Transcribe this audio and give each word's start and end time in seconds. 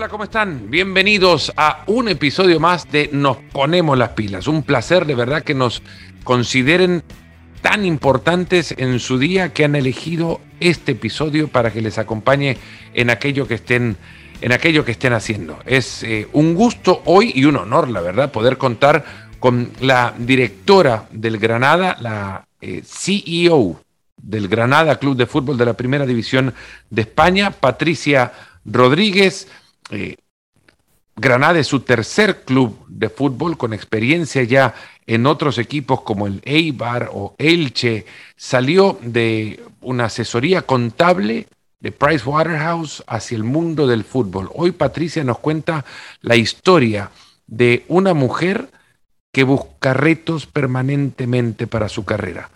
hola, 0.00 0.08
¿cómo 0.08 0.24
están? 0.24 0.70
Bienvenidos 0.70 1.52
a 1.58 1.84
un 1.86 2.08
episodio 2.08 2.58
más 2.58 2.90
de 2.90 3.10
Nos 3.12 3.36
Ponemos 3.36 3.98
las 3.98 4.08
Pilas. 4.12 4.48
Un 4.48 4.62
placer 4.62 5.04
de 5.04 5.14
verdad 5.14 5.42
que 5.42 5.52
nos 5.52 5.82
consideren 6.24 7.02
tan 7.60 7.84
importantes 7.84 8.74
en 8.78 8.98
su 8.98 9.18
día 9.18 9.52
que 9.52 9.66
han 9.66 9.74
elegido 9.74 10.40
este 10.58 10.92
episodio 10.92 11.48
para 11.48 11.70
que 11.70 11.82
les 11.82 11.98
acompañe 11.98 12.56
en 12.94 13.10
aquello 13.10 13.46
que 13.46 13.56
estén, 13.56 13.98
en 14.40 14.52
aquello 14.52 14.86
que 14.86 14.92
estén 14.92 15.12
haciendo. 15.12 15.58
Es 15.66 16.02
eh, 16.02 16.28
un 16.32 16.54
gusto 16.54 17.02
hoy 17.04 17.32
y 17.34 17.44
un 17.44 17.56
honor, 17.56 17.90
la 17.90 18.00
verdad, 18.00 18.32
poder 18.32 18.56
contar 18.56 19.04
con 19.38 19.70
la 19.82 20.14
directora 20.16 21.08
del 21.10 21.36
Granada, 21.36 21.98
la 22.00 22.46
eh, 22.62 22.80
CEO 22.86 23.82
del 24.16 24.48
Granada 24.48 24.98
Club 24.98 25.18
de 25.18 25.26
Fútbol 25.26 25.58
de 25.58 25.66
la 25.66 25.74
Primera 25.74 26.06
División 26.06 26.54
de 26.88 27.02
España, 27.02 27.50
Patricia 27.50 28.32
Rodríguez. 28.64 29.46
Eh, 29.90 30.16
Granada 31.16 31.58
es 31.58 31.66
su 31.66 31.80
tercer 31.80 32.44
club 32.44 32.86
de 32.88 33.10
fútbol 33.10 33.58
con 33.58 33.74
experiencia 33.74 34.42
ya 34.42 34.74
en 35.06 35.26
otros 35.26 35.58
equipos 35.58 36.00
como 36.00 36.26
el 36.26 36.40
Eibar 36.44 37.10
o 37.12 37.34
Elche. 37.36 38.06
Salió 38.36 38.98
de 39.02 39.62
una 39.82 40.06
asesoría 40.06 40.62
contable 40.62 41.46
de 41.80 41.92
Price 41.92 42.24
Waterhouse 42.26 43.04
hacia 43.06 43.36
el 43.36 43.44
mundo 43.44 43.86
del 43.86 44.04
fútbol. 44.04 44.48
Hoy 44.54 44.72
Patricia 44.72 45.22
nos 45.24 45.38
cuenta 45.38 45.84
la 46.22 46.36
historia 46.36 47.10
de 47.46 47.84
una 47.88 48.14
mujer 48.14 48.70
que 49.32 49.44
busca 49.44 49.92
retos 49.92 50.46
permanentemente 50.46 51.66
para 51.66 51.88
su 51.88 52.04
carrera. 52.04 52.50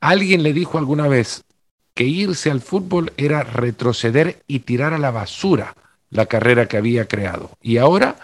Alguien 0.00 0.42
le 0.42 0.52
dijo 0.52 0.78
alguna 0.78 1.08
vez 1.08 1.44
que 1.94 2.04
irse 2.04 2.50
al 2.50 2.60
fútbol 2.60 3.12
era 3.16 3.42
retroceder 3.42 4.42
y 4.46 4.60
tirar 4.60 4.92
a 4.94 4.98
la 4.98 5.10
basura 5.10 5.74
la 6.14 6.26
carrera 6.26 6.66
que 6.66 6.76
había 6.76 7.06
creado. 7.06 7.50
Y 7.60 7.76
ahora 7.76 8.16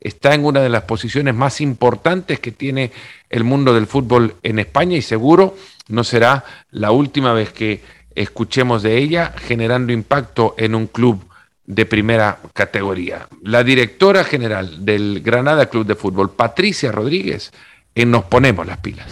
está 0.00 0.34
en 0.34 0.44
una 0.44 0.60
de 0.60 0.68
las 0.68 0.82
posiciones 0.82 1.34
más 1.34 1.60
importantes 1.60 2.40
que 2.40 2.52
tiene 2.52 2.90
el 3.30 3.44
mundo 3.44 3.72
del 3.72 3.86
fútbol 3.86 4.34
en 4.42 4.58
España 4.58 4.96
y 4.96 5.02
seguro 5.02 5.56
no 5.88 6.04
será 6.04 6.44
la 6.70 6.90
última 6.90 7.32
vez 7.32 7.52
que 7.52 7.82
escuchemos 8.14 8.82
de 8.82 8.98
ella 8.98 9.32
generando 9.36 9.92
impacto 9.92 10.54
en 10.58 10.74
un 10.74 10.88
club 10.88 11.24
de 11.64 11.86
primera 11.86 12.40
categoría. 12.52 13.28
La 13.42 13.62
directora 13.62 14.24
general 14.24 14.84
del 14.84 15.20
Granada 15.20 15.66
Club 15.66 15.86
de 15.86 15.94
Fútbol, 15.94 16.32
Patricia 16.32 16.90
Rodríguez, 16.90 17.52
en 17.94 18.10
Nos 18.10 18.24
Ponemos 18.24 18.66
las 18.66 18.78
Pilas. 18.78 19.06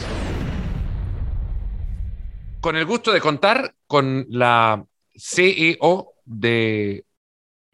Con 2.61 2.77
el 2.77 2.85
gusto 2.85 3.13
de 3.13 3.21
contar 3.21 3.75
con 3.87 4.27
la 4.29 4.85
CEO 5.17 6.15
de 6.25 7.04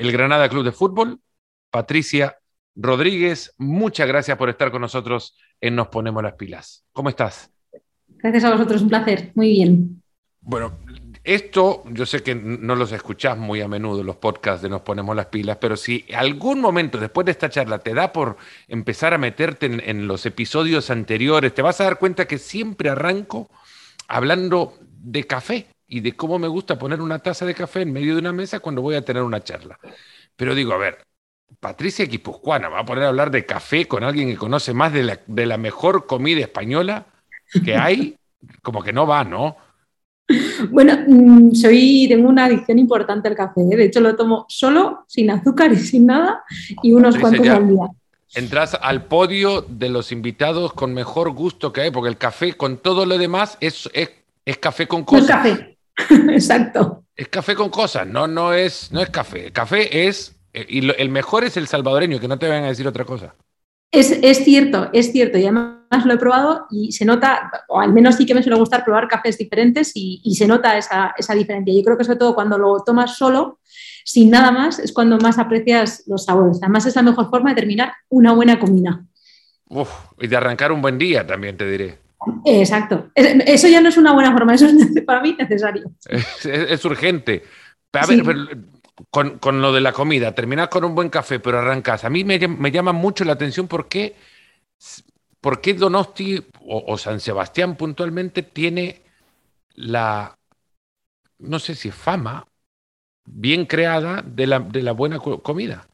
el 0.01 0.13
Granada 0.13 0.49
Club 0.49 0.65
de 0.65 0.73
Fútbol, 0.73 1.21
Patricia 1.71 2.39
Rodríguez. 2.75 3.55
Muchas 3.59 4.09
gracias 4.09 4.39
por 4.39 4.49
estar 4.49 4.71
con 4.71 4.81
nosotros 4.81 5.37
en 5.61 5.77
Nos 5.77 5.89
Ponemos 5.89 6.23
las 6.23 6.35
Pilas. 6.35 6.87
¿Cómo 6.93 7.11
estás? 7.11 7.53
Gracias 8.09 8.45
a 8.45 8.53
vosotros, 8.53 8.81
un 8.81 8.89
placer. 8.89 9.33
Muy 9.35 9.51
bien. 9.51 10.03
Bueno, 10.41 10.79
esto 11.23 11.85
yo 11.91 12.07
sé 12.07 12.23
que 12.23 12.35
no 12.35 12.75
los 12.77 12.93
escuchás 12.93 13.37
muy 13.37 13.61
a 13.61 13.69
menudo, 13.69 14.03
los 14.03 14.17
podcasts 14.17 14.63
de 14.63 14.71
Nos 14.71 14.81
Ponemos 14.81 15.15
las 15.15 15.27
Pilas, 15.27 15.59
pero 15.61 15.77
si 15.77 16.07
algún 16.15 16.63
momento 16.63 16.97
después 16.97 17.27
de 17.27 17.33
esta 17.33 17.51
charla 17.51 17.79
te 17.79 17.93
da 17.93 18.11
por 18.11 18.39
empezar 18.69 19.13
a 19.13 19.19
meterte 19.19 19.67
en, 19.67 19.83
en 19.85 20.09
los 20.09 20.25
episodios 20.25 20.89
anteriores, 20.89 21.53
te 21.53 21.61
vas 21.61 21.79
a 21.83 21.85
dar 21.85 21.99
cuenta 21.99 22.27
que 22.27 22.39
siempre 22.39 22.89
arranco 22.89 23.51
hablando 24.09 24.79
de 24.81 25.27
café 25.27 25.67
y 25.91 26.01
de 26.01 26.13
cómo 26.13 26.39
me 26.39 26.47
gusta 26.47 26.79
poner 26.79 27.03
una 27.03 27.19
taza 27.19 27.45
de 27.45 27.53
café 27.53 27.83
en 27.83 27.93
medio 27.93 28.15
de 28.15 28.21
una 28.21 28.33
mesa 28.33 28.61
cuando 28.61 28.81
voy 28.81 28.95
a 28.95 29.05
tener 29.05 29.25
una 29.25 29.43
charla. 29.43 29.77
Pero 30.37 30.55
digo, 30.55 30.73
a 30.73 30.79
ver, 30.79 30.99
Patricia 31.59 32.07
Quipuscuana 32.07 32.69
va 32.69 32.81
a 32.81 32.85
poner 32.85 33.05
a 33.05 33.09
hablar 33.09 33.33
de 33.33 33.45
café 33.45 33.89
con 33.89 34.05
alguien 34.05 34.29
que 34.29 34.37
conoce 34.37 34.73
más 34.73 34.93
de 34.93 35.03
la, 35.03 35.21
de 35.27 35.47
la 35.47 35.59
mejor 35.59 36.07
comida 36.07 36.41
española 36.41 37.07
que 37.65 37.77
hay, 37.77 38.17
como 38.63 38.85
que 38.85 38.93
no 38.93 39.05
va, 39.05 39.25
¿no? 39.25 39.57
Bueno, 40.71 40.97
mm, 41.09 41.55
soy, 41.55 42.07
tengo 42.09 42.29
una 42.29 42.45
adicción 42.45 42.79
importante 42.79 43.27
al 43.27 43.35
café. 43.35 43.63
¿eh? 43.63 43.77
De 43.77 43.85
hecho, 43.87 44.01
lo 44.01 44.15
tomo 44.15 44.47
solo, 44.49 45.05
sin 45.09 45.29
azúcar 45.29 45.73
y 45.73 45.77
sin 45.77 46.07
nada, 46.07 46.45
y 46.85 46.93
unos 46.93 47.19
cuantos 47.19 47.49
al 47.49 47.69
día. 47.69 47.89
Entras 48.37 48.79
al 48.81 49.07
podio 49.07 49.63
de 49.63 49.89
los 49.89 50.13
invitados 50.13 50.73
con 50.73 50.95
mejor 50.95 51.33
gusto 51.33 51.73
que 51.73 51.81
hay, 51.81 51.91
porque 51.91 52.11
el 52.11 52.17
café, 52.17 52.53
con 52.53 52.77
todo 52.77 53.07
lo 53.07 53.19
demás, 53.19 53.59
es, 53.61 53.91
es, 53.93 54.11
es 54.45 54.59
café 54.59 54.87
con 54.87 55.03
cosas. 55.03 55.29
No 55.29 55.35
es 55.35 55.59
café. 55.59 55.77
Exacto. 56.31 57.05
Es 57.17 57.29
café 57.29 57.55
con 57.55 57.71
cosas, 57.71 58.07
no, 58.07 58.27
no, 58.27 58.55
es, 58.55 58.91
no 58.93 59.01
es 59.01 59.11
café. 59.11 59.47
El 59.47 59.53
café 59.53 60.07
es, 60.09 60.37
eh, 60.53 60.67
y 60.69 60.81
lo, 60.81 60.97
el 60.97 61.11
mejor 61.11 61.45
es 61.45 61.57
el 61.57 61.67
salvadoreño, 61.67 62.19
que 62.19 62.29
no 62.29 62.39
te 62.39 62.49
vayan 62.49 62.65
a 62.65 62.69
decir 62.69 62.89
otra 62.89 63.05
cosa. 63.05 63.35
Es, 63.93 64.13
es, 64.13 64.45
cierto, 64.45 64.89
es 64.93 65.11
cierto, 65.11 65.37
y 65.37 65.43
además 65.43 66.05
lo 66.05 66.15
he 66.15 66.17
probado 66.17 66.67
y 66.71 66.93
se 66.93 67.05
nota, 67.05 67.51
o 67.69 67.81
al 67.81 67.93
menos 67.93 68.15
sí 68.15 68.25
que 68.25 68.35
me 68.35 68.43
suele 68.43 68.59
gustar 68.59 68.85
probar 68.85 69.09
cafés 69.09 69.37
diferentes 69.37 69.91
y, 69.95 70.21
y 70.25 70.37
se 70.37 70.47
nota 70.47 70.79
esa, 70.79 71.13
esa, 71.19 71.35
diferencia. 71.35 71.75
Yo 71.75 71.83
creo 71.83 71.99
que 71.99 72.05
sobre 72.05 72.19
todo 72.19 72.35
cuando 72.35 72.57
lo 72.57 72.85
tomas 72.85 73.17
solo, 73.17 73.59
sin 74.05 74.31
nada 74.31 74.53
más, 74.53 74.79
es 74.79 74.93
cuando 74.93 75.19
más 75.19 75.39
aprecias 75.39 76.05
los 76.07 76.25
sabores. 76.25 76.59
Además 76.63 76.87
es 76.87 76.95
la 76.95 77.03
mejor 77.03 77.29
forma 77.31 77.51
de 77.51 77.57
terminar 77.57 77.93
una 78.09 78.33
buena 78.33 78.61
comida. 78.61 79.05
Uf, 79.69 79.91
y 80.21 80.27
de 80.29 80.37
arrancar 80.37 80.73
un 80.73 80.83
buen 80.83 80.97
día 80.97 81.27
también, 81.27 81.57
te 81.57 81.69
diré. 81.69 81.99
Exacto. 82.45 83.11
Eso 83.15 83.69
ya 83.69 83.81
no 83.81 83.89
es 83.89 83.97
una 83.97 84.13
buena 84.13 84.33
forma, 84.33 84.55
eso 84.55 84.67
es 84.67 85.03
para 85.07 85.23
mí 85.23 85.37
necesario. 85.39 85.91
Es, 86.07 86.47
es, 86.47 86.71
es 86.71 86.85
urgente. 86.85 87.45
A 87.93 88.07
ver, 88.07 88.19
sí. 88.19 88.23
pero 88.25 88.47
con, 89.11 89.39
con, 89.39 89.63
lo 89.63 89.73
de 89.73 89.81
la 89.81 89.93
comida, 89.93 90.35
terminas 90.35 90.69
con 90.69 90.85
un 90.85 90.95
buen 90.95 91.09
café, 91.09 91.41
pero 91.41 91.59
arrancas. 91.59 92.05
A 92.05 92.11
mí 92.11 92.25
me, 92.25 92.39
me 92.47 92.71
llama 92.71 92.93
mucho 92.93 93.25
la 93.25 93.33
atención 93.33 93.67
por 93.69 93.89
qué, 93.89 94.17
por 95.41 95.61
qué 95.61 95.75
Donosti 95.75 96.45
o, 96.61 96.85
o, 96.87 96.99
San 96.99 97.21
Sebastián 97.21 97.77
puntualmente 97.77 98.43
tiene 98.43 99.03
la, 99.75 100.39
no 101.39 101.59
sé 101.59 101.75
si 101.75 101.91
fama 101.91 102.47
bien 103.25 103.67
creada 103.67 104.23
de 104.23 104.47
la, 104.47 104.61
de 104.61 104.83
la 104.83 104.93
buena 104.93 105.19
comida. 105.19 105.87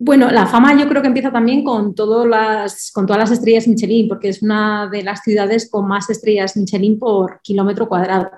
Bueno, 0.00 0.30
la 0.30 0.46
fama 0.46 0.78
yo 0.78 0.88
creo 0.88 1.02
que 1.02 1.08
empieza 1.08 1.32
también 1.32 1.64
con, 1.64 1.92
las, 2.28 2.92
con 2.92 3.04
todas 3.06 3.18
las 3.18 3.32
estrellas 3.32 3.66
Michelin, 3.66 4.06
porque 4.06 4.28
es 4.28 4.42
una 4.42 4.88
de 4.88 5.02
las 5.02 5.22
ciudades 5.22 5.68
con 5.68 5.88
más 5.88 6.08
estrellas 6.08 6.56
Michelin 6.56 6.98
por 6.98 7.40
kilómetro 7.42 7.88
cuadrado. 7.88 8.30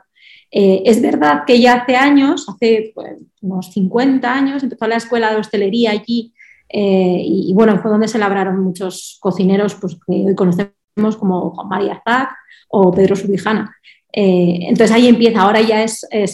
Eh, 0.50 0.82
es 0.86 1.02
verdad 1.02 1.44
que 1.46 1.60
ya 1.60 1.74
hace 1.74 1.96
años, 1.96 2.48
hace 2.48 2.92
pues, 2.94 3.18
unos 3.42 3.72
50 3.72 4.32
años, 4.32 4.62
empezó 4.62 4.86
la 4.86 4.96
escuela 4.96 5.30
de 5.30 5.36
hostelería 5.36 5.90
allí 5.90 6.32
eh, 6.68 7.22
y, 7.24 7.52
bueno, 7.52 7.78
fue 7.80 7.90
donde 7.90 8.08
se 8.08 8.18
labraron 8.18 8.60
muchos 8.60 9.18
cocineros 9.20 9.74
pues, 9.74 9.96
que 10.06 10.12
hoy 10.26 10.34
conocemos 10.34 10.79
como 11.16 11.50
Juan 11.50 11.68
María 11.68 12.02
Zac 12.04 12.36
o 12.68 12.92
Pedro 12.92 13.16
Subijana. 13.16 13.76
Eh, 14.12 14.66
entonces 14.68 14.90
ahí 14.90 15.06
empieza, 15.06 15.40
ahora 15.40 15.60
ya 15.60 15.84
es, 15.84 16.04
eh, 16.10 16.26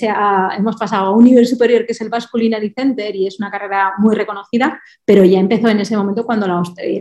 hemos 0.56 0.76
pasado 0.76 1.06
a 1.06 1.10
un 1.10 1.24
nivel 1.24 1.46
superior 1.46 1.84
que 1.84 1.92
es 1.92 2.00
el 2.00 2.08
Basque 2.08 2.30
Culinary 2.32 2.70
Center 2.70 3.14
y 3.14 3.26
es 3.26 3.38
una 3.38 3.50
carrera 3.50 3.92
muy 3.98 4.14
reconocida, 4.14 4.80
pero 5.04 5.24
ya 5.24 5.38
empezó 5.38 5.68
en 5.68 5.80
ese 5.80 5.96
momento 5.96 6.24
cuando 6.24 6.46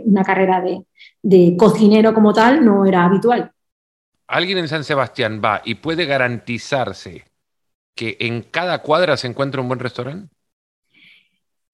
una 0.04 0.24
carrera 0.24 0.62
de, 0.62 0.82
de, 1.22 1.56
cocinero 1.58 2.14
como 2.14 2.34
tal 2.34 2.66
no 2.66 2.86
era 2.86 3.06
habitual. 3.06 3.52
¿Alguien 4.28 4.58
en 4.58 4.68
San 4.68 4.84
Sebastián 4.84 5.42
va 5.44 5.62
y 5.64 5.76
puede 5.76 6.06
garantizarse 6.06 7.24
que 7.96 8.18
en 8.20 8.42
cada 8.42 8.82
cuadra 8.82 9.16
se 9.16 9.28
encuentra 9.28 9.62
un 9.62 9.70
buen 9.70 9.80
restaurante? 9.80 10.35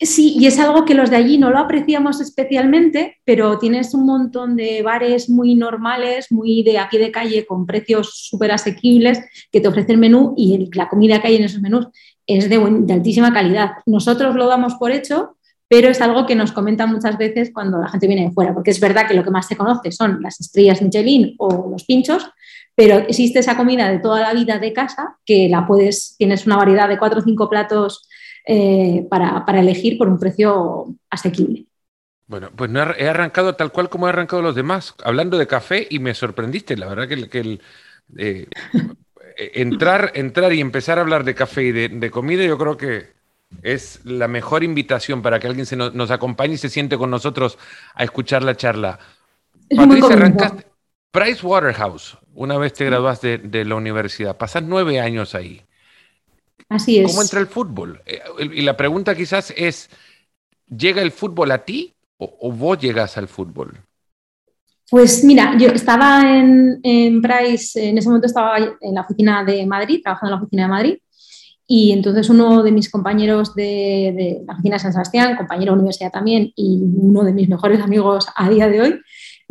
Sí, 0.03 0.35
y 0.35 0.47
es 0.47 0.57
algo 0.57 0.83
que 0.83 0.95
los 0.95 1.11
de 1.11 1.17
allí 1.17 1.37
no 1.37 1.51
lo 1.51 1.59
apreciamos 1.59 2.21
especialmente, 2.21 3.17
pero 3.23 3.59
tienes 3.59 3.93
un 3.93 4.07
montón 4.07 4.55
de 4.55 4.81
bares 4.81 5.29
muy 5.29 5.53
normales, 5.53 6.31
muy 6.31 6.63
de 6.63 6.79
a 6.79 6.89
pie 6.89 6.99
de 6.99 7.11
calle, 7.11 7.45
con 7.45 7.67
precios 7.67 8.11
súper 8.15 8.51
asequibles, 8.51 9.21
que 9.51 9.61
te 9.61 9.67
ofrecen 9.67 9.99
menú 9.99 10.33
y 10.35 10.71
la 10.73 10.89
comida 10.89 11.21
que 11.21 11.27
hay 11.27 11.35
en 11.35 11.43
esos 11.43 11.61
menús 11.61 11.87
es 12.25 12.49
de, 12.49 12.55
altísima 12.91 13.31
calidad. 13.31 13.73
Nosotros 13.85 14.33
lo 14.33 14.47
damos 14.47 14.73
por 14.75 14.91
hecho, 14.91 15.37
pero 15.67 15.87
es 15.87 16.01
algo 16.01 16.25
que 16.25 16.35
nos 16.35 16.51
comentan 16.51 16.91
muchas 16.91 17.15
veces 17.19 17.51
cuando 17.53 17.77
la 17.77 17.87
gente 17.87 18.07
viene 18.07 18.25
de 18.25 18.31
fuera, 18.31 18.55
porque 18.55 18.71
es 18.71 18.79
verdad 18.79 19.07
que 19.07 19.13
lo 19.13 19.23
que 19.23 19.29
más 19.29 19.47
se 19.47 19.55
conoce 19.55 19.91
son 19.91 20.19
las 20.19 20.41
estrellas 20.41 20.81
Michelin 20.81 21.35
o 21.37 21.69
los 21.69 21.85
pinchos, 21.85 22.27
pero 22.73 22.97
existe 22.97 23.37
esa 23.37 23.55
comida 23.55 23.91
de 23.91 23.99
toda 23.99 24.21
la 24.21 24.33
vida 24.33 24.57
de 24.57 24.73
casa 24.73 25.17
que 25.25 25.47
la 25.47 25.67
puedes, 25.67 26.15
tienes 26.17 26.47
una 26.47 26.57
variedad 26.57 26.89
de 26.89 26.97
cuatro 26.97 27.19
o 27.19 27.23
cinco 27.23 27.47
platos 27.47 28.07
eh, 28.45 29.05
para, 29.09 29.45
para, 29.45 29.59
elegir 29.59 29.97
por 29.97 30.07
un 30.09 30.19
precio 30.19 30.87
asequible. 31.09 31.65
Bueno, 32.27 32.49
pues 32.55 32.69
no 32.69 32.79
he 32.79 33.09
arrancado 33.09 33.55
tal 33.55 33.71
cual 33.71 33.89
como 33.89 34.07
he 34.07 34.09
arrancado 34.09 34.41
los 34.41 34.55
demás, 34.55 34.95
hablando 35.03 35.37
de 35.37 35.47
café 35.47 35.85
y 35.89 35.99
me 35.99 36.13
sorprendiste, 36.13 36.77
la 36.77 36.87
verdad 36.87 37.07
que, 37.07 37.29
que 37.29 37.39
el, 37.39 37.61
eh, 38.17 38.47
entrar, 39.53 40.11
entrar 40.15 40.53
y 40.53 40.61
empezar 40.61 40.97
a 40.97 41.01
hablar 41.01 41.23
de 41.23 41.35
café 41.35 41.63
y 41.63 41.71
de, 41.71 41.89
de, 41.89 42.11
comida 42.11 42.43
yo 42.45 42.57
creo 42.57 42.77
que 42.77 43.09
es 43.63 43.99
la 44.05 44.27
mejor 44.27 44.63
invitación 44.63 45.21
para 45.21 45.39
que 45.39 45.47
alguien 45.47 45.65
se 45.65 45.75
nos, 45.75 45.93
nos 45.93 46.09
acompañe 46.09 46.53
y 46.53 46.57
se 46.57 46.69
siente 46.69 46.97
con 46.97 47.09
nosotros 47.09 47.57
a 47.95 48.03
escuchar 48.03 48.43
la 48.43 48.55
charla. 48.55 48.99
Es 49.67 49.77
Patricia, 49.77 50.13
arrancaste 50.13 50.65
Price 51.11 51.45
Waterhouse, 51.45 52.17
una 52.33 52.57
vez 52.57 52.71
te 52.71 52.85
graduaste 52.85 53.37
de, 53.37 53.49
de 53.49 53.65
la 53.65 53.75
universidad, 53.75 54.37
pasas 54.37 54.63
nueve 54.63 55.01
años 55.01 55.35
ahí. 55.35 55.61
Así 56.71 56.99
es. 56.99 57.11
¿Cómo 57.11 57.21
entra 57.21 57.41
el 57.41 57.47
fútbol? 57.47 58.01
Y 58.39 58.61
la 58.61 58.77
pregunta 58.77 59.13
quizás 59.13 59.53
es, 59.57 59.89
¿llega 60.65 61.01
el 61.01 61.11
fútbol 61.11 61.51
a 61.51 61.65
ti 61.65 61.93
o, 62.17 62.51
vos 62.51 62.79
llegas 62.79 63.17
al 63.17 63.27
fútbol? 63.27 63.77
Pues 64.89 65.23
mira, 65.23 65.57
yo 65.57 65.67
estaba 65.67 66.21
en, 66.37 66.79
en, 66.83 67.21
Price, 67.21 67.89
en 67.89 67.97
ese 67.97 68.07
momento 68.07 68.27
estaba 68.27 68.57
en 68.57 68.95
la 68.95 69.01
oficina 69.01 69.43
de 69.43 69.65
Madrid, 69.65 69.99
trabajando 70.01 70.33
en 70.33 70.39
la 70.39 70.43
oficina 70.43 70.63
de 70.63 70.69
Madrid, 70.69 70.97
y 71.67 71.91
entonces 71.91 72.29
uno 72.29 72.63
de 72.63 72.71
mis 72.71 72.89
compañeros 72.89 73.53
de, 73.53 74.13
de, 74.15 74.43
la 74.45 74.53
oficina 74.53 74.75
de 74.75 74.79
San 74.79 74.93
Sebastián, 74.93 75.37
compañero 75.37 75.73
de 75.73 75.79
universidad 75.79 76.11
también, 76.11 76.53
y 76.55 76.79
uno 76.81 77.23
de 77.23 77.33
mis 77.33 77.49
mejores 77.49 77.81
amigos 77.81 78.27
a 78.35 78.49
día 78.49 78.67
de 78.69 78.81
hoy, 78.81 78.99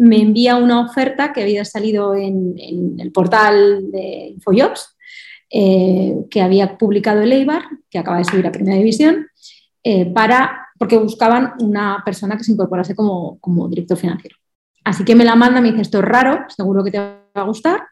me 0.00 0.16
envía 0.20 0.56
una 0.56 0.80
oferta 0.80 1.32
que 1.32 1.42
había 1.42 1.64
salido 1.66 2.14
en, 2.14 2.54
el 2.98 3.12
portal 3.12 3.90
de 3.90 4.32
InfoJobs, 4.34 4.96
eh, 5.50 6.14
que 6.30 6.40
había 6.40 6.78
publicado 6.78 7.22
el 7.22 7.32
Eibar, 7.32 7.62
que 7.90 7.98
acaba 7.98 8.18
de 8.18 8.24
subir 8.24 8.46
a 8.46 8.52
Primera 8.52 8.76
División, 8.76 9.26
eh, 9.82 10.06
para, 10.06 10.68
porque 10.78 10.96
buscaban 10.96 11.54
una 11.60 12.02
persona 12.04 12.36
que 12.36 12.44
se 12.44 12.52
incorporase 12.52 12.94
como, 12.94 13.38
como 13.40 13.68
director 13.68 13.98
financiero. 13.98 14.36
Así 14.84 15.04
que 15.04 15.14
me 15.14 15.24
la 15.24 15.36
manda, 15.36 15.60
me 15.60 15.70
dice, 15.70 15.82
esto 15.82 15.98
es 15.98 16.04
raro, 16.04 16.44
seguro 16.48 16.84
que 16.84 16.92
te 16.92 16.98
va 16.98 17.22
a 17.34 17.42
gustar. 17.42 17.82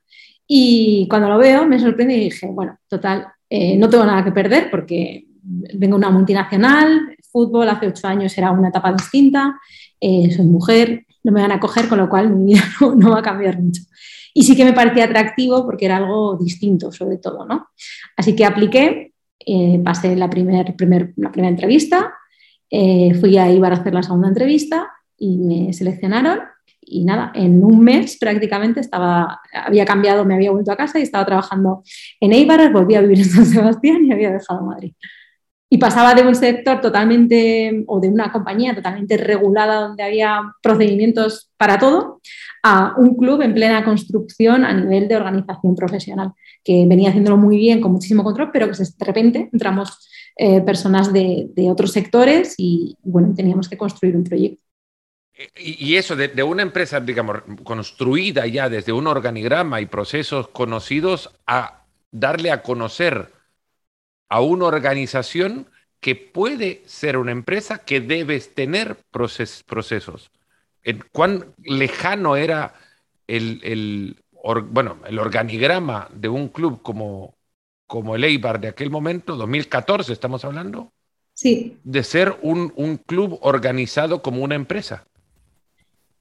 Y 0.46 1.06
cuando 1.10 1.28
lo 1.28 1.38
veo 1.38 1.66
me 1.66 1.78
sorprende 1.78 2.16
y 2.16 2.24
dije, 2.24 2.46
bueno, 2.46 2.78
total, 2.88 3.26
eh, 3.50 3.76
no 3.76 3.90
tengo 3.90 4.04
nada 4.04 4.24
que 4.24 4.32
perder 4.32 4.70
porque 4.70 5.26
vengo 5.42 5.98
de 5.98 6.06
una 6.06 6.10
multinacional, 6.10 7.16
fútbol 7.30 7.68
hace 7.68 7.88
ocho 7.88 8.06
años 8.08 8.36
era 8.38 8.50
una 8.50 8.68
etapa 8.68 8.92
distinta, 8.92 9.58
soy 10.00 10.44
mujer, 10.46 11.06
no 11.24 11.32
me 11.32 11.42
van 11.42 11.52
a 11.52 11.60
coger, 11.60 11.88
con 11.88 11.98
lo 11.98 12.08
cual 12.08 12.30
mi 12.30 12.54
vida 12.54 12.64
no, 12.96 13.10
va 13.10 13.18
a 13.18 13.22
cambiar 13.22 13.60
mucho. 13.60 13.82
Y 14.38 14.44
sí 14.44 14.54
que 14.54 14.64
me 14.64 14.72
parecía 14.72 15.06
atractivo 15.06 15.64
porque 15.64 15.86
era 15.86 15.96
algo 15.96 16.36
distinto, 16.36 16.92
sobre 16.92 17.16
todo, 17.16 17.44
¿no? 17.44 17.70
Así 18.16 18.36
que 18.36 18.44
apliqué, 18.44 19.12
eh, 19.44 19.80
pasé 19.84 20.14
la, 20.14 20.30
primer, 20.30 20.76
primer, 20.76 21.12
la 21.16 21.32
primera 21.32 21.50
entrevista, 21.50 22.14
eh, 22.70 23.14
fui 23.14 23.36
a 23.36 23.50
Ibar 23.50 23.72
a 23.72 23.78
hacer 23.78 23.92
la 23.92 24.04
segunda 24.04 24.28
entrevista 24.28 24.92
y 25.18 25.38
me 25.38 25.72
seleccionaron 25.72 26.38
y 26.80 27.04
nada, 27.04 27.32
en 27.34 27.64
un 27.64 27.80
mes 27.80 28.16
prácticamente 28.16 28.78
estaba, 28.78 29.40
había 29.52 29.84
cambiado, 29.84 30.24
me 30.24 30.36
había 30.36 30.52
vuelto 30.52 30.70
a 30.70 30.76
casa 30.76 31.00
y 31.00 31.02
estaba 31.02 31.26
trabajando 31.26 31.82
en 32.20 32.32
Eibar, 32.32 32.72
volví 32.72 32.94
a 32.94 33.00
vivir 33.00 33.18
en 33.18 33.24
San 33.24 33.44
Sebastián 33.44 34.04
y 34.04 34.12
había 34.12 34.30
dejado 34.30 34.62
Madrid. 34.62 34.92
Y 35.70 35.78
pasaba 35.78 36.14
de 36.14 36.22
un 36.22 36.34
sector 36.34 36.80
totalmente, 36.80 37.84
o 37.86 38.00
de 38.00 38.08
una 38.08 38.32
compañía 38.32 38.74
totalmente 38.74 39.18
regulada 39.18 39.88
donde 39.88 40.02
había 40.02 40.40
procedimientos 40.62 41.50
para 41.58 41.78
todo, 41.78 42.20
a 42.62 42.94
un 42.96 43.16
club 43.16 43.42
en 43.42 43.54
plena 43.54 43.84
construcción 43.84 44.64
a 44.64 44.72
nivel 44.72 45.08
de 45.08 45.16
organización 45.16 45.76
profesional, 45.76 46.32
que 46.64 46.86
venía 46.86 47.10
haciéndolo 47.10 47.36
muy 47.36 47.56
bien, 47.56 47.80
con 47.80 47.92
muchísimo 47.92 48.24
control, 48.24 48.50
pero 48.52 48.70
que 48.70 48.76
de 48.76 49.04
repente 49.04 49.48
entramos 49.52 50.08
eh, 50.36 50.60
personas 50.60 51.12
de, 51.12 51.50
otros 51.70 51.92
sectores 51.92 52.54
y, 52.56 52.96
bueno, 53.02 53.34
teníamos 53.34 53.68
que 53.68 53.76
construir 53.76 54.16
un 54.16 54.24
proyecto. 54.24 54.62
Y 55.56 55.96
eso 55.96 56.16
de, 56.16 56.28
de, 56.28 56.42
una 56.42 56.62
empresa, 56.62 57.00
digamos, 57.00 57.42
construida 57.62 58.46
ya 58.46 58.68
desde 58.68 58.92
un 58.92 59.06
organigrama 59.06 59.80
y 59.80 59.86
procesos 59.86 60.48
conocidos 60.48 61.30
a 61.46 61.84
darle 62.10 62.50
a 62.50 62.62
conocer 62.62 63.32
a 64.28 64.40
una 64.40 64.66
organización 64.66 65.66
que 66.00 66.14
puede 66.14 66.82
ser 66.86 67.16
una 67.16 67.32
empresa 67.32 67.78
que 67.78 68.00
debes 68.00 68.54
tener 68.54 68.98
procesos. 69.10 70.30
¿Cuán 71.12 71.54
lejano 71.64 72.36
era 72.36 72.74
el, 73.26 74.16
bueno, 74.70 74.98
el 75.06 75.18
organigrama 75.18 76.08
de 76.14 76.28
un 76.28 76.48
club 76.48 76.82
como, 76.82 77.34
como 77.86 78.14
el 78.14 78.24
Eibar 78.24 78.60
de 78.60 78.68
aquel 78.68 78.90
momento, 78.90 79.36
2014 79.36 80.12
estamos 80.12 80.44
hablando? 80.44 80.92
Sí. 81.34 81.76
De 81.84 82.02
ser 82.02 82.36
un, 82.42 82.68
club 83.06 83.38
organizado 83.42 84.22
como 84.22 84.42
una 84.42 84.54
empresa. 84.54 85.04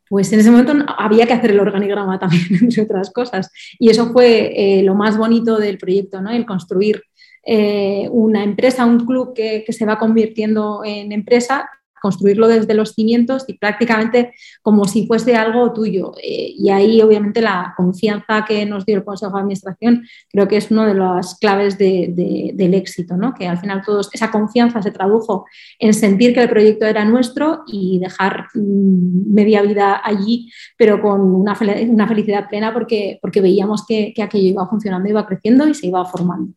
Pues 0.09 0.31
en 0.31 0.39
ese 0.39 0.51
momento 0.51 0.73
había 0.97 1.25
que 1.27 1.33
hacer 1.33 1.51
el 1.51 1.59
organigrama 1.59 2.17
también, 2.19 2.47
entre 2.61 2.83
otras 2.83 3.11
cosas. 3.11 3.51
Y 3.79 3.89
eso 3.89 4.11
fue 4.11 4.79
eh, 4.79 4.83
lo 4.83 4.95
más 4.95 5.17
bonito 5.17 5.57
del 5.57 5.77
proyecto, 5.77 6.21
¿no? 6.21 6.31
El 6.31 6.45
construir 6.45 7.03
eh, 7.49 8.09
una 8.11 8.43
empresa, 8.43 8.85
un 8.85 9.05
club 9.05 9.33
que, 9.33 9.63
se 9.69 9.85
va 9.85 9.97
convirtiendo 9.97 10.81
en 10.83 11.13
empresa, 11.13 11.69
construirlo 12.01 12.49
desde 12.49 12.73
los 12.73 12.91
cimientos 12.91 13.45
y 13.47 13.57
prácticamente 13.57 14.33
como 14.61 14.83
si 14.83 15.07
fuese 15.07 15.33
algo 15.37 15.71
tuyo. 15.71 16.11
Eh, 16.21 16.53
y 16.57 16.69
ahí, 16.69 17.01
obviamente, 17.01 17.39
la 17.41 17.73
confianza 17.77 18.43
que 18.45 18.65
nos 18.65 18.85
dio 18.85 18.97
el 18.97 19.05
Consejo 19.05 19.31
de 19.33 19.39
Administración 19.39 20.05
creo 20.29 20.49
que 20.49 20.57
es 20.57 20.69
una 20.71 20.87
de 20.87 20.93
las 20.95 21.39
claves 21.39 21.77
del 21.77 22.73
éxito, 22.73 23.15
¿no? 23.15 23.33
que 23.33 23.47
al 23.47 23.59
final 23.59 23.81
todos, 23.85 24.09
esa 24.11 24.29
confianza 24.29 24.81
se 24.81 24.91
tradujo 24.91 25.45
en 25.79 25.93
sentir 25.93 26.33
que 26.33 26.41
el 26.41 26.49
proyecto 26.49 26.85
era 26.85 27.05
nuestro 27.05 27.63
y 27.65 27.99
dejar 27.99 28.47
mm, 28.55 29.33
media 29.33 29.61
vida 29.61 30.01
allí, 30.03 30.51
pero 30.77 31.01
con 31.01 31.21
una, 31.21 31.55
felicidad 31.55 32.49
plena 32.49 32.73
porque, 32.73 33.19
porque 33.21 33.39
veíamos 33.39 33.85
que, 33.87 34.11
que 34.13 34.21
aquello 34.21 34.49
iba 34.49 34.67
funcionando, 34.67 35.07
iba 35.07 35.25
creciendo 35.25 35.65
y 35.65 35.73
se 35.73 35.87
iba 35.87 36.03
formando 36.03 36.51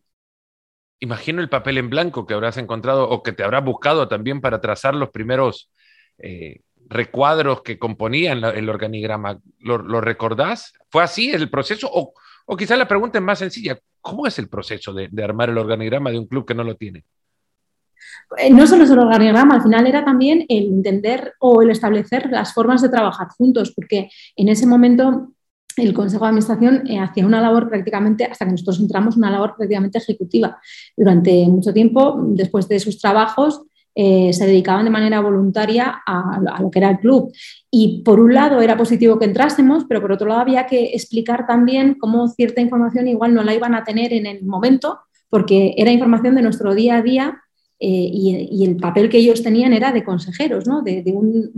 imagino 1.01 1.41
el 1.41 1.49
papel 1.49 1.79
en 1.79 1.89
blanco 1.89 2.25
que 2.25 2.33
habrás 2.33 2.57
encontrado 2.57 3.09
o 3.09 3.21
que 3.23 3.33
te 3.33 3.43
habrás 3.43 3.65
buscado 3.65 4.07
también 4.07 4.39
para 4.39 4.61
trazar 4.61 4.95
los 4.95 5.09
primeros 5.09 5.69
eh, 6.19 6.61
recuadros 6.87 7.63
que 7.63 7.79
componían 7.79 8.43
el 8.43 8.69
organigrama. 8.69 9.39
¿Lo, 9.59 9.99
recordás? 9.99 10.73
¿Fue 10.89 11.03
así 11.03 11.31
el 11.31 11.49
proceso? 11.49 11.89
O, 11.91 12.13
o 12.45 12.55
quizás 12.55 12.77
la 12.77 12.87
pregunta 12.87 13.17
es 13.17 13.23
más 13.23 13.39
sencilla. 13.39 13.77
¿Cómo 13.99 14.27
es 14.27 14.37
el 14.39 14.47
proceso 14.47 14.93
de, 14.93 15.09
armar 15.23 15.49
el 15.49 15.57
organigrama 15.57 16.11
de 16.11 16.19
un 16.19 16.27
club 16.27 16.45
que 16.45 16.55
no 16.55 16.63
lo 16.63 16.75
tiene? 16.75 17.03
Eh, 18.37 18.51
no 18.51 18.65
solo 18.67 18.83
es 18.83 18.91
el 18.91 18.99
organigrama, 18.99 19.55
al 19.55 19.63
final 19.63 19.87
era 19.87 20.05
también 20.05 20.45
el 20.49 20.65
entender 20.65 21.33
o 21.39 21.61
el 21.61 21.71
establecer 21.71 22.29
las 22.29 22.53
formas 22.53 22.81
de 22.81 22.89
trabajar 22.89 23.27
juntos, 23.29 23.71
porque 23.75 24.09
en 24.35 24.49
ese 24.49 24.65
momento 24.65 25.33
el 25.77 25.93
Consejo 25.93 26.25
de 26.25 26.29
Administración 26.29 26.87
eh, 26.87 26.99
hacía 26.99 27.25
una 27.25 27.41
labor 27.41 27.69
prácticamente, 27.69 28.25
hasta 28.25 28.45
que 28.45 28.51
nosotros 28.51 28.79
entramos, 28.79 29.17
una 29.17 29.29
labor 29.29 29.55
prácticamente 29.55 29.97
ejecutiva. 29.97 30.59
Durante 30.95 31.47
mucho 31.47 31.73
tiempo, 31.73 32.17
después 32.29 32.67
de 32.67 32.79
sus 32.79 32.99
trabajos, 32.99 33.61
eh, 33.93 34.31
se 34.31 34.45
dedicaban 34.45 34.85
de 34.85 34.91
manera 34.91 35.19
voluntaria 35.19 36.01
a, 36.05 36.59
lo 36.61 36.71
que 36.71 36.79
era 36.79 36.91
el 36.91 36.99
club. 36.99 37.31
Y 37.69 38.03
por 38.03 38.19
un 38.19 38.33
lado 38.33 38.61
era 38.61 38.77
positivo 38.77 39.19
que 39.19 39.25
entrásemos, 39.25 39.85
pero 39.87 40.01
por 40.01 40.11
otro 40.11 40.27
lado 40.27 40.41
había 40.41 40.65
que 40.65 40.93
explicar 40.93 41.45
también 41.45 41.95
cómo 41.95 42.27
cierta 42.29 42.61
información 42.61 43.07
igual 43.07 43.33
no 43.33 43.43
la 43.43 43.53
iban 43.53 43.75
a 43.75 43.83
tener 43.83 44.13
en 44.13 44.25
el 44.25 44.43
momento, 44.43 44.99
porque 45.29 45.73
era 45.77 45.91
información 45.91 46.35
de 46.35 46.41
nuestro 46.41 46.73
día 46.73 46.97
a 46.97 47.01
día 47.01 47.41
eh, 47.83 48.11
y, 48.13 48.63
el 48.63 48.77
papel 48.77 49.09
que 49.09 49.17
ellos 49.17 49.41
tenían 49.41 49.73
era 49.73 49.91
de 49.91 50.03
consejeros, 50.03 50.67
¿no? 50.67 50.83
de, 50.83 51.03
un 51.15 51.51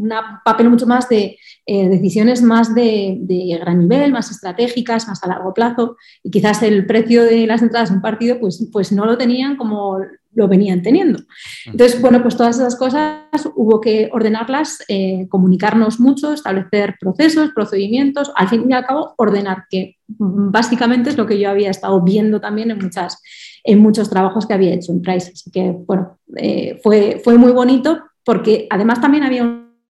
papel 0.45 0.69
mucho 0.69 0.87
más 0.87 1.09
de 1.09 1.37
eh, 1.65 1.89
decisiones 1.89 2.41
más 2.41 2.73
de, 2.73 3.19
gran 3.59 3.79
nivel, 3.79 4.13
más 4.13 4.31
estratégicas, 4.31 5.05
más 5.09 5.21
a 5.21 5.27
largo 5.27 5.53
plazo, 5.53 5.97
y 6.23 6.31
quizás 6.31 6.63
el 6.63 6.85
precio 6.85 7.25
de 7.25 7.45
las 7.45 7.61
entradas 7.61 7.89
en 7.89 7.97
un 7.97 8.01
partido 8.01 8.39
pues, 8.39 8.65
pues 8.71 8.93
no 8.93 9.05
lo 9.05 9.17
tenían 9.17 9.57
como 9.57 9.97
lo 10.35 10.47
venían 10.47 10.81
teniendo. 10.81 11.19
Entonces, 11.65 12.01
bueno, 12.01 12.21
pues 12.21 12.35
todas 12.35 12.57
esas 12.57 12.75
cosas 12.75 13.23
hubo 13.55 13.79
que 13.79 14.09
ordenarlas, 14.11 14.83
eh, 14.87 15.27
comunicarnos 15.29 15.99
mucho, 15.99 16.33
establecer 16.33 16.95
procesos, 16.99 17.51
procedimientos, 17.53 18.31
al 18.35 18.49
fin 18.49 18.65
y 18.69 18.73
al 18.73 18.85
cabo 18.85 19.13
ordenar, 19.17 19.65
que 19.69 19.97
básicamente 20.07 21.09
es 21.09 21.17
lo 21.17 21.25
que 21.25 21.39
yo 21.39 21.49
había 21.49 21.69
estado 21.69 22.01
viendo 22.01 22.39
también 22.39 22.71
en 22.71 22.79
muchas 22.79 23.21
en 23.63 23.79
muchos 23.79 24.09
trabajos 24.09 24.45
que 24.45 24.53
había 24.53 24.73
hecho 24.73 24.91
en 24.91 25.01
Price. 25.01 25.31
Así 25.33 25.49
que, 25.49 25.71
bueno, 25.71 26.19
eh, 26.35 26.79
fue, 26.83 27.21
fue 27.23 27.37
muy 27.37 27.51
bonito 27.51 28.01
porque 28.25 28.67
además 28.69 29.01
también 29.01 29.23
había 29.23 29.43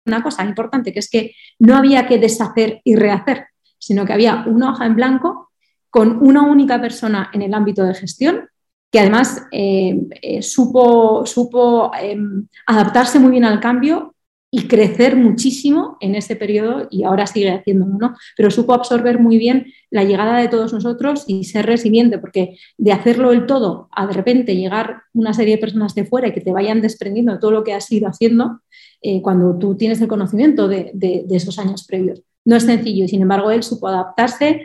una 0.05 0.23
cosa 0.23 0.45
importante, 0.45 0.91
que 0.93 0.99
es 0.99 1.09
que 1.09 1.33
no 1.59 1.75
había 1.75 2.07
que 2.07 2.19
deshacer 2.19 2.81
y 2.83 2.95
rehacer, 2.95 3.47
sino 3.77 4.05
que 4.05 4.13
había 4.13 4.43
una 4.47 4.71
hoja 4.71 4.85
en 4.85 4.95
blanco 4.95 5.51
con 5.89 6.25
una 6.25 6.41
única 6.41 6.81
persona 6.81 7.29
en 7.33 7.41
el 7.41 7.53
ámbito 7.53 7.83
de 7.83 7.93
gestión 7.93 8.49
que 8.93 8.99
además 8.99 9.41
eh, 9.51 9.99
eh, 10.21 10.43
supo, 10.43 11.25
supo 11.25 11.91
em, 11.99 12.47
adaptarse 12.67 13.17
muy 13.17 13.31
bien 13.31 13.43
al 13.43 13.59
cambio 13.59 14.13
y 14.51 14.67
crecer 14.67 15.15
muchísimo 15.15 15.97
en 15.99 16.13
ese 16.13 16.35
periodo 16.35 16.87
y 16.91 17.03
ahora 17.03 17.25
sigue 17.25 17.49
haciendo 17.49 17.87
uno, 17.87 18.15
pero 18.37 18.51
supo 18.51 18.71
absorber 18.71 19.19
muy 19.19 19.39
bien 19.39 19.65
la 19.89 20.03
llegada 20.03 20.37
de 20.37 20.47
todos 20.47 20.73
nosotros 20.73 21.23
y 21.25 21.45
ser 21.45 21.65
resiliente, 21.65 22.19
porque 22.19 22.55
de 22.77 22.91
hacerlo 22.91 23.31
el 23.31 23.47
todo 23.47 23.89
a 23.91 24.05
de 24.05 24.13
repente 24.13 24.55
llegar 24.55 25.01
una 25.11 25.33
serie 25.33 25.55
de 25.55 25.61
personas 25.61 25.95
de 25.95 26.05
fuera 26.05 26.27
y 26.27 26.31
que 26.31 26.41
te 26.41 26.51
vayan 26.51 26.79
desprendiendo 26.79 27.33
de 27.33 27.39
todo 27.39 27.49
lo 27.49 27.63
que 27.63 27.73
has 27.73 27.91
ido 27.91 28.07
haciendo, 28.07 28.59
eh, 29.01 29.23
cuando 29.23 29.57
tú 29.57 29.75
tienes 29.75 30.01
el 30.01 30.07
conocimiento 30.07 30.67
de, 30.67 31.25
esos 31.31 31.57
años 31.57 31.87
previos. 31.87 32.21
No 32.45 32.57
es 32.57 32.63
sencillo 32.63 33.07
sin 33.07 33.23
embargo 33.23 33.49
él 33.49 33.63
supo 33.63 33.87
adaptarse, 33.87 34.61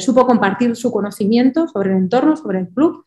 supo 0.00 0.26
compartir 0.26 0.76
su 0.76 0.90
conocimiento 0.90 1.66
sobre 1.68 1.92
el 1.92 1.96
entorno, 1.96 2.36
sobre 2.36 2.58
el 2.58 2.68
club 2.68 3.06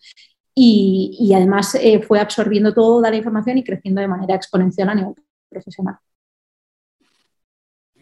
y, 0.53 1.31
además 1.35 1.75
eh, 1.75 2.01
fue 2.01 2.19
absorbiendo 2.19 2.73
toda 2.73 3.09
la 3.09 3.15
información 3.15 3.57
y 3.57 3.63
creciendo 3.63 4.01
de 4.01 4.07
manera 4.07 4.35
exponencial 4.35 4.89
a 4.89 4.95
nivel 4.95 5.13
profesional. 5.49 5.97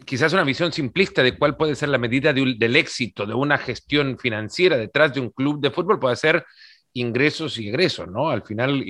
Quizás 0.06 0.34
una 0.34 0.44
visión 0.44 0.72
simplista 0.72 1.22
de 1.22 1.38
cuál 1.38 1.56
puede 1.56 1.76
ser 1.76 1.90
la 1.90 1.98
medida 1.98 2.34
del 2.34 2.76
éxito 2.76 3.26
de 3.26 3.34
una 3.34 3.58
gestión 3.58 4.18
financiera 4.18 4.78
detrás 4.78 5.14
de 5.14 5.20
un 5.20 5.30
club 5.30 5.60
de 5.62 5.70
fútbol 5.70 6.00
puede 6.00 6.16
ser 6.16 6.46
ingresos 6.94 7.60
y 7.60 7.70
egresos, 7.70 8.08
¿no? 8.08 8.30
Al 8.30 8.42
final, 8.42 8.84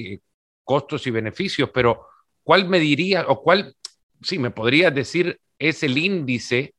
costos 0.63 1.07
y 1.07 1.11
beneficios, 1.11 1.71
pero 1.73 2.05
¿cuál 2.43 2.69
me 2.69 2.79
diría 2.79 3.25
o 3.27 3.41
cuál, 3.41 3.75
sí, 4.21 4.37
me 4.37 4.51
podrías 4.51 4.93
decir 4.93 5.39
es 5.57 5.83
el 5.83 5.97
índice 5.97 6.75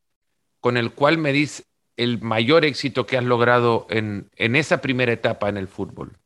con 0.59 0.77
el 0.77 0.93
cual 0.93 1.17
me 1.17 1.33
dices 1.33 1.67
el 1.97 2.21
mayor 2.21 2.63
éxito 2.65 3.05
que 3.05 3.17
has 3.17 3.23
logrado 3.23 3.85
en, 3.89 4.29
esa 4.37 4.81
primera 4.81 5.11
etapa 5.11 5.49
en 5.49 5.57
el 5.57 5.67
fútbol? 5.67 6.17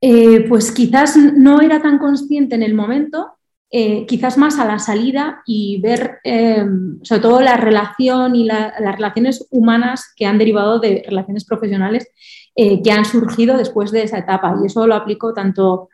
Eh, 0.00 0.46
pues 0.48 0.70
quizás 0.70 1.16
no 1.16 1.60
era 1.60 1.82
tan 1.82 1.98
consciente 1.98 2.54
en 2.54 2.62
el 2.62 2.74
momento, 2.74 3.32
eh, 3.70 4.06
quizás 4.06 4.38
más 4.38 4.58
a 4.58 4.64
la 4.64 4.78
salida 4.78 5.42
y 5.44 5.80
ver 5.80 6.18
eh, 6.24 6.64
sobre 7.02 7.20
todo 7.20 7.40
la 7.40 7.56
relación 7.56 8.36
y 8.36 8.44
las 8.44 8.72
relaciones 8.78 9.46
humanas 9.50 10.12
que 10.16 10.24
han 10.24 10.38
derivado 10.38 10.78
de 10.78 11.02
relaciones 11.06 11.44
profesionales 11.44 12.08
que 12.56 12.90
han 12.90 13.04
surgido 13.04 13.56
después 13.56 13.92
de 13.92 14.02
esa 14.02 14.18
etapa. 14.18 14.56
Y 14.60 14.66
eso 14.66 14.84
lo 14.84 14.96
aplico 14.96 15.32
tanto 15.32 15.90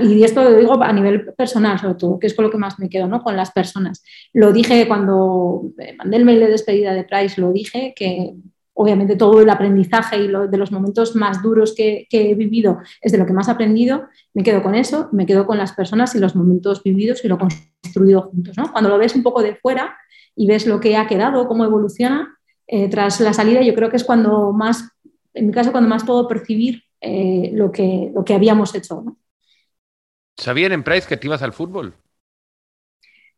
y 0.00 0.22
esto 0.22 0.44
lo 0.44 0.56
digo 0.56 0.80
a 0.80 0.92
nivel 0.92 1.34
personal, 1.34 1.80
sobre 1.80 1.96
todo, 1.96 2.20
que 2.20 2.28
es 2.28 2.34
con 2.34 2.44
lo 2.44 2.50
que 2.52 2.58
más 2.58 2.78
me 2.78 2.88
quedo, 2.88 3.08
¿no? 3.08 3.24
Con 3.24 3.36
las 3.36 3.50
personas. 3.50 4.04
Lo 4.32 4.52
dije 4.52 4.86
cuando 4.86 5.62
mandé 5.98 6.16
el 6.16 6.24
mail 6.24 6.38
de 6.38 6.46
despedida 6.46 6.94
de 6.94 7.02
Price, 7.02 7.40
lo 7.40 7.52
dije, 7.52 7.92
que 7.96 8.34
obviamente 8.78 9.16
todo 9.16 9.40
el 9.40 9.48
aprendizaje 9.48 10.18
y 10.18 10.28
lo, 10.28 10.48
de 10.48 10.58
los 10.58 10.70
momentos 10.70 11.16
más 11.16 11.42
duros 11.42 11.74
que, 11.74 12.06
he 12.10 12.34
vivido 12.34 12.78
es 13.00 13.10
de 13.10 13.18
lo 13.18 13.24
que 13.24 13.32
más 13.32 13.48
he 13.48 13.50
aprendido, 13.50 14.06
me 14.34 14.42
quedo 14.42 14.62
con 14.62 14.74
eso, 14.74 15.08
me 15.12 15.24
quedo 15.24 15.46
con 15.46 15.56
las 15.56 15.72
personas 15.72 16.14
y 16.14 16.18
los 16.18 16.36
momentos 16.36 16.82
vividos 16.82 17.24
y 17.24 17.28
lo 17.28 17.38
construido 17.38 18.22
juntos, 18.22 18.56
¿no? 18.58 18.70
Cuando 18.70 18.90
lo 18.90 18.98
ves 18.98 19.14
un 19.14 19.22
poco 19.22 19.42
de 19.42 19.56
fuera 19.56 19.96
y 20.34 20.46
ves 20.46 20.66
lo 20.66 20.78
que 20.78 20.96
ha 20.96 21.06
quedado, 21.06 21.48
cómo 21.48 21.64
evoluciona, 21.64 22.38
eh, 22.66 22.88
tras 22.90 23.18
la 23.20 23.32
salida 23.32 23.62
yo 23.62 23.74
creo 23.74 23.88
que 23.88 23.96
es 23.96 24.04
cuando 24.04 24.52
más, 24.52 24.90
en 25.32 25.46
mi 25.46 25.52
caso, 25.52 25.72
cuando 25.72 25.88
más 25.88 26.04
puedo 26.04 26.28
percibir 26.28 26.82
lo, 27.00 27.70
que, 27.70 28.10
lo 28.14 28.24
que 28.24 28.34
habíamos 28.34 28.74
hecho, 28.74 29.00
¿no? 29.02 29.16
¿Sabían 30.36 30.72
en 30.72 30.82
Price 30.82 31.08
que 31.08 31.16
te 31.16 31.28
ibas 31.28 31.40
al 31.40 31.54
fútbol? 31.54 31.94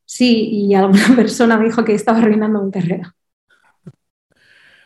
Sí, 0.04 0.48
y 0.50 0.74
alguna 0.74 1.08
persona 1.16 1.56
me 1.58 1.66
dijo 1.66 1.84
que 1.84 1.94
estaba 1.94 2.18
arruinando 2.18 2.60
mi 2.60 2.72
carrera. 2.72 3.14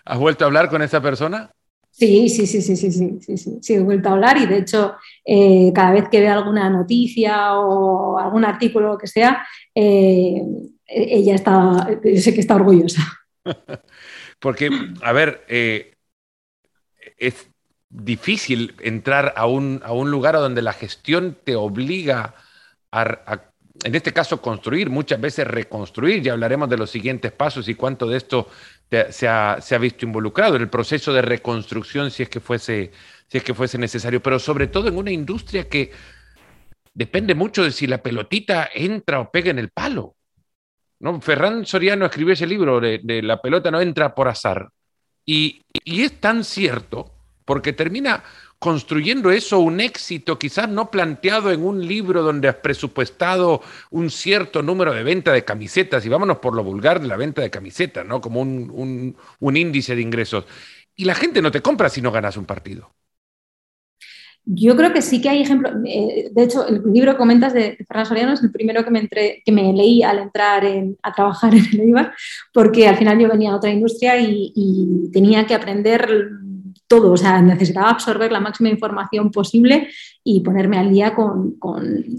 ¿Has 0.04 0.18
vuelto 0.18 0.44
a 0.44 0.46
hablar 0.46 0.68
con 0.68 0.82
esa 0.82 1.00
persona? 1.00 1.50
Sí, 1.90 2.28
sí, 2.28 2.46
sí, 2.46 2.62
sí, 2.62 2.76
sí, 2.76 2.90
sí, 2.90 3.20
sí, 3.20 3.36
sí, 3.36 3.58
sí, 3.60 3.74
he 3.74 3.80
vuelto 3.80 4.08
a 4.08 4.12
hablar 4.12 4.38
y 4.38 4.46
de 4.46 4.58
hecho 4.58 4.94
eh, 5.24 5.70
cada 5.74 5.92
vez 5.92 6.08
que 6.08 6.20
veo 6.20 6.32
alguna 6.32 6.70
noticia 6.70 7.58
o 7.58 8.18
algún 8.18 8.46
artículo 8.46 8.94
o 8.94 8.98
que 8.98 9.06
sea, 9.06 9.46
eh, 9.74 10.42
ella 10.86 11.34
está, 11.34 11.88
yo 12.02 12.20
sé 12.20 12.32
que 12.32 12.40
está 12.40 12.54
orgullosa. 12.54 13.02
Porque, 14.38 14.70
a 15.02 15.12
ver, 15.12 15.44
eh, 15.48 15.94
es, 17.18 17.48
difícil 17.92 18.74
entrar 18.80 19.34
a 19.36 19.46
un, 19.46 19.82
a 19.84 19.92
un 19.92 20.10
lugar 20.10 20.34
donde 20.34 20.62
la 20.62 20.72
gestión 20.72 21.36
te 21.44 21.56
obliga 21.56 22.34
a, 22.90 23.51
en 23.84 23.94
este 23.94 24.12
caso, 24.12 24.40
construir, 24.40 24.90
muchas 24.90 25.20
veces 25.20 25.46
reconstruir. 25.46 26.22
Ya 26.22 26.32
hablaremos 26.32 26.68
de 26.68 26.78
los 26.78 26.90
siguientes 26.90 27.32
pasos 27.32 27.68
y 27.68 27.74
cuánto 27.74 28.06
de 28.06 28.16
esto 28.16 28.48
se, 29.10 29.28
ha, 29.28 29.78
visto 29.80 30.04
involucrado 30.04 30.56
en 30.56 30.62
el 30.62 30.68
proceso 30.68 31.12
de 31.12 31.22
reconstrucción 31.22 32.10
si 32.10 32.22
es, 32.22 32.28
que 32.28 32.40
fuese, 32.40 32.90
necesario, 33.78 34.22
pero 34.22 34.38
sobre 34.38 34.68
todo 34.68 34.88
en 34.88 34.96
una 34.96 35.10
industria 35.10 35.68
que 35.68 35.90
depende 36.94 37.34
mucho 37.34 37.64
de 37.64 37.72
si 37.72 37.86
la 37.86 38.02
pelotita 38.02 38.68
entra 38.72 39.20
o 39.20 39.30
pega 39.30 39.50
en 39.50 39.58
el 39.58 39.70
palo. 39.70 40.14
¿no? 41.00 41.20
Ferran 41.20 41.66
Soriano 41.66 42.06
escribió 42.06 42.34
ese 42.34 42.46
libro 42.46 42.80
de, 42.80 43.00
La 43.22 43.40
pelota 43.40 43.70
no 43.70 43.80
entra 43.80 44.14
por 44.14 44.28
azar. 44.28 44.70
Y 45.24 45.64
es 45.84 46.20
tan 46.20 46.44
cierto 46.44 47.12
porque 47.44 47.72
termina 47.72 48.22
construyendo 48.62 49.32
eso 49.32 49.58
un 49.58 49.80
éxito 49.80 50.38
quizás 50.38 50.68
no 50.68 50.88
planteado 50.88 51.50
en 51.50 51.64
un 51.64 51.84
libro 51.84 52.22
donde 52.22 52.46
has 52.46 52.54
presupuestado 52.54 53.60
un 53.90 54.08
cierto 54.08 54.62
número 54.62 54.94
de 54.94 55.02
venta 55.02 55.32
de 55.32 55.44
camisetas, 55.44 56.06
y 56.06 56.08
vámonos 56.08 56.38
por 56.38 56.54
lo 56.54 56.62
vulgar 56.62 57.00
de 57.00 57.08
la 57.08 57.16
venta 57.16 57.42
de 57.42 57.50
camisetas, 57.50 58.06
¿no? 58.06 58.20
Como 58.20 58.40
un, 58.40 59.16
índice 59.56 59.96
de 59.96 60.02
ingresos. 60.02 60.44
Y 60.94 61.06
la 61.06 61.16
gente 61.16 61.42
no 61.42 61.50
te 61.50 61.60
compra 61.60 61.88
si 61.88 62.00
no 62.00 62.12
ganas 62.12 62.36
un 62.36 62.44
partido. 62.44 62.92
Yo 64.44 64.76
creo 64.76 64.92
que 64.92 65.02
sí 65.02 65.20
que 65.20 65.30
hay 65.30 65.42
ejemplos. 65.42 65.72
Eh, 65.84 66.30
de 66.30 66.42
hecho, 66.44 66.64
el 66.64 66.84
libro 66.92 67.12
que 67.12 67.18
comentas 67.18 67.52
de, 67.52 67.76
Ferran 67.88 68.06
Soriano 68.06 68.32
es 68.32 68.44
el 68.44 68.52
primero 68.52 68.84
que 68.84 68.92
me, 68.92 69.08
que 69.08 69.50
me 69.50 69.72
leí 69.72 70.04
al 70.04 70.20
entrar 70.20 70.62
a 71.02 71.12
trabajar 71.12 71.52
en 71.56 71.64
el 71.64 71.80
EIBAR, 71.80 72.14
porque 72.54 72.86
al 72.86 72.96
final 72.96 73.18
yo 73.18 73.28
venía 73.28 73.50
de 73.50 73.56
otra 73.56 73.70
industria 73.70 74.20
y 74.20 75.10
tenía 75.12 75.48
que 75.48 75.54
aprender 75.54 76.06
todo, 76.92 77.12
o 77.12 77.16
sea, 77.16 77.40
necesitaba 77.40 77.88
absorber 77.88 78.30
la 78.30 78.38
máxima 78.38 78.68
información 78.68 79.30
posible 79.30 79.88
y 80.22 80.40
ponerme 80.40 80.76
al 80.76 80.92
día 80.92 81.14
con, 81.14 81.56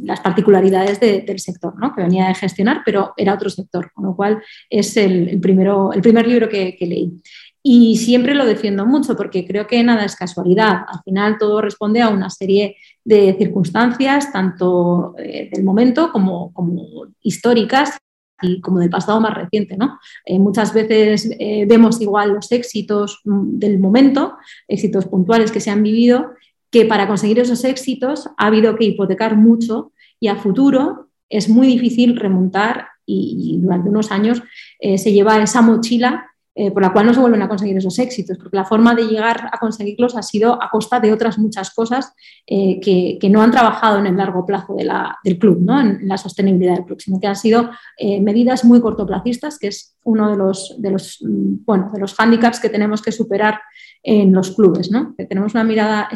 las 0.04 0.20
particularidades 0.20 1.00
del 1.00 1.40
sector, 1.40 1.78
¿no? 1.78 1.94
que 1.94 2.02
venía 2.02 2.28
de 2.28 2.34
gestionar, 2.34 2.82
pero 2.84 3.14
era 3.16 3.36
otro 3.36 3.52
sector, 3.52 3.92
con 3.94 4.06
lo 4.06 4.16
cual 4.16 4.42
es 4.72 4.98
el, 4.98 5.40
primero, 5.40 5.94
el 5.94 6.02
primer 6.02 6.28
libro 6.28 6.50
que, 6.50 6.76
leí. 6.82 7.22
Y 7.62 7.98
siempre 7.98 8.34
lo 8.34 8.48
defiendo 8.48 8.84
mucho 8.88 9.16
porque 9.16 9.46
creo 9.46 9.68
que 9.68 9.84
nada 9.84 10.06
es 10.06 10.16
casualidad. 10.16 10.86
Al 10.88 11.04
final 11.06 11.38
todo 11.38 11.62
responde 11.62 12.02
a 12.02 12.10
una 12.10 12.32
serie 12.32 12.76
de 13.06 13.36
circunstancias, 13.38 14.34
tanto 14.34 15.14
eh, 15.20 15.52
del 15.54 15.64
momento 15.64 16.12
como, 16.12 16.52
como 16.52 16.84
históricas, 17.22 18.00
y 18.44 18.62
como 18.62 18.80
del 18.80 18.90
pasado 18.90 19.20
más 19.20 19.34
reciente. 19.34 19.78
¿no? 19.78 20.00
Eh, 20.26 20.40
muchas 20.40 20.74
veces 20.74 21.30
eh, 21.40 21.66
vemos 21.68 22.02
igual 22.02 22.34
los 22.34 22.52
éxitos 22.52 23.22
mm, 23.24 23.60
del 23.60 23.80
momento, 23.80 24.36
éxitos 24.68 25.06
puntuales 25.06 25.52
que 25.52 25.60
se 25.60 25.72
han 25.72 25.84
vivido, 25.84 26.32
que 26.70 26.86
para 26.86 27.08
conseguir 27.08 27.40
esos 27.40 27.64
éxitos 27.64 28.30
ha 28.38 28.48
habido 28.48 28.76
que 28.76 28.86
hipotecar 28.86 29.38
mucho 29.38 29.92
y 30.20 30.28
a 30.28 30.36
futuro 30.36 31.10
es 31.30 31.50
muy 31.50 31.68
difícil 31.68 32.18
remontar 32.18 32.88
y, 33.06 33.60
durante 33.62 33.90
unos 33.90 34.12
años 34.12 34.42
eh, 34.80 34.98
se 34.98 35.12
lleva 35.12 35.42
esa 35.42 35.62
mochila 35.62 36.33
eh, 36.56 36.70
por 36.70 36.84
la 36.84 36.94
cual 36.94 37.08
no 37.08 37.16
se 37.16 37.20
vuelven 37.20 37.42
a 37.42 37.48
conseguir 37.48 37.76
esos 37.78 37.98
éxitos, 37.98 38.38
porque 38.38 38.56
la 38.56 38.64
forma 38.64 38.94
de 38.94 39.06
llegar 39.06 39.50
a 39.52 39.58
conseguirlos 39.58 40.16
ha 40.16 40.22
sido 40.22 40.62
a 40.62 40.70
costa 40.70 41.00
de 41.00 41.12
otras 41.12 41.40
muchas 41.40 41.74
cosas 41.74 42.14
eh, 42.46 42.80
que, 42.80 43.28
no 43.28 43.42
han 43.42 43.50
trabajado 43.50 43.98
en 43.98 44.06
el 44.06 44.16
largo 44.16 44.46
plazo 44.46 44.76
del 44.76 45.40
club, 45.40 45.62
¿no? 45.62 45.82
en, 45.82 46.08
la 46.08 46.16
sostenibilidad 46.16 46.76
del 46.76 46.86
club, 46.86 47.02
sino 47.02 47.20
que 47.20 47.26
han 47.26 47.36
sido 47.36 47.72
eh, 47.98 48.22
medidas 48.22 48.66
muy 48.66 48.82
cortoplacistas, 48.82 49.58
que 49.58 49.70
es 49.70 49.98
uno 50.04 50.30
de 50.30 50.38
los, 50.38 50.76
de 50.78 50.92
los, 50.92 51.18
mm, 51.24 51.66
bueno, 51.66 51.90
de 51.92 52.00
los 52.00 52.14
hándicaps 52.14 52.60
que 52.60 52.70
tenemos 52.70 53.02
que 53.02 53.12
superar 53.12 53.60
en 54.04 54.32
los 54.32 54.52
clubes, 54.52 54.92
¿no? 54.92 55.16
que 55.18 55.26
tenemos 55.26 55.56
una 55.56 55.64
mirada 55.64 56.08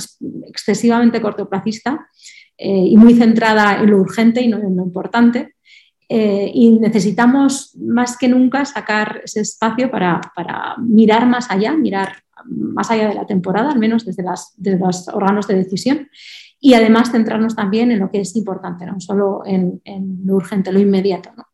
excesivamente 0.46 1.20
cortoplacista 1.20 2.08
y 2.60 2.98
muy 2.98 3.14
centrada 3.14 3.80
en 3.80 3.92
lo 3.92 3.98
urgente 3.98 4.42
y 4.42 4.48
no 4.48 4.58
en 4.58 4.76
lo 4.76 4.84
importante. 4.84 5.57
Eh, 6.10 6.52
y 6.54 6.80
necesitamos 6.80 7.76
más 7.76 8.18
que 8.18 8.30
nunca 8.30 8.64
sacar 8.64 9.22
ese 9.26 9.42
espacio 9.42 9.92
para, 9.92 10.22
mirar 10.78 11.28
más 11.28 11.52
allá, 11.52 11.74
mirar 11.74 12.24
más 12.46 12.90
allá 12.92 13.10
de 13.10 13.16
la 13.16 13.26
temporada, 13.26 13.72
al 13.72 13.80
menos 13.80 14.06
desde, 14.06 14.24
las, 14.24 14.54
los 14.58 15.10
órganos 15.10 15.48
de 15.48 15.56
decisión, 15.56 16.10
y 16.60 16.76
además 16.76 17.12
centrarnos 17.12 17.56
también 17.56 17.92
en 17.92 18.00
lo 18.00 18.10
que 18.10 18.22
es 18.22 18.36
importante, 18.36 18.86
no 18.86 19.00
solo 19.00 19.42
en, 19.46 19.82
lo 20.26 20.36
urgente, 20.36 20.72
lo 20.72 20.80
inmediato. 20.80 21.32
¿no? 21.36 21.46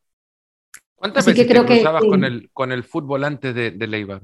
¿Cuántas 0.95 1.25
veces 1.25 1.47
te 1.47 1.65
cruzabas 1.65 2.03
con, 2.03 2.23
el, 2.23 2.49
con 2.53 2.71
el 2.71 2.83
fútbol 2.83 3.23
antes 3.23 3.55
de, 3.55 3.71
de? 3.71 4.21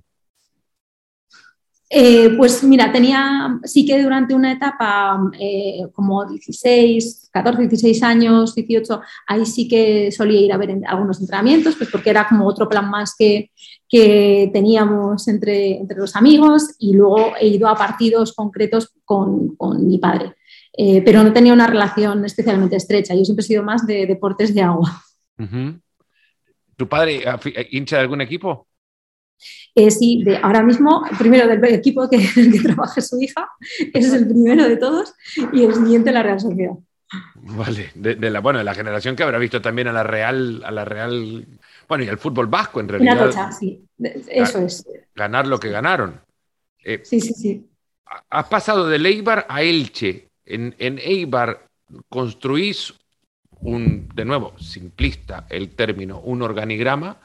Eh, 1.91 2.35
pues 2.37 2.63
mira, 2.63 2.91
tenía, 2.91 3.59
sí 3.63 3.83
que 3.83 3.99
durante 4.03 4.35
una 4.35 4.51
etapa 4.51 5.19
eh, 5.39 5.87
como 5.91 6.23
16, 6.23 7.29
14, 7.33 7.63
16 7.63 8.03
años, 8.03 8.53
18, 8.53 9.01
ahí 9.25 9.43
sí 9.43 9.67
que 9.67 10.11
solía 10.11 10.39
ir 10.39 10.53
a 10.53 10.57
ver 10.57 10.77
algunos 10.85 11.19
entrenamientos, 11.19 11.75
pues 11.75 11.89
porque 11.89 12.11
era 12.11 12.27
como 12.27 12.45
otro 12.45 12.69
plan 12.69 12.91
más 12.91 13.15
que, 13.17 13.49
que 13.87 14.51
teníamos 14.53 15.27
entre, 15.27 15.77
entre 15.77 15.97
los 15.97 16.15
amigos 16.15 16.75
y 16.77 16.93
luego 16.93 17.33
he 17.41 17.47
ido 17.47 17.67
a 17.67 17.75
partidos 17.75 18.33
concretos 18.33 18.93
con, 19.03 19.55
con 19.55 19.87
mi 19.87 19.97
padre. 19.97 20.35
Eh, 20.77 21.01
pero 21.03 21.23
no 21.23 21.33
tenía 21.33 21.53
una 21.53 21.65
relación 21.65 22.23
especialmente 22.23 22.75
estrecha, 22.75 23.15
yo 23.15 23.25
siempre 23.25 23.41
he 23.41 23.47
sido 23.47 23.63
más 23.63 23.87
de 23.87 24.05
deportes 24.05 24.53
de 24.53 24.61
agua. 24.61 25.01
¿Tu 26.77 26.87
padre 26.87 27.23
hincha 27.71 27.95
de 27.95 28.03
algún 28.03 28.21
equipo? 28.21 28.68
Eh, 29.75 29.91
sí, 29.91 30.23
de 30.23 30.37
ahora 30.37 30.63
mismo, 30.63 31.03
primero 31.17 31.47
del 31.47 31.63
equipo 31.73 32.09
que, 32.09 32.17
que 32.17 32.59
trabaja 32.59 33.01
su 33.01 33.21
hija, 33.21 33.49
ese 33.93 34.07
es 34.07 34.13
el 34.13 34.27
primero 34.27 34.67
de 34.67 34.77
todos, 34.77 35.13
y 35.53 35.63
el 35.63 35.73
siguiente 35.73 36.11
la 36.11 36.23
Real 36.23 36.39
Sociedad. 36.39 36.73
Vale, 37.35 37.89
de, 37.95 38.29
la, 38.29 38.39
bueno, 38.39 38.59
de 38.59 38.65
la 38.65 38.75
generación 38.75 39.15
que 39.15 39.23
habrá 39.23 39.39
visto 39.39 39.61
también 39.61 39.87
a 39.87 39.93
la 39.93 40.03
Real, 40.03 40.61
a 40.63 40.71
la 40.71 40.85
Real, 40.85 41.45
bueno, 41.87 42.03
y 42.03 42.07
al 42.07 42.19
fútbol 42.19 42.47
vasco 42.47 42.79
en 42.79 42.89
realidad. 42.89 43.31
Una 43.31 43.51
sí, 43.51 43.83
eso 44.27 44.59
es. 44.59 44.85
Ganar 45.15 45.47
lo 45.47 45.59
que 45.59 45.69
ganaron. 45.69 46.21
Eh, 46.83 47.01
sí, 47.03 47.19
sí, 47.19 47.33
sí. 47.33 47.65
Has 48.29 48.47
pasado 48.47 48.87
del 48.87 49.05
Eibar 49.05 49.45
a 49.49 49.61
Elche. 49.61 50.29
En, 50.45 50.75
en 50.79 50.99
Eibar 50.99 51.67
construís 52.09 52.93
un, 53.61 54.09
de 54.13 54.25
nuevo, 54.25 54.57
simplista 54.59 55.45
el 55.49 55.69
término, 55.75 56.19
un 56.19 56.41
organigrama 56.41 57.17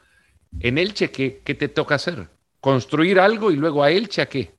en 0.61 0.79
Elche, 0.79 1.11
¿qué, 1.11 1.31
te 1.55 1.69
toca 1.69 1.97
hacer? 1.97 2.29
¿Construir 2.61 3.19
algo 3.21 3.51
y 3.51 3.57
luego 3.57 3.83
a 3.83 3.91
Elche 3.91 4.23
a 4.23 4.27
qué? 4.27 4.53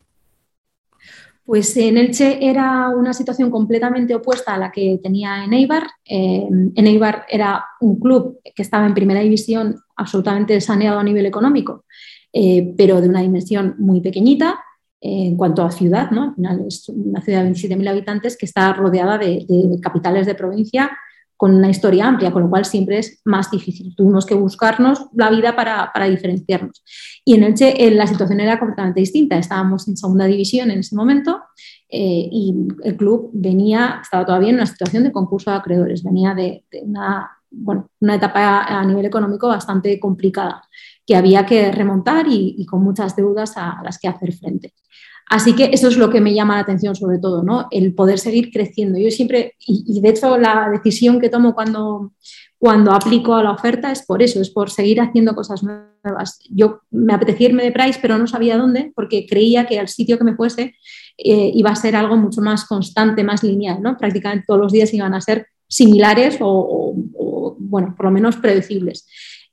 Pues 1.43 1.77
en 1.77 1.97
Elche 1.97 2.39
era 2.41 2.89
una 2.89 3.13
situación 3.13 3.51
completamente 3.51 4.15
opuesta 4.15 4.55
a 4.55 4.57
la 4.57 4.71
que 4.71 4.99
tenía 5.01 5.43
en 5.43 5.53
Eibar. 5.53 5.87
Eh, 6.03 6.47
en 6.49 6.87
Eibar 6.87 7.25
era 7.29 7.63
un 7.81 7.99
club 7.99 8.39
que 8.55 8.63
estaba 8.63 8.85
en 8.85 8.95
primera 8.95 9.21
división 9.21 9.79
absolutamente 9.95 10.59
saneado 10.59 10.99
a 10.99 11.03
nivel 11.03 11.25
económico, 11.25 11.85
eh, 12.33 12.73
pero 12.75 12.99
de 12.99 13.09
una 13.09 13.21
dimensión 13.21 13.75
muy 13.77 14.01
pequeñita 14.01 14.59
eh, 14.99 15.27
en 15.27 15.37
cuanto 15.37 15.63
a 15.63 15.71
ciudad. 15.71 16.09
¿no? 16.09 16.23
Al 16.23 16.35
final 16.35 16.65
es 16.67 16.89
una 16.89 17.21
ciudad 17.21 17.43
de 17.43 17.51
27.000 17.51 17.89
habitantes 17.89 18.37
que 18.37 18.47
está 18.47 18.73
rodeada 18.73 19.19
de, 19.19 19.45
de 19.47 19.79
capitales 19.81 20.25
de 20.25 20.35
provincia 20.35 20.97
con 21.37 21.53
una 21.53 21.69
historia 21.69 22.07
amplia, 22.07 22.31
con 22.31 22.43
lo 22.43 22.49
cual 22.49 22.65
siempre 22.65 22.99
es 22.99 23.21
más 23.25 23.51
difícil. 23.51 23.93
Tuvimos 23.95 24.25
que 24.25 24.35
buscarnos 24.35 25.07
la 25.13 25.29
vida 25.29 25.55
para, 25.55 25.91
para 25.93 26.05
diferenciarnos. 26.05 26.83
Y 27.25 27.35
en 27.35 27.43
Elche 27.43 27.91
la 27.91 28.07
situación 28.07 28.39
era 28.39 28.57
completamente 28.57 29.01
distinta. 29.01 29.37
Estábamos 29.37 29.87
en 29.87 29.97
segunda 29.97 30.25
división 30.25 30.71
en 30.71 30.79
ese 30.79 30.95
momento 30.95 31.41
eh, 31.89 32.29
y 32.31 32.55
el 32.83 32.95
club 32.97 33.29
venía, 33.33 33.99
estaba 34.01 34.25
todavía 34.25 34.49
en 34.49 34.55
una 34.55 34.65
situación 34.65 35.03
de 35.03 35.11
concurso 35.11 35.51
de 35.51 35.57
acreedores, 35.57 36.03
venía 36.03 36.33
de, 36.33 36.65
una, 36.83 37.29
bueno, 37.51 37.89
una 37.99 38.15
etapa 38.15 38.63
a 38.63 38.85
nivel 38.85 39.05
económico 39.05 39.47
bastante 39.47 39.99
complicada 39.99 40.61
que 41.05 41.15
había 41.15 41.45
que 41.45 41.71
remontar 41.71 42.27
y, 42.27 42.55
y 42.57 42.65
con 42.65 42.83
muchas 42.83 43.15
deudas 43.15 43.53
a 43.57 43.81
las 43.83 43.99
que 43.99 44.07
hacer 44.07 44.33
frente. 44.33 44.73
Así 45.27 45.53
que 45.53 45.71
eso 45.73 45.87
es 45.87 45.97
lo 45.97 46.11
que 46.11 46.21
me 46.21 46.33
llama 46.33 46.55
la 46.55 46.61
atención 46.61 46.95
sobre 46.95 47.17
todo, 47.17 47.41
¿no? 47.41 47.67
El 47.71 47.95
poder 47.95 48.19
seguir 48.19 48.51
creciendo. 48.51 48.99
Yo 48.99 49.09
siempre, 49.09 49.55
y, 49.59 49.99
de 49.99 50.09
hecho 50.09 50.37
la 50.37 50.69
decisión 50.71 51.19
que 51.19 51.29
tomo 51.29 51.55
cuando, 51.55 52.11
cuando 52.59 52.91
aplico 52.91 53.33
a 53.33 53.43
la 53.43 53.51
oferta 53.51 53.91
es 53.91 54.05
por 54.05 54.21
eso, 54.21 54.39
es 54.39 54.51
por 54.51 54.69
seguir 54.69 55.01
haciendo 55.01 55.33
cosas 55.33 55.63
nuevas. 55.63 56.39
Yo 56.49 56.81
me 56.91 57.13
apetecía 57.13 57.49
irme 57.49 57.63
de 57.63 57.71
Price, 57.71 57.99
pero 58.01 58.17
no 58.19 58.27
sabía 58.27 58.57
dónde, 58.57 58.91
porque 58.95 59.25
creía 59.27 59.65
que 59.65 59.79
al 59.79 59.87
sitio 59.87 60.17
que 60.19 60.23
me 60.23 60.35
fuese 60.35 60.75
eh, 61.17 61.51
iba 61.53 61.71
a 61.71 61.75
ser 61.75 61.95
algo 61.95 62.17
mucho 62.17 62.41
más 62.41 62.65
constante, 62.65 63.23
más 63.23 63.43
lineal, 63.43 63.81
¿no? 63.81 63.97
Prácticamente 63.97 64.45
todos 64.47 64.59
los 64.59 64.71
días 64.71 64.93
iban 64.93 65.13
a 65.13 65.21
ser 65.21 65.47
similares 65.67 66.37
o, 66.41 66.93
bueno, 67.57 67.95
por 67.97 68.05
lo 68.05 68.11
menos 68.11 68.35
predecibles. 68.37 69.07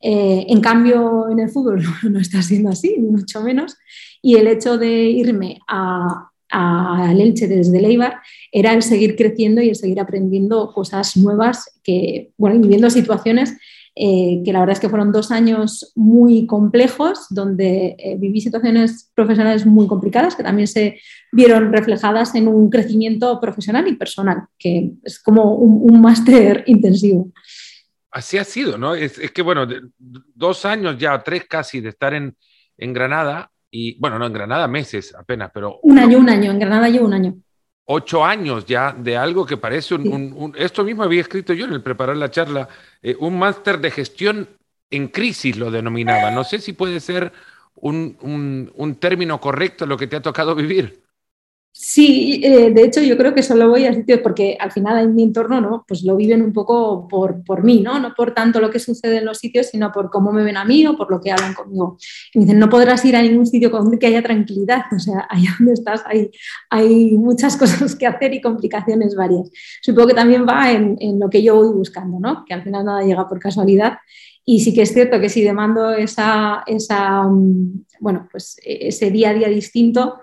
Eh, 0.05 0.47
en 0.49 0.61
cambio, 0.61 1.31
en 1.31 1.39
el 1.39 1.49
fútbol 1.49 1.83
no, 2.11 2.19
está 2.19 2.43
siendo 2.43 2.71
así, 2.71 2.97
ni 2.99 3.09
mucho 3.09 3.41
menos 3.41 3.77
y 4.21 4.37
el 4.37 4.49
hecho 4.49 4.77
de 4.77 5.05
irme 5.05 5.61
a, 5.69 6.31
a 6.51 7.13
Elche 7.13 7.47
desde 7.49 7.81
Leibar 7.81 8.21
era 8.51 8.73
el 8.73 8.83
seguir 8.83 9.17
creciendo 9.17 9.63
y 9.63 9.69
el 9.69 9.77
seguir 9.77 10.01
aprendiendo 10.01 10.73
cosas 10.73 11.17
nuevas, 11.17 11.81
que, 11.83 12.33
bueno, 12.37 12.61
viviendo 12.61 12.91
situaciones 12.91 13.57
eh, 13.95 14.41
que 14.43 14.55
la 14.55 14.61
verdad 14.61 14.73
es 14.73 14.81
que 14.81 14.89
fueron 14.89 15.13
dos 15.13 15.31
años 15.31 15.93
muy 15.95 16.47
complejos, 16.47 17.27
donde 17.29 17.95
eh, 17.99 18.17
viví 18.19 18.41
situaciones 18.41 19.11
profesionales 19.15 19.67
muy 19.67 19.87
complicadas 19.87 20.35
que 20.35 20.43
también 20.43 20.67
se 20.67 20.99
vieron 21.31 21.71
reflejadas 21.71 22.35
en 22.35 22.49
un 22.49 22.71
crecimiento 22.71 23.39
profesional 23.39 23.87
y 23.89 23.97
personal, 23.97 24.45
que 24.59 24.93
es 25.03 25.19
como 25.19 25.57
un, 25.57 26.01
máster 26.01 26.65
intensivo. 26.67 27.31
Así 28.12 28.37
ha 28.37 28.45
sido, 28.45 28.76
¿no? 28.76 28.95
Es, 28.95 29.19
es, 29.19 29.31
que, 29.31 29.40
bueno, 29.40 29.66
dos 29.99 30.66
años 30.66 30.99
ya, 30.99 31.23
tres 31.23 31.47
casi 31.49 31.81
de 31.81 31.88
estar 31.88 32.12
en, 32.12 32.37
en 32.76 32.92
Granada, 32.92 33.50
y 33.71 33.99
bueno, 33.99 34.19
no 34.19 34.26
en 34.26 34.35
Granada 34.35 34.69
meses 34.69 35.14
apenas, 35.19 35.50
pero... 35.52 35.81
Un 35.83 35.99
año, 35.99 36.19
un 36.19 36.28
año, 36.28 36.50
en 36.50 36.59
Granada 36.59 36.90
llevo 36.90 37.07
un 37.07 37.14
año. 37.14 37.35
Ocho 37.87 38.23
años 38.23 38.66
ya 38.66 38.92
de 38.92 39.16
algo 39.16 39.47
que 39.47 39.57
parece 39.57 39.95
un... 39.95 40.52
esto 40.57 40.85
mismo 40.85 41.02
había 41.02 41.23
escrito 41.23 41.54
yo 41.54 41.64
en 41.64 41.73
el 41.73 41.83
preparar 41.83 42.16
la 42.19 42.31
charla, 42.31 42.69
eh, 43.00 43.16
un 43.19 43.38
máster 43.38 43.81
de 43.81 43.90
gestión 43.90 44.49
en 44.90 45.09
crisis 45.09 45.57
lo 45.57 45.71
denominaba. 45.71 46.31
No 46.31 46.45
sé 46.45 46.59
si 46.59 46.75
puede 46.75 47.00
ser 47.00 47.33
un, 47.76 48.71
un 48.75 48.95
término 48.97 49.40
correcto 49.40 49.87
lo 49.87 49.97
que 49.97 50.07
te 50.07 50.16
ha 50.16 50.23
tocado 50.23 50.54
vivir. 50.54 51.02
Sí, 51.75 52.43
eh, 52.45 52.71
de 52.71 52.85
hecho 52.85 53.00
yo 53.00 53.17
creo 53.17 53.35
que 53.35 53.43
solo 53.43 53.71
voy 53.71 53.87
a 53.87 53.95
sitios 53.95 54.21
porque 54.21 54.59
al 54.61 54.70
final 54.70 55.03
en 55.03 55.14
mi 55.14 55.23
entorno, 55.23 55.59
¿no? 55.59 55.87
Pues 55.88 56.03
lo 56.03 56.16
viven 56.16 56.42
un 56.42 56.53
poco 56.53 57.09
por, 57.09 57.42
por, 57.44 57.64
mí, 57.64 57.81
¿no? 57.81 57.99
No 57.99 58.12
por 58.14 58.35
tanto 58.35 58.61
lo 58.61 58.70
que 58.70 58.79
sucede 58.79 59.16
en 59.18 59.25
los 59.25 59.38
sitios, 59.38 59.68
sino 59.68 59.90
por 59.90 60.11
cómo 60.11 60.33
me 60.33 60.44
ven 60.44 60.59
a 60.59 60.66
mí 60.66 60.87
o 60.87 60.99
por 60.99 61.11
lo 61.11 61.18
que 61.18 61.33
hablan 61.33 61.55
conmigo. 61.55 61.97
Y 62.35 62.38
me 62.38 62.44
dicen, 62.44 62.59
no 62.59 62.68
podrás 62.68 63.03
ir 63.07 63.16
a 63.16 63.23
ningún 63.23 63.47
sitio 63.47 63.70
donde 63.70 63.99
que 63.99 64.07
haya 64.07 64.23
tranquilidad, 64.23 64.83
o 64.94 64.99
sea, 64.99 65.27
allá 65.31 65.49
donde 65.59 65.73
estás 65.73 66.03
hay, 66.05 66.31
hay 66.68 67.12
muchas 67.12 67.57
cosas 67.59 67.97
que 67.97 68.07
hacer 68.07 68.35
y 68.35 68.42
complicaciones 68.42 69.16
varias. 69.16 69.51
Supongo 69.81 70.09
que 70.09 70.14
también 70.14 70.47
va 70.47 70.70
en, 70.73 70.97
en 71.01 71.18
lo 71.18 71.31
que 71.31 71.42
yo 71.42 71.57
voy 71.57 71.73
buscando, 71.73 72.20
¿no? 72.20 72.44
Que 72.44 72.53
al 72.53 72.62
final 72.62 72.85
nada 72.85 73.03
llega 73.03 73.27
por 73.27 73.38
casualidad. 73.38 73.94
Y 74.44 74.61
sí 74.61 74.75
que 74.75 74.83
es 74.83 74.92
cierto 74.92 75.18
que 75.20 75.31
si 75.31 75.42
demando 75.42 75.90
esa, 75.92 76.64
esa 76.66 77.23
mm, 77.23 77.87
bueno, 78.01 78.29
pues 78.31 78.57
ese 78.62 79.11
día 79.11 79.31
a 79.31 79.35
día 79.35 79.49
distinto, 79.49 80.18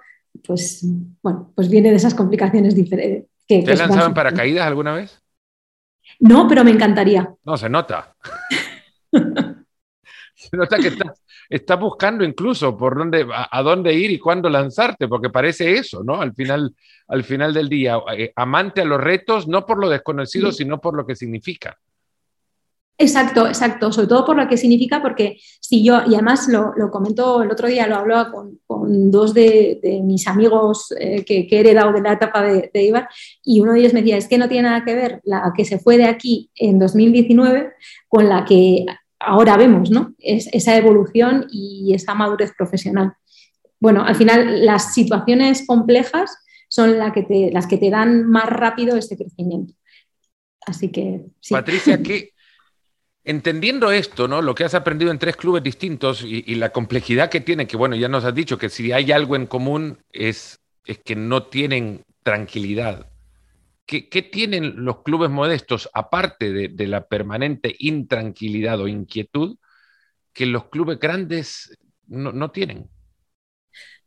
pues, 0.45 0.85
bueno, 1.21 1.51
pues 1.55 1.69
viene 1.69 1.89
de 1.89 1.95
esas 1.95 2.13
complicaciones 2.13 2.75
diferentes. 2.75 3.29
Que, 3.47 3.63
¿Te 3.63 3.71
has 3.71 3.79
lanzado 3.79 4.07
en 4.07 4.13
paracaídas 4.13 4.67
alguna 4.67 4.93
vez? 4.93 5.21
No, 6.19 6.47
pero 6.47 6.63
me 6.63 6.71
encantaría. 6.71 7.33
No, 7.43 7.57
se 7.57 7.69
nota. 7.69 8.15
se 10.35 10.57
nota 10.57 10.77
que 10.77 10.93
estás, 11.49 11.79
buscando 11.79 12.23
incluso 12.23 12.77
por 12.77 12.97
dónde, 12.97 13.27
a, 13.31 13.61
dónde 13.61 13.93
ir 13.93 14.11
y 14.11 14.19
cuándo 14.19 14.49
lanzarte, 14.49 15.07
porque 15.07 15.29
parece 15.29 15.73
eso, 15.73 16.03
¿no? 16.03 16.21
Al 16.21 16.33
final, 16.33 16.75
al 17.07 17.23
final 17.23 17.53
del 17.53 17.69
día, 17.69 17.97
eh, 18.15 18.31
amante 18.35 18.81
a 18.81 18.85
los 18.85 19.01
retos, 19.01 19.47
no 19.47 19.65
por 19.65 19.79
lo 19.79 19.89
desconocido, 19.89 20.51
sino 20.51 20.79
por 20.79 20.95
lo 20.95 21.05
que 21.05 21.15
significa. 21.15 21.77
Exacto, 23.01 23.47
exacto, 23.47 23.93
sobre 23.93 24.07
todo 24.07 24.25
por 24.25 24.35
lo 24.35 24.45
que 24.49 24.57
significa, 24.57 25.01
porque 25.01 25.37
si 25.61 25.85
yo, 25.85 26.01
y 26.05 26.15
además 26.15 26.49
lo, 26.49 26.73
lo 26.75 26.91
comento 26.91 27.41
el 27.41 27.49
otro 27.49 27.69
día, 27.69 27.87
lo 27.87 27.95
hablaba 27.95 28.29
con, 28.29 28.59
dos 29.09 29.33
de, 29.33 29.79
mis 30.03 30.27
amigos 30.27 30.93
eh, 30.99 31.23
que, 31.23 31.47
que, 31.47 31.55
he 31.55 31.59
heredado 31.61 31.93
de 31.93 32.01
la 32.01 32.13
etapa 32.13 32.43
de, 32.43 32.69
de, 32.73 32.83
Ibar, 32.83 33.07
y 33.41 33.61
uno 33.61 33.71
de 33.71 33.79
ellos 33.79 33.93
me 33.93 34.01
decía, 34.01 34.17
es 34.17 34.27
que 34.27 34.37
no 34.37 34.49
tiene 34.49 34.67
nada 34.67 34.83
que 34.83 34.95
ver 34.95 35.21
la 35.23 35.53
que 35.55 35.63
se 35.63 35.79
fue 35.79 35.95
de 35.95 36.05
aquí 36.05 36.51
en 36.55 36.77
2019 36.77 37.71
con 38.09 38.27
la 38.27 38.43
que 38.43 38.85
ahora 39.17 39.55
vemos, 39.55 39.89
¿no? 39.89 40.13
Es, 40.17 40.49
esa 40.51 40.75
evolución 40.75 41.47
y 41.49 41.93
esa 41.93 42.15
madurez 42.15 42.51
profesional. 42.57 43.13
Bueno, 43.79 44.03
al 44.03 44.15
final 44.15 44.65
las 44.65 44.93
situaciones 44.93 45.65
complejas 45.65 46.37
son 46.67 46.97
que 47.13 47.23
te, 47.23 47.49
las 47.51 47.65
que 47.65 47.77
te 47.77 47.89
dan 47.89 48.29
más 48.29 48.47
rápido 48.47 48.97
ese 48.97 49.15
crecimiento. 49.15 49.73
Así 50.65 50.91
que... 50.91 51.27
Sí. 51.39 51.53
Patricia, 51.53 52.03
¿qué, 52.03 52.33
Entendiendo 53.23 53.91
esto, 53.91 54.27
¿no? 54.27 54.41
Lo 54.41 54.55
que 54.55 54.63
has 54.63 54.73
aprendido 54.73 55.11
en 55.11 55.19
tres 55.19 55.35
clubes 55.35 55.61
distintos 55.61 56.23
y, 56.23 56.55
la 56.55 56.69
complejidad 56.69 57.29
que 57.29 57.41
tiene, 57.41 57.67
que 57.67 57.77
bueno, 57.77 57.95
ya 57.95 58.07
nos 58.07 58.25
has 58.25 58.33
dicho 58.33 58.57
que 58.57 58.69
si 58.69 58.91
hay 58.91 59.11
algo 59.11 59.35
en 59.35 59.45
común 59.45 59.99
es, 60.11 60.59
es 60.85 60.99
que 60.99 61.15
no 61.15 61.43
tienen 61.43 62.03
tranquilidad. 62.23 63.09
¿Qué, 63.85 64.07
¿Qué, 64.07 64.21
tienen 64.21 64.85
los 64.85 65.03
clubes 65.03 65.29
modestos, 65.29 65.89
aparte 65.93 66.51
de, 66.51 66.67
de, 66.69 66.87
la 66.87 67.07
permanente 67.07 67.75
intranquilidad 67.79 68.79
o 68.79 68.87
inquietud, 68.87 69.57
que 70.31 70.45
los 70.45 70.65
clubes 70.69 70.99
grandes 70.99 71.77
no, 72.07 72.31
no 72.31 72.51
tienen? 72.51 72.89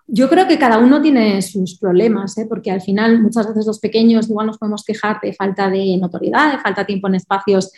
Yo 0.07 0.29
creo 0.29 0.46
que 0.48 0.59
cada 0.59 0.79
uno 0.79 1.01
tiene 1.01 1.40
sus 1.42 1.79
problemas, 1.79 2.37
¿eh? 2.38 2.46
porque 2.48 2.70
al 2.70 2.81
final 2.81 3.20
muchas 3.22 3.48
veces 3.48 3.66
los 3.66 3.79
pequeños 3.79 4.29
igual 4.29 4.46
nos 4.46 4.59
podemos 4.59 4.85
quejar 4.85 5.20
de 5.22 5.33
falta 5.33 5.70
de 5.70 5.96
notoriedad, 5.96 6.53
de 6.53 6.59
falta 6.59 6.83
de 6.83 6.87
tiempo 6.87 7.09
en 7.09 7.14
espacios 7.14 7.72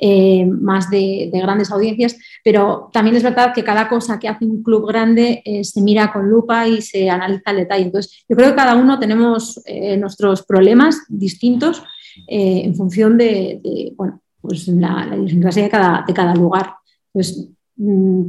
eh, 0.00 0.46
más 0.46 0.90
de, 0.90 1.28
de, 1.32 1.40
grandes 1.40 1.72
audiencias, 1.72 2.16
pero 2.44 2.88
también 2.92 3.16
es 3.16 3.24
verdad 3.24 3.52
que 3.52 3.64
cada 3.64 3.88
cosa 3.88 4.16
que 4.20 4.28
hace 4.28 4.44
un 4.44 4.62
club 4.62 4.86
grande 4.86 5.42
eh, 5.44 5.64
se 5.64 5.80
mira 5.80 6.12
con 6.12 6.30
lupa 6.30 6.68
y 6.68 6.82
se 6.82 7.10
analiza 7.10 7.50
al 7.50 7.56
detalle. 7.56 7.86
Entonces, 7.86 8.24
yo 8.28 8.36
creo 8.36 8.50
que 8.50 8.54
cada 8.54 8.76
uno 8.76 9.00
tenemos 9.00 9.60
eh, 9.66 9.96
nuestros 9.96 10.44
problemas 10.44 11.02
distintos 11.08 11.82
en 12.28 12.74
función 12.74 13.16
de, 13.16 13.92
bueno, 13.96 14.22
pues 14.40 14.66
la, 14.68 15.06
la 15.06 15.16
de 15.16 15.68
cada, 15.68 16.04
de 16.06 16.14
cada 16.14 16.34
lugar. 16.34 16.74
Pues, 17.12 17.48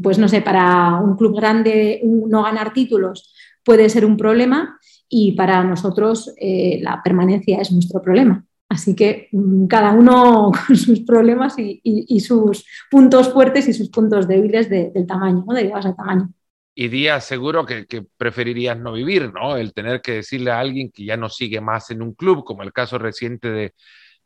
pues 0.03 0.19
no 0.19 0.27
sé, 0.27 0.41
para 0.41 0.95
un 0.95 1.17
club 1.17 1.35
grande 1.35 2.01
no 2.03 2.43
ganar 2.43 2.71
títulos 2.71 3.33
puede 3.63 3.89
ser 3.89 4.05
un 4.05 4.15
problema 4.15 4.77
y 5.07 5.31
para 5.31 5.63
nosotros 5.63 6.31
la 6.39 7.01
permanencia 7.03 7.59
es 7.59 7.71
nuestro 7.71 7.99
problema. 7.99 8.45
Así 8.69 8.95
que 8.95 9.27
mm, 9.31 9.65
cada 9.67 9.91
uno 9.91 10.51
con 10.67 10.75
sus 10.75 11.01
problemas 11.01 11.57
y, 11.57 11.81
y, 11.83 12.05
y, 12.15 12.19
sus 12.19 12.65
puntos 12.89 13.33
fuertes 13.33 13.67
y 13.67 13.73
sus 13.73 13.89
puntos 13.89 14.27
débiles 14.27 14.69
de, 14.69 14.91
del 14.91 15.07
tamaño, 15.07 15.43
¿no? 15.45 15.53
derivados 15.53 15.85
del 15.85 15.95
tamaño. 15.95 16.29
Y 16.75 16.87
Díaz, 16.87 17.25
seguro 17.25 17.65
que, 17.65 17.87
que, 17.87 18.05
preferirías 18.15 18.77
no 18.79 18.93
vivir, 18.93 19.33
¿no? 19.33 19.57
El 19.57 19.73
tener 19.73 20.01
que 20.01 20.13
decirle 20.13 20.51
a 20.51 20.59
alguien 20.59 20.91
que 20.91 21.03
ya 21.03 21.17
no 21.17 21.27
sigue 21.27 21.59
más 21.59 21.89
en 21.91 22.01
un 22.01 22.13
club, 22.13 22.45
como 22.45 22.63
el 22.63 22.71
caso 22.71 22.97
reciente 22.97 23.49
de, 23.49 23.73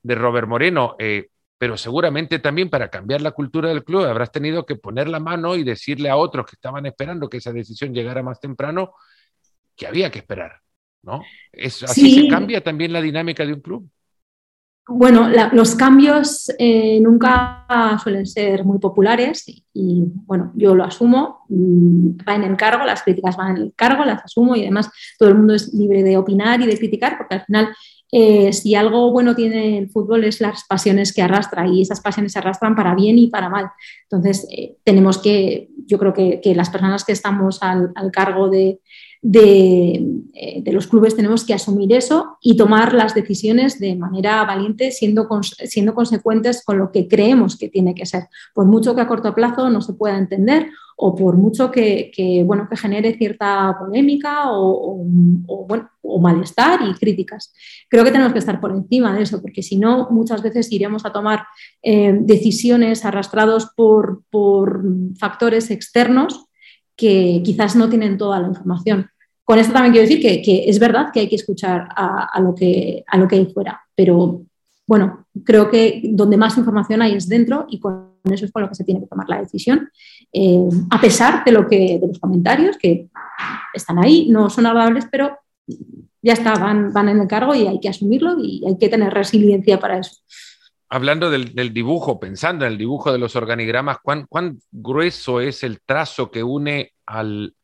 de 0.04 0.16
Robert 0.16 0.48
Moreno, 0.48 0.96
eh, 1.00 1.30
pero 1.58 1.78
seguramente 1.78 2.40
también 2.40 2.70
para 2.70 2.90
cambiar 2.90 3.22
la 3.22 3.32
cultura 3.32 3.70
del 3.70 3.86
club 3.86 4.04
habrás 4.04 4.32
tenido 4.32 4.66
que 4.66 4.76
poner 4.76 5.08
la 5.08 5.22
mano 5.22 5.56
y 5.56 5.64
decirle 5.64 6.10
a 6.10 6.18
otros 6.18 6.46
que 6.46 6.56
estaban 6.56 6.86
esperando 6.86 7.30
que 7.30 7.38
esa 7.38 7.54
decisión 7.54 7.94
llegara 7.94 8.22
más 8.22 8.40
temprano 8.40 8.94
que 9.76 9.88
había 9.88 10.12
que 10.12 10.20
esperar, 10.20 10.60
¿no? 11.02 11.24
Es, 11.52 11.82
así 11.84 12.02
sí. 12.02 12.22
se 12.24 12.28
cambia 12.28 12.62
también 12.62 12.92
la 12.92 13.02
dinámica 13.02 13.46
de 13.46 13.54
un 13.54 13.62
club. 13.62 13.90
Bueno, 14.86 15.30
los 15.54 15.76
cambios 15.76 16.52
eh, 16.60 17.00
nunca 17.00 17.66
suelen 18.04 18.26
ser 18.26 18.66
muy 18.66 18.80
populares 18.80 19.46
y, 19.74 20.04
bueno, 20.26 20.52
yo 20.56 20.76
lo 20.76 20.84
asumo, 20.84 21.46
mm, 21.48 22.18
va 22.28 22.36
en 22.36 22.44
el 22.44 22.58
cargo, 22.58 22.84
las 22.84 23.02
críticas 23.02 23.38
van 23.38 23.56
en 23.56 23.64
el 23.64 23.74
cargo, 23.78 24.04
las 24.04 24.26
asumo 24.26 24.58
y 24.58 24.62
además 24.64 24.90
todo 25.18 25.30
el 25.30 25.36
mundo 25.36 25.54
es 25.54 25.74
libre 25.74 26.04
de 26.04 26.18
opinar 26.18 26.60
y 26.60 26.66
de 26.66 26.78
criticar 26.78 27.18
porque 27.18 27.36
al 27.36 27.46
final 27.46 27.70
eh, 28.12 28.52
si 28.52 28.76
algo 28.76 29.10
bueno 29.12 29.36
tiene 29.36 29.78
el 29.78 29.90
fútbol 29.90 30.26
es 30.26 30.42
las 30.42 30.66
pasiones 30.66 31.14
que 31.14 31.22
arrastra 31.22 31.66
y 31.66 31.82
esas 31.82 32.02
pasiones 32.02 32.34
se 32.34 32.40
arrastran 32.40 32.76
para 32.76 32.94
bien 32.94 33.18
y 33.18 33.28
para 33.28 33.50
mal. 33.50 33.72
Entonces, 34.04 34.46
eh, 34.52 34.76
tenemos 34.84 35.18
que, 35.18 35.70
yo 35.88 35.98
creo 35.98 36.14
que, 36.14 36.42
las 36.56 36.70
personas 36.70 37.06
que 37.06 37.14
estamos 37.14 37.60
al 37.64 38.12
cargo 38.12 38.50
de, 38.50 38.82
eh, 39.26 40.62
de, 40.64 40.72
los 40.74 40.88
clubes 40.88 41.16
tenemos 41.16 41.46
que 41.46 41.54
asumir 41.54 41.94
eso 41.94 42.38
y 42.42 42.58
tomar 42.58 42.94
las 42.94 43.16
decisiones 43.16 43.80
de 43.80 43.96
manera 43.96 44.44
valiente, 44.44 44.92
siendo, 44.92 45.30
siendo 45.42 45.94
consecuentes 45.94 46.64
con 46.66 46.78
lo 46.78 46.92
que 46.92 47.08
creemos 47.08 47.58
que 47.58 47.70
tiene 47.70 47.96
que 47.96 48.06
ser, 48.06 48.24
por 48.54 48.66
mucho 48.66 48.94
que 48.96 49.02
a 49.02 49.08
corto 49.08 49.34
plazo 49.34 49.70
no 49.70 49.82
se 49.82 49.94
pueda 49.94 50.18
entender 50.18 50.68
o 50.98 51.16
por 51.16 51.38
mucho 51.38 51.72
que, 51.72 52.44
bueno, 52.46 52.68
que 52.70 52.78
genere 52.78 53.18
cierta 53.18 53.76
polémica 53.80 54.52
o, 54.52 55.04
bueno, 55.68 55.90
o, 56.02 56.20
malestar 56.20 56.82
y 56.84 56.94
críticas. 56.94 57.54
Creo 57.90 58.04
que 58.04 58.12
tenemos 58.12 58.34
que 58.34 58.40
estar 58.40 58.60
por 58.60 58.72
encima 58.72 59.16
de 59.16 59.24
eso, 59.24 59.42
porque 59.42 59.64
si 59.64 59.78
no, 59.78 60.10
muchas 60.12 60.44
veces 60.44 60.72
iremos 60.72 61.06
a 61.06 61.12
tomar 61.12 61.46
eh, 61.82 62.16
decisiones 62.22 63.06
arrastrados 63.06 63.72
por, 63.76 64.24
por 64.30 64.84
factores 65.18 65.72
externos 65.72 66.46
que 66.96 67.42
quizás 67.44 67.76
no 67.76 67.90
tienen 67.90 68.18
toda 68.18 68.40
la 68.40 68.48
información. 68.48 69.10
Con 69.44 69.60
esto 69.60 69.74
también 69.74 69.94
quiero 69.94 70.08
decir 70.08 70.22
que, 70.22 70.70
es 70.70 70.80
verdad 70.80 71.12
que 71.14 71.22
hay 71.22 71.30
que 71.30 71.36
escuchar 71.36 71.90
a, 71.96 72.40
lo 72.40 72.56
que, 72.56 73.04
a 73.08 73.18
lo 73.18 73.28
que 73.28 73.36
hay 73.36 73.46
fuera, 73.48 73.82
pero 73.94 74.44
bueno, 74.88 75.28
creo 75.44 75.70
que 75.70 76.02
donde 76.04 76.38
más 76.38 76.58
información 76.58 77.02
hay 77.02 77.16
es 77.16 77.28
dentro 77.28 77.66
y 77.70 77.80
con 77.80 78.14
eso 78.24 78.46
es 78.46 78.52
con 78.52 78.62
lo 78.62 78.70
que 78.70 78.76
se 78.76 78.84
tiene 78.84 79.02
que 79.02 79.08
tomar 79.08 79.28
la 79.28 79.40
decisión, 79.40 79.90
eh, 80.32 80.70
a 80.90 81.02
pesar 81.02 81.44
de, 81.44 81.52
lo 81.52 81.68
que, 81.68 82.00
de 82.00 82.08
los 82.08 82.20
comentarios 82.20 82.78
que 82.78 83.10
están 83.74 84.00
ahí, 84.00 84.30
no 84.30 84.50
son 84.50 84.66
agradables, 84.66 85.08
pero 85.12 85.38
ya 86.22 86.34
está, 86.34 86.54
van, 86.54 86.94
van 86.94 87.10
en 87.10 87.20
el 87.20 87.28
cargo 87.28 87.54
y 87.54 87.68
hay 87.68 87.80
que 87.82 87.90
asumirlo 87.90 88.38
y 88.40 88.64
hay 88.66 88.78
que 88.78 88.88
tener 88.88 89.14
resiliencia 89.14 89.80
para 89.80 90.00
eso. 90.00 90.22
Hablando 90.88 91.30
del, 91.30 91.74
dibujo, 91.74 92.20
pensando 92.20 92.66
en 92.66 92.74
el 92.74 92.78
dibujo 92.78 93.12
de 93.12 93.18
los 93.18 93.36
organigramas, 93.36 93.98
¿cuán, 94.02 94.26
¿cuán, 94.30 94.60
grueso 94.72 95.42
es 95.42 95.64
el 95.64 95.82
trazo 95.82 96.30
que 96.30 96.44
une 96.44 96.92
al, 97.06 97.56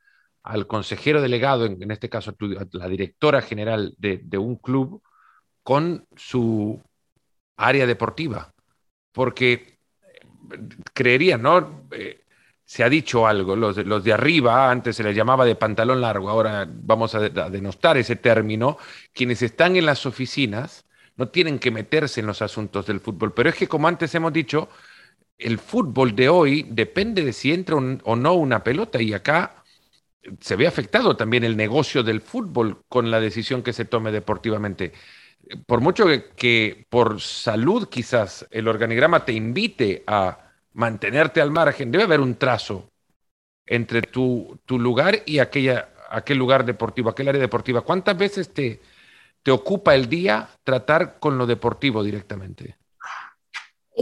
al 0.50 0.66
consejero 0.66 1.22
delegado, 1.22 1.66
en, 1.68 1.92
este 1.92 2.10
caso 2.10 2.36
la 2.72 2.88
directora 2.88 3.40
general 3.42 3.94
de, 4.00 4.38
un 4.40 4.56
club, 4.56 5.04
con 5.62 6.08
su 6.16 6.82
área 7.56 7.86
deportiva. 7.86 8.52
Porque 9.12 9.52
eh, 10.02 10.60
creería, 10.92 11.38
¿no? 11.38 11.86
Eh, 11.92 12.24
se 12.66 12.84
ha 12.84 12.90
dicho 12.90 13.28
algo, 13.28 13.56
los 13.56 13.76
de, 13.76 13.84
los 13.84 14.04
de 14.04 14.14
arriba, 14.14 14.72
antes 14.72 14.96
se 14.96 15.04
les 15.04 15.16
llamaba 15.16 15.46
de 15.46 15.56
pantalón 15.56 16.02
largo, 16.02 16.30
ahora 16.30 16.68
vamos 16.68 17.14
a, 17.14 17.30
denostar 17.30 17.98
ese 17.98 18.16
término, 18.16 18.78
quienes 19.14 19.44
están 19.44 19.76
en 19.76 19.86
las 19.86 20.06
oficinas 20.08 20.86
no 21.16 21.30
tienen 21.30 21.60
que 21.60 21.70
meterse 21.70 22.22
en 22.22 22.28
los 22.28 22.42
asuntos 22.42 22.88
del 22.88 23.02
fútbol, 23.02 23.34
pero 23.34 23.50
es 23.50 23.56
que 23.56 23.68
como 23.68 23.88
antes 23.88 24.14
hemos 24.16 24.34
dicho, 24.34 24.70
el 25.38 25.60
fútbol 25.60 26.16
de 26.16 26.30
hoy 26.30 26.66
depende 26.70 27.24
de 27.24 27.34
si 27.34 27.54
entra 27.54 27.76
o 27.76 28.16
no 28.16 28.34
una 28.34 28.64
pelota 28.64 29.02
y 29.02 29.14
acá 29.14 29.59
se 30.40 30.56
ve 30.56 30.68
afectado 30.68 31.16
también 31.18 31.44
el 31.44 31.58
negocio 31.58 32.04
del 32.04 32.22
fútbol 32.22 32.84
con 32.90 33.12
la 33.12 33.20
decisión 33.20 33.64
que 33.64 33.74
se 33.74 33.86
tome 33.86 34.12
deportivamente. 34.12 34.94
Por 35.66 35.82
mucho 35.82 36.06
que, 36.36 36.86
por 36.90 37.22
salud 37.22 37.90
quizás 37.90 38.48
el 38.52 38.68
organigrama 38.68 39.26
te 39.26 39.34
invite 39.34 40.04
a 40.08 40.52
mantenerte 40.74 41.42
al 41.42 41.52
margen, 41.52 41.92
debe 41.92 42.04
haber 42.06 42.22
un 42.22 42.36
trazo 42.36 42.92
entre 43.68 44.02
tu, 44.04 44.60
tu 44.66 44.80
lugar 44.80 45.24
y 45.26 45.40
aquella, 45.40 45.90
aquel 46.10 46.38
lugar 46.40 46.66
deportivo, 46.66 47.10
aquel 47.10 47.30
área 47.30 47.42
deportiva. 47.42 47.82
¿Cuántas 47.82 48.18
veces 48.18 48.54
te, 48.54 48.82
te 49.44 49.52
ocupa 49.52 49.96
el 49.96 50.10
día 50.10 50.50
tratar 50.66 51.20
con 51.20 51.38
lo 51.40 51.48
deportivo 51.48 52.04
directamente? 52.04 52.79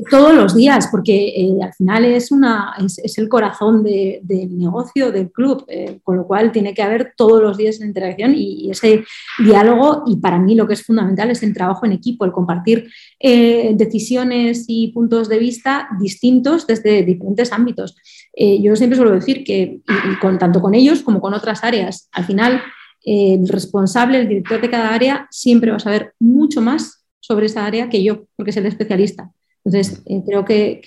Todos 0.09 0.33
los 0.33 0.55
días, 0.55 0.87
porque 0.91 1.29
eh, 1.29 1.57
al 1.61 1.73
final 1.73 2.05
es, 2.05 2.31
una, 2.31 2.73
es, 2.79 3.17
el 3.17 3.29
corazón 3.29 3.83
del 3.83 4.57
negocio, 4.57 5.11
del 5.11 5.31
club, 5.31 5.65
eh, 5.67 5.99
con 6.03 6.17
lo 6.17 6.27
cual 6.27 6.51
tiene 6.51 6.73
que 6.73 6.83
haber 6.83 7.13
todos 7.15 7.41
los 7.41 7.57
días 7.57 7.77
una 7.77 7.87
interacción 7.87 8.33
y, 8.35 8.69
ese 8.69 9.03
diálogo. 9.43 10.03
Y 10.07 10.17
para 10.17 10.39
mí 10.39 10.55
lo 10.55 10.67
que 10.67 10.73
es 10.73 10.83
fundamental 10.83 11.31
es 11.31 11.43
el 11.43 11.53
trabajo 11.53 11.85
en 11.85 11.93
equipo, 11.93 12.25
el 12.25 12.31
compartir 12.31 12.89
eh, 13.19 13.73
decisiones 13.75 14.65
y 14.67 14.91
puntos 14.91 15.29
de 15.29 15.39
vista 15.39 15.87
distintos 15.99 16.67
desde 16.67 17.03
diferentes 17.03 17.51
ámbitos. 17.51 17.95
yo 18.35 18.75
siempre 18.75 18.97
suelo 18.97 19.11
decir 19.11 19.43
que, 19.43 19.81
con, 20.21 20.37
tanto 20.37 20.61
con 20.61 20.75
ellos 20.75 21.01
como 21.01 21.19
con 21.19 21.33
otras 21.33 21.63
áreas, 21.63 22.09
al 22.11 22.25
final 22.25 22.61
el 23.03 23.47
responsable, 23.47 24.19
el 24.19 24.27
director 24.27 24.59
de 24.59 24.69
cada 24.69 24.93
área, 24.93 25.27
siempre 25.31 25.71
va 25.71 25.77
a 25.77 25.79
saber 25.79 26.13
mucho 26.19 26.61
más 26.61 27.05
sobre 27.19 27.47
esa 27.47 27.65
área 27.65 27.89
que 27.89 28.03
yo, 28.03 28.25
porque 28.35 28.51
es 28.51 28.57
el 28.57 28.65
especialista. 28.65 29.31
Entonces, 29.67 30.01
eh, 30.05 30.23
creo 30.25 30.45
que, 30.45 30.81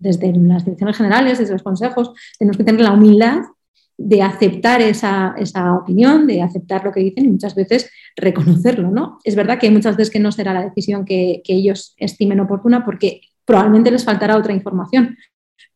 desde 0.00 0.32
las 0.32 0.64
direcciones 0.64 0.96
generales, 0.96 1.38
desde 1.38 1.52
los 1.52 1.62
consejos, 1.62 2.12
tenemos 2.36 2.56
que 2.56 2.64
tener 2.64 2.80
la 2.80 2.92
humildad 2.92 3.42
de 3.96 4.20
aceptar 4.20 4.80
esa, 4.80 5.36
opinión, 5.80 6.26
de 6.26 6.42
aceptar 6.42 6.84
lo 6.84 6.90
que 6.90 7.00
dicen 7.00 7.26
y 7.26 7.28
muchas 7.28 7.54
veces 7.54 7.88
reconocerlo. 8.16 8.90
¿no? 8.90 9.18
Es 9.22 9.36
verdad 9.36 9.60
que 9.60 9.70
muchas 9.70 9.96
veces 9.96 10.12
que 10.12 10.18
no 10.18 10.32
será 10.32 10.52
la 10.52 10.64
decisión 10.64 11.04
que, 11.04 11.40
que 11.44 11.54
ellos 11.54 11.94
estimen 11.98 12.40
oportuna 12.40 12.84
porque 12.84 13.20
probablemente 13.44 13.92
les 13.92 14.04
faltará 14.04 14.36
otra 14.36 14.54
información. 14.54 15.16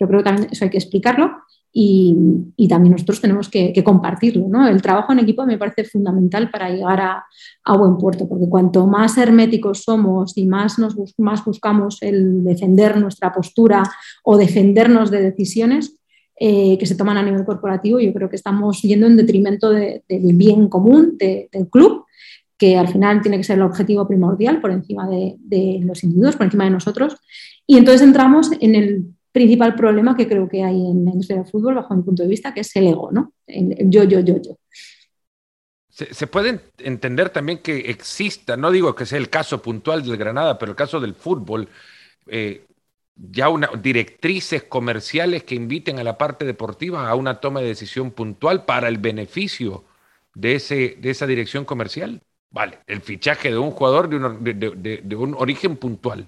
Yo 0.00 0.08
creo 0.08 0.20
que 0.20 0.24
también 0.24 0.48
eso 0.50 0.64
hay 0.64 0.70
que 0.70 0.78
explicarlo 0.78 1.30
y, 1.72 2.68
también 2.68 2.92
nosotros 2.92 3.20
tenemos 3.20 3.48
que, 3.48 3.72
compartirlo. 3.82 4.46
¿no? 4.48 4.68
El 4.68 4.82
trabajo 4.82 5.12
en 5.12 5.20
equipo 5.20 5.46
me 5.46 5.58
parece 5.58 5.84
fundamental 5.84 6.50
para 6.50 6.70
llegar 6.70 7.00
a, 7.00 7.76
buen 7.76 7.96
puerto, 7.96 8.28
porque 8.28 8.48
cuanto 8.48 8.86
más 8.86 9.16
herméticos 9.16 9.82
somos 9.82 10.36
y 10.36 10.46
más, 10.46 10.78
nos, 10.78 10.96
más 11.18 11.44
buscamos 11.44 12.02
el 12.02 12.44
defender 12.44 12.98
nuestra 12.98 13.32
postura 13.32 13.82
o 14.24 14.36
defendernos 14.36 15.10
de 15.10 15.22
decisiones 15.22 15.96
eh, 16.38 16.76
que 16.78 16.86
se 16.86 16.94
toman 16.94 17.18
a 17.18 17.22
nivel 17.22 17.44
corporativo, 17.44 18.00
yo 18.00 18.12
creo 18.12 18.28
que 18.28 18.36
estamos 18.36 18.82
yendo 18.82 19.06
en 19.06 19.16
detrimento 19.16 19.70
del 19.70 20.02
bien 20.08 20.68
común 20.68 21.16
del 21.18 21.68
club 21.70 22.04
que 22.58 22.76
al 22.76 22.88
final 22.88 23.22
tiene 23.22 23.38
que 23.38 23.44
ser 23.44 23.56
el 23.56 23.62
objetivo 23.62 24.06
primordial 24.06 24.60
por 24.60 24.70
encima 24.70 25.08
de 25.08 25.80
los 25.82 26.04
individuos, 26.04 26.36
por 26.36 26.46
encima 26.46 26.64
de 26.64 26.70
nosotros. 26.70 27.16
Y 27.66 27.76
entonces 27.76 28.02
entramos 28.02 28.50
en 28.60 28.74
el 28.74 29.04
principal 29.32 29.74
problema 29.74 30.14
que 30.14 30.28
creo 30.28 30.48
que 30.48 30.62
hay 30.62 30.76
en 30.76 31.04
la 31.04 31.10
industria 31.10 31.38
del 31.38 31.50
fútbol, 31.50 31.74
bajo 31.74 31.94
mi 31.94 32.02
punto 32.02 32.22
de 32.22 32.28
vista, 32.28 32.52
que 32.52 32.60
es 32.60 32.76
el 32.76 32.86
ego, 32.86 33.10
¿no? 33.10 33.32
El 33.46 33.90
yo, 33.90 34.04
yo, 34.04 34.20
yo, 34.20 34.36
yo. 34.40 34.56
Se, 35.88 36.26
puede 36.26 36.60
entender 36.78 37.28
también 37.30 37.58
que 37.58 37.90
exista, 37.90 38.56
no 38.56 38.70
digo 38.70 38.94
que 38.94 39.04
sea 39.04 39.18
el 39.18 39.28
caso 39.28 39.60
puntual 39.60 40.02
del 40.02 40.16
Granada, 40.16 40.58
pero 40.58 40.72
el 40.72 40.76
caso 40.76 41.00
del 41.00 41.14
fútbol, 41.14 41.68
eh, 42.26 42.64
ya 43.14 43.50
una, 43.50 43.68
directrices 43.80 44.62
comerciales 44.62 45.44
que 45.44 45.54
inviten 45.54 45.98
a 45.98 46.04
la 46.04 46.16
parte 46.16 46.46
deportiva 46.46 47.08
a 47.08 47.14
una 47.14 47.40
toma 47.40 47.60
de 47.60 47.66
decisión 47.66 48.10
puntual 48.10 48.64
para 48.64 48.88
el 48.88 48.96
beneficio 48.96 49.84
de, 50.34 50.54
ese, 50.54 50.96
de 50.98 51.10
esa 51.10 51.26
dirección 51.26 51.66
comercial. 51.66 52.22
Vale, 52.50 52.78
el 52.86 53.02
fichaje 53.02 53.50
de 53.50 53.58
un 53.58 53.70
jugador 53.70 54.08
de 54.08 55.16
un 55.16 55.34
origen 55.38 55.76
puntual 55.76 56.26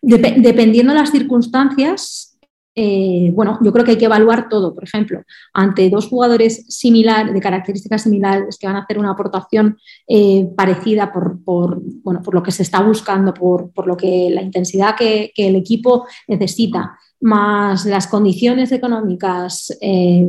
dependiendo 0.00 0.92
de 0.92 0.98
las 0.98 1.10
circunstancias, 1.10 2.30
eh, 2.74 3.32
bueno, 3.34 3.58
yo 3.62 3.72
creo 3.72 3.84
que 3.84 3.92
hay 3.92 3.98
que 3.98 4.04
evaluar 4.04 4.48
todo. 4.48 4.74
Por 4.74 4.84
ejemplo, 4.84 5.22
ante 5.52 5.90
dos 5.90 6.08
jugadores 6.08 6.66
similares, 6.68 7.34
de 7.34 7.40
características 7.40 8.02
similares, 8.02 8.58
que 8.58 8.66
van 8.66 8.76
a 8.76 8.80
hacer 8.80 8.98
una 8.98 9.10
aportación 9.10 9.76
eh, 10.08 10.48
parecida 10.56 11.12
por, 11.12 11.38
bueno, 11.42 12.22
por 12.22 12.34
lo 12.34 12.42
que 12.42 12.52
se 12.52 12.62
está 12.62 12.80
buscando, 12.80 13.34
por, 13.34 13.86
lo 13.86 13.96
que 13.96 14.30
la 14.30 14.42
intensidad 14.42 14.96
que, 14.96 15.32
el 15.36 15.56
equipo 15.56 16.06
necesita, 16.28 16.96
más 17.20 17.84
las 17.86 18.06
condiciones 18.06 18.72
económicas 18.72 19.76
eh, 19.80 20.28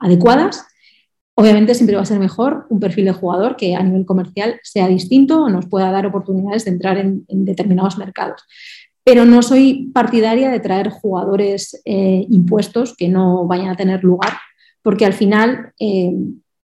adecuadas, 0.00 0.64
Obviamente 1.38 1.74
siempre 1.74 1.96
va 1.96 2.02
a 2.02 2.06
ser 2.06 2.18
mejor 2.18 2.64
un 2.70 2.80
perfil 2.80 3.04
de 3.04 3.12
jugador 3.12 3.56
que 3.56 3.74
a 3.74 3.82
nivel 3.82 4.06
comercial 4.06 4.58
sea 4.62 4.88
distinto 4.88 5.42
o 5.42 5.50
nos 5.50 5.66
pueda 5.66 5.90
dar 5.90 6.06
oportunidades 6.06 6.64
de 6.64 6.70
entrar 6.70 6.96
en, 6.96 7.26
determinados 7.28 7.98
mercados. 7.98 8.42
Pero 9.04 9.26
no 9.26 9.42
soy 9.42 9.90
partidaria 9.92 10.50
de 10.50 10.60
traer 10.60 10.88
jugadores 10.88 11.78
eh, 11.84 12.26
impuestos 12.30 12.96
que 12.96 13.08
no 13.08 13.46
vayan 13.46 13.68
a 13.68 13.76
tener 13.76 14.02
lugar, 14.02 14.32
porque 14.80 15.04
al 15.04 15.12
final, 15.12 15.72
eh, 15.78 16.10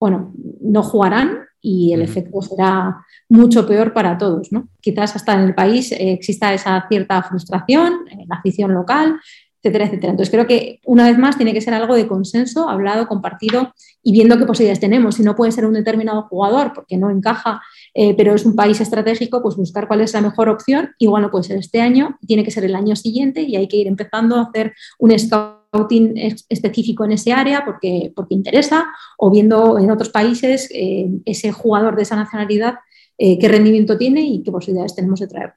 bueno, 0.01 0.33
no 0.63 0.83
jugarán 0.83 1.41
y 1.61 1.93
el 1.93 2.01
efecto 2.01 2.41
será 2.41 3.05
mucho 3.29 3.67
peor 3.67 3.93
para 3.93 4.17
todos. 4.17 4.49
Quizás 4.81 5.15
hasta 5.15 5.35
en 5.35 5.41
el 5.41 5.55
país 5.55 5.93
eh, 5.93 6.13
exista 6.13 6.55
esa 6.55 6.87
cierta 6.89 7.23
frustración, 7.23 8.07
en 8.11 8.27
la 8.27 8.37
afición 8.37 8.73
local, 8.73 9.21
etcétera, 9.63 9.87
etcétera. 9.87 10.11
Entonces 10.11 10.33
creo 10.33 10.47
que 10.47 10.81
una 10.85 11.07
vez 11.07 11.19
más 11.19 11.37
tiene 11.37 11.53
que 11.53 11.61
ser 11.61 11.75
algo 11.75 11.95
de 11.95 12.09
consenso, 12.09 12.69
hablado, 12.69 13.07
compartido 13.07 13.73
y 14.03 14.13
viendo 14.13 14.37
qué 14.39 14.45
posibilidades 14.45 14.81
tenemos. 14.81 15.15
Si 15.15 15.23
no 15.23 15.37
puede 15.37 15.53
ser 15.53 15.67
un 15.67 15.75
determinado 15.75 16.23
jugador 16.23 16.73
porque 16.75 16.97
no 16.97 17.11
encaja 17.11 17.63
eh, 17.95 18.15
pero 18.17 18.35
es 18.35 18.47
un 18.47 18.57
país 18.57 18.81
estratégico, 18.81 19.43
pues 19.43 19.57
buscar 19.57 19.87
cuál 19.87 20.01
es 20.01 20.13
la 20.15 20.21
mejor 20.21 20.49
opción. 20.49 20.95
Igual 20.99 21.23
no 21.23 21.31
puede 21.31 21.45
ser 21.45 21.59
este 21.59 21.81
año, 21.81 22.19
tiene 22.27 22.45
que 22.45 22.51
ser 22.51 22.65
el 22.65 22.75
año 22.75 22.97
siguiente 22.97 23.43
y 23.43 23.57
hay 23.57 23.69
que 23.69 23.77
ir 23.77 23.87
empezando 23.87 24.37
a 24.37 24.43
hacer 24.43 24.73
un 24.99 25.17
scouting 25.19 26.15
específico 26.49 27.05
en 27.05 27.13
ese 27.13 27.33
área 27.33 27.65
porque, 27.65 28.13
porque 28.15 28.35
interesa, 28.35 28.87
o 29.19 29.31
viendo 29.31 29.79
en 29.79 29.91
otros 29.91 30.09
países 30.09 30.71
eh, 30.73 31.09
ese 31.25 31.53
jugador 31.53 31.97
de 31.97 32.03
esa 32.03 32.17
nacionalidad, 32.17 32.77
eh, 33.19 33.39
qué 33.39 33.49
rendimiento 33.49 33.99
tiene 33.99 34.23
y 34.23 34.43
qué 34.43 34.51
posibilidades 34.51 34.95
tenemos 34.95 35.21
de 35.21 35.27
traer. 35.27 35.53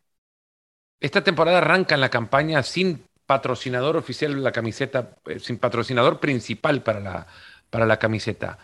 Esta 0.99 1.23
temporada 1.23 1.59
arranca 1.59 1.95
en 1.95 2.01
la 2.01 2.09
campaña 2.09 2.63
sin 2.63 3.01
patrocinador 3.25 3.97
oficial 3.97 4.35
de 4.35 4.41
la 4.41 4.51
camiseta, 4.51 5.17
sin 5.39 5.57
patrocinador 5.57 6.19
principal 6.19 6.83
para 6.83 6.99
la, 6.99 7.27
para 7.69 7.85
la 7.85 7.97
camiseta. 7.97 8.57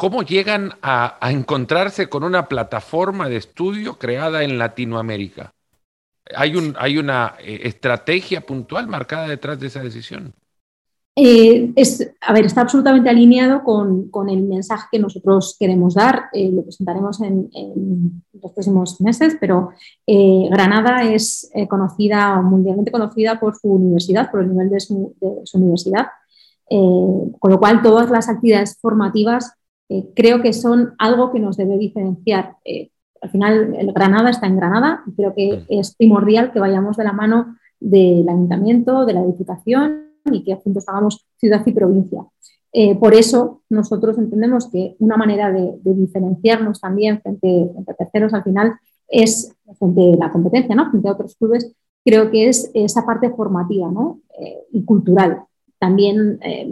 ¿Cómo 0.00 0.22
llegan 0.22 0.78
a, 0.80 1.18
encontrarse 1.30 2.08
con 2.08 2.24
una 2.24 2.48
plataforma 2.48 3.28
de 3.28 3.36
estudio 3.36 3.98
creada 3.98 4.44
en 4.44 4.56
Latinoamérica? 4.56 5.52
¿Hay, 6.34 6.56
un, 6.56 6.74
hay 6.78 6.96
una 6.96 7.34
eh, 7.38 7.60
estrategia 7.64 8.40
puntual 8.40 8.86
marcada 8.86 9.28
detrás 9.28 9.60
de 9.60 9.66
esa 9.66 9.82
decisión? 9.82 10.32
Eh, 11.16 11.72
es, 11.76 12.12
a 12.20 12.32
ver, 12.32 12.46
está 12.46 12.62
absolutamente 12.62 13.10
alineado 13.10 13.62
con, 13.62 14.28
el 14.28 14.42
mensaje 14.42 14.88
que 14.92 14.98
nosotros 14.98 15.56
queremos 15.58 15.94
dar. 15.94 16.24
Eh, 16.32 16.50
lo 16.50 16.62
presentaremos 16.62 17.20
en, 17.20 17.50
los 18.32 18.52
próximos 18.52 19.00
meses, 19.00 19.36
pero 19.40 19.70
Granada 20.06 21.02
es 21.02 21.50
conocida, 21.68 22.40
mundialmente 22.40 22.90
conocida 22.90 23.38
por 23.38 23.56
su 23.56 23.68
universidad, 23.68 24.30
por 24.30 24.40
el 24.40 24.48
nivel 24.48 24.70
de 24.70 24.80
su 24.80 25.14
universidad. 25.54 26.06
con 26.68 27.50
lo 27.50 27.58
cual, 27.58 27.82
todas 27.82 28.10
las 28.10 28.28
actividades 28.28 28.78
formativas 28.80 29.60
eh, 29.90 30.08
creo 30.14 30.40
que 30.40 30.52
son 30.52 30.94
algo 30.98 31.32
que 31.32 31.40
nos 31.40 31.56
debe 31.56 31.76
diferenciar. 31.76 32.56
Eh, 32.64 32.90
al 33.20 33.30
final, 33.30 33.74
el 33.76 33.92
Granada 33.92 34.30
está 34.30 34.46
en 34.46 34.56
Granada 34.56 35.02
y 35.06 35.14
creo 35.14 35.34
que 35.34 35.64
es 35.68 35.96
primordial 35.96 36.52
que 36.52 36.60
vayamos 36.60 36.96
de 36.96 37.04
la 37.04 37.12
mano 37.12 37.56
del 37.80 38.28
ayuntamiento, 38.28 39.04
de 39.04 39.14
la 39.14 39.24
diputación 39.24 40.09
y 40.24 40.44
que 40.44 40.56
juntos 40.56 40.84
hagamos 40.88 41.26
ciudad 41.36 41.62
y 41.66 41.72
provincia. 41.72 42.24
Eh, 42.72 42.94
por 42.96 43.14
eso 43.14 43.62
nosotros 43.68 44.16
entendemos 44.18 44.68
que 44.68 44.96
una 45.00 45.16
manera 45.16 45.50
de, 45.50 45.78
diferenciarnos 45.82 46.80
también 46.80 47.20
frente, 47.20 47.70
a 47.88 47.94
terceros 47.94 48.32
al 48.32 48.44
final 48.44 48.74
es 49.08 49.52
frente 49.78 50.14
a 50.14 50.16
la 50.16 50.32
competencia, 50.32 50.74
¿no? 50.74 50.90
frente 50.90 51.08
a 51.08 51.12
otros 51.12 51.34
clubes, 51.34 51.72
creo 52.04 52.30
que 52.30 52.48
es 52.48 52.70
esa 52.74 53.04
parte 53.04 53.30
formativa 53.30 53.90
y 54.72 54.84
cultural 54.84 55.44
también 55.80 56.38
eh, 56.42 56.68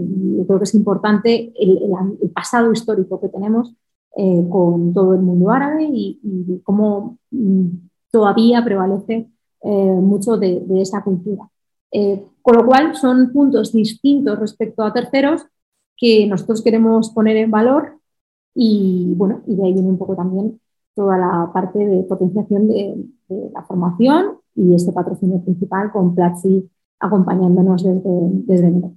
creo 0.46 0.58
que 0.58 0.64
es 0.64 0.74
importante 0.74 1.50
el, 1.58 2.30
pasado 2.34 2.70
histórico 2.70 3.18
que 3.18 3.30
tenemos 3.30 3.74
eh, 4.14 4.46
con 4.50 4.92
todo 4.92 5.14
el 5.14 5.22
mundo 5.22 5.50
árabe 5.50 5.88
y, 5.90 6.60
cómo 6.62 7.16
mm, 7.30 7.68
todavía 8.12 8.62
prevalece 8.62 9.30
eh, 9.62 9.98
mucho 10.02 10.36
de, 10.36 10.62
esa 10.76 11.02
cultura. 11.02 11.48
Con 11.90 12.56
lo 12.56 12.66
cual 12.66 12.96
son 12.96 13.32
puntos 13.32 13.72
distintos 13.72 14.38
respecto 14.38 14.82
a 14.82 14.92
terceros 14.92 15.46
que 15.96 16.26
nosotros 16.26 16.62
queremos 16.62 17.10
poner 17.10 17.36
en 17.36 17.50
valor 17.50 17.98
y 18.54 19.12
bueno, 19.16 19.42
y 19.46 19.56
de 19.56 19.66
ahí 19.66 19.72
viene 19.72 19.88
un 19.88 19.98
poco 19.98 20.16
también 20.16 20.60
toda 20.94 21.16
la 21.16 21.50
parte 21.52 21.78
de 21.78 22.02
potenciación 22.02 22.66
de, 22.68 22.96
la 23.52 23.62
formación 23.62 24.38
y 24.54 24.74
este 24.74 24.90
patrocinio 24.92 25.40
principal 25.42 25.92
con 25.92 26.14
Platzi 26.14 26.68
acompañándonos 26.98 27.84
desde, 27.84 28.00
desde 28.02 28.66
enero. 28.66 28.92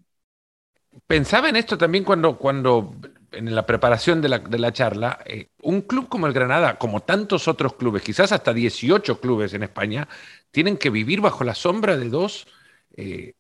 Pensaba 1.06 1.50
en 1.50 1.58
esto 1.58 1.78
también 1.78 2.04
cuando, 2.04 2.38
cuando 2.40 2.96
en 3.32 3.54
la 3.54 3.66
preparación 3.66 4.22
de 4.22 4.30
la, 4.30 4.74
charla, 4.74 5.20
eh, 5.26 5.50
un 5.62 5.82
club 5.82 6.08
como 6.08 6.28
el 6.28 6.34
Granada, 6.34 6.78
como 6.78 7.02
tantos 7.02 7.48
otros 7.48 7.74
clubes, 7.74 8.02
quizás 8.02 8.32
hasta 8.32 8.54
18 8.54 9.20
clubes 9.20 9.54
en 9.54 9.64
España, 9.64 10.08
tienen 10.52 10.78
que 10.78 10.90
vivir 10.90 11.22
bajo 11.22 11.44
la 11.44 11.54
sombra 11.54 11.98
de 11.98 12.10
dos 12.10 12.48
eh, 12.96 13.34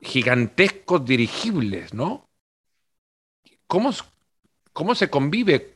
gigantescos 0.00 1.04
dirigibles, 1.04 1.94
¿no? 1.94 2.28
¿Cómo, 3.66 3.90
¿Cómo 4.72 4.94
se 4.94 5.08
convive 5.08 5.74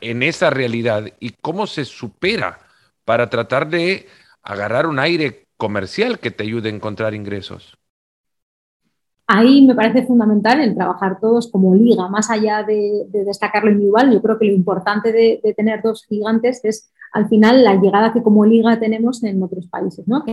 en 0.00 0.22
esa 0.22 0.50
realidad 0.50 1.04
y 1.20 1.30
cómo 1.30 1.66
se 1.66 1.84
supera 1.84 2.58
para 3.04 3.28
tratar 3.30 3.68
de 3.68 4.06
agarrar 4.42 4.86
un 4.86 4.98
aire 4.98 5.46
comercial 5.56 6.18
que 6.18 6.30
te 6.30 6.44
ayude 6.44 6.68
a 6.68 6.74
encontrar 6.74 7.14
ingresos? 7.14 7.78
Ahí 9.28 9.66
me 9.66 9.74
parece 9.74 10.06
fundamental 10.06 10.60
el 10.60 10.76
trabajar 10.76 11.18
todos 11.20 11.50
como 11.50 11.74
liga, 11.74 12.08
más 12.08 12.30
allá 12.30 12.62
de, 12.62 13.06
destacar 13.10 13.64
lo 13.64 13.72
individual. 13.72 14.12
Yo 14.12 14.22
creo 14.22 14.38
que 14.38 14.46
lo 14.46 14.52
importante 14.52 15.10
de, 15.12 15.54
tener 15.56 15.82
dos 15.82 16.06
gigantes 16.06 16.60
es 16.64 16.92
al 17.12 17.28
final 17.28 17.64
la 17.64 17.74
llegada 17.74 18.12
que 18.12 18.22
como 18.22 18.46
liga 18.46 18.78
tenemos 18.78 19.24
en 19.24 19.42
otros 19.42 19.66
países, 19.66 20.06
¿no? 20.06 20.24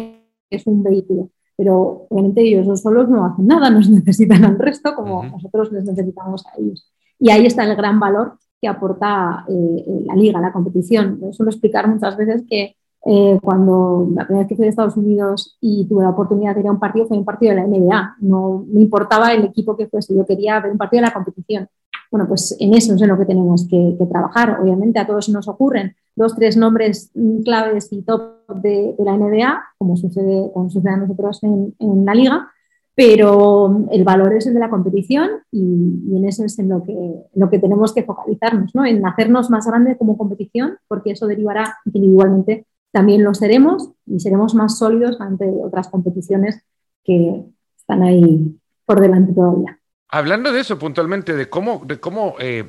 Es 0.55 0.67
un 0.67 0.83
vehículo. 0.83 1.29
Pero 1.55 2.07
obviamente 2.09 2.41
ellos 2.41 2.81
solos 2.81 3.09
no 3.09 3.25
hacen 3.25 3.47
nada, 3.47 3.69
nos 3.71 3.89
necesitan 3.89 4.43
al 4.45 4.59
resto 4.59 4.95
como 4.95 5.23
nosotros 5.23 5.71
les 5.71 5.85
necesitamos 5.85 6.45
a 6.47 6.59
ellos. 6.59 6.91
Y 7.19 7.29
ahí 7.29 7.45
está 7.45 7.63
el 7.63 7.75
gran 7.75 7.99
valor 7.99 8.37
que 8.61 8.67
aporta 8.67 9.45
eh, 9.47 10.03
la 10.05 10.15
liga, 10.15 10.39
la 10.39 10.51
competición. 10.51 11.19
Yo 11.21 11.33
suelo 11.33 11.51
explicar 11.51 11.87
muchas 11.87 12.15
veces 12.17 12.43
que 12.49 12.75
eh, 13.05 13.37
cuando 13.43 14.07
la 14.15 14.25
primera 14.25 14.43
vez 14.43 14.47
que 14.47 14.55
fui 14.55 14.65
a 14.65 14.69
Estados 14.69 14.95
Unidos 14.95 15.57
y 15.59 15.85
tuve 15.87 16.03
la 16.03 16.11
oportunidad 16.11 16.55
de 16.55 16.61
ir 16.61 16.67
a 16.67 16.71
un 16.71 16.79
partido, 16.79 17.05
fue 17.05 17.17
un 17.17 17.25
partido 17.25 17.53
de 17.53 17.61
la 17.61 17.67
NBA. 17.67 18.15
No 18.21 18.65
me 18.67 18.81
importaba 18.81 19.33
el 19.33 19.43
equipo 19.43 19.75
que 19.75 19.87
fuese, 19.87 20.15
yo 20.15 20.25
quería 20.25 20.59
ver 20.61 20.71
un 20.71 20.77
partido 20.77 21.01
de 21.01 21.07
la 21.07 21.13
competición. 21.13 21.67
Bueno, 22.09 22.27
pues 22.27 22.55
en 22.59 22.73
eso 22.73 22.93
es 22.93 23.01
en 23.01 23.09
lo 23.09 23.17
que 23.17 23.25
tenemos 23.25 23.67
que, 23.67 23.97
trabajar. 24.09 24.59
Obviamente 24.61 24.99
a 24.99 25.07
todos 25.07 25.29
nos 25.29 25.47
ocurren 25.47 25.95
dos, 26.15 26.35
tres 26.35 26.55
nombres 26.55 27.11
claves 27.43 27.91
y 27.91 28.03
top 28.03 28.32
de, 28.61 28.95
la 28.99 29.17
NBA, 29.17 29.63
como 29.77 29.97
sucede, 29.97 30.51
como 30.53 30.69
sucede 30.69 30.93
a 30.93 30.97
nosotros 30.97 31.41
en, 31.43 32.05
la 32.05 32.13
liga, 32.13 32.51
pero 32.95 33.87
el 33.91 34.03
valor 34.03 34.33
es 34.33 34.45
el 34.47 34.53
de 34.53 34.59
la 34.59 34.69
competición 34.69 35.29
y, 35.51 36.15
en 36.15 36.25
eso 36.25 36.43
es 36.43 36.59
en 36.59 36.69
lo 36.69 36.83
que, 36.83 36.95
lo 37.33 37.49
que 37.49 37.59
tenemos 37.59 37.93
que 37.93 38.03
focalizarnos, 38.03 38.73
¿no? 38.75 38.85
en 38.85 39.05
hacernos 39.05 39.49
más 39.49 39.65
grande 39.65 39.97
como 39.97 40.17
competición, 40.17 40.77
porque 40.87 41.11
eso 41.11 41.27
derivará 41.27 41.77
individualmente 41.85 42.65
también 42.93 43.23
lo 43.23 43.33
seremos 43.33 43.89
y 44.05 44.19
seremos 44.19 44.53
más 44.53 44.77
sólidos 44.77 45.19
ante 45.19 45.45
otras 45.45 45.89
competiciones 45.89 46.63
que 47.03 47.43
están 47.75 48.03
ahí 48.03 48.55
por 48.85 49.01
delante 49.01 49.33
todavía. 49.33 49.79
Hablando 50.09 50.51
de 50.51 50.59
eso 50.59 50.77
puntualmente, 50.77 51.33
de 51.33 51.49
cómo, 51.49 51.81
de 51.85 51.99
cómo 51.99 52.35
eh, 52.39 52.65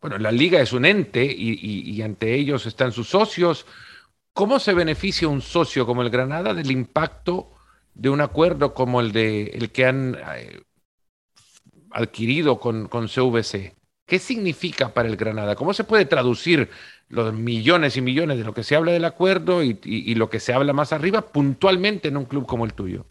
bueno, 0.00 0.18
la 0.18 0.32
liga 0.32 0.60
es 0.60 0.72
un 0.72 0.84
ente 0.84 1.24
y, 1.24 2.02
ante 2.02 2.34
ellos 2.34 2.66
están 2.66 2.90
sus 2.90 3.08
socios, 3.08 3.66
¿cómo 4.38 4.60
se 4.60 4.72
beneficia 4.72 5.26
un 5.26 5.40
socio 5.40 5.84
como 5.84 6.02
el 6.02 6.10
Granada 6.10 6.54
del 6.54 6.70
impacto 6.70 7.48
de 7.92 8.08
un 8.08 8.20
acuerdo 8.20 8.72
como 8.72 9.00
el, 9.00 9.10
de, 9.10 9.46
el 9.46 9.72
que 9.72 9.84
han 9.84 10.14
eh, 10.14 10.60
adquirido 11.90 12.60
con, 12.60 12.86
con 12.86 13.08
CVC? 13.08 13.74
¿Qué 14.06 14.20
significa 14.20 14.94
para 14.94 15.08
el 15.08 15.16
Granada? 15.16 15.56
¿Cómo 15.56 15.74
se 15.74 15.82
puede 15.82 16.04
traducir 16.04 16.68
los 17.08 17.34
millones 17.34 17.96
y 17.96 18.00
millones 18.00 18.38
de 18.38 18.44
lo 18.44 18.54
que 18.54 18.62
se 18.62 18.76
habla 18.76 18.92
del 18.92 19.06
acuerdo 19.06 19.64
y, 19.64 20.14
lo 20.14 20.30
que 20.30 20.38
se 20.38 20.52
habla 20.52 20.72
más 20.72 20.92
arriba 20.92 21.20
puntualmente 21.32 22.06
en 22.06 22.16
un 22.16 22.24
club 22.24 22.46
como 22.46 22.64
el 22.64 22.74
tuyo? 22.74 23.06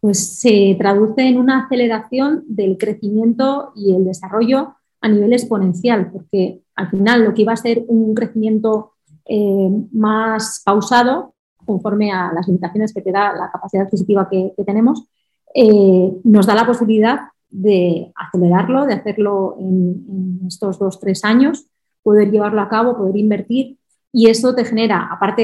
Pues 0.00 0.40
se 0.40 0.74
traduce 0.76 1.22
en 1.22 1.38
una 1.38 1.66
aceleración 1.66 2.42
del 2.48 2.78
crecimiento 2.78 3.72
y 3.76 3.94
el 3.94 4.04
desarrollo 4.04 4.74
a 5.00 5.08
nivel 5.08 5.34
exponencial, 5.34 6.10
porque 6.10 6.62
al 6.74 6.90
final 6.90 7.22
lo 7.22 7.32
que 7.32 7.42
iba 7.42 7.52
a 7.52 7.56
ser 7.56 7.84
un 7.86 8.12
crecimiento 8.12 8.94
eh, 9.32 9.70
más 9.92 10.60
pausado, 10.64 11.34
conforme 11.64 12.10
a 12.10 12.32
las 12.32 12.48
limitaciones 12.48 12.92
que 12.92 13.00
te 13.00 13.12
da 13.12 13.32
la 13.32 13.48
capacidad 13.48 13.84
adquisitiva 13.84 14.28
que, 14.28 14.52
tenemos, 14.66 15.06
eh, 15.54 16.18
nos 16.24 16.46
da 16.46 16.56
la 16.56 16.66
posibilidad 16.66 17.20
de 17.48 18.10
acelerarlo, 18.16 18.86
de 18.86 18.94
hacerlo 18.94 19.54
en, 19.60 20.40
estos 20.48 20.80
dos, 20.80 20.98
tres 20.98 21.24
años 21.24 21.66
poder 22.02 22.32
llevarlo 22.32 22.60
a 22.60 22.68
cabo, 22.68 22.96
poder 22.96 23.16
invertir 23.16 23.78
y 24.12 24.28
eso 24.28 24.52
te 24.52 24.64
genera, 24.64 25.08
aparte 25.12 25.42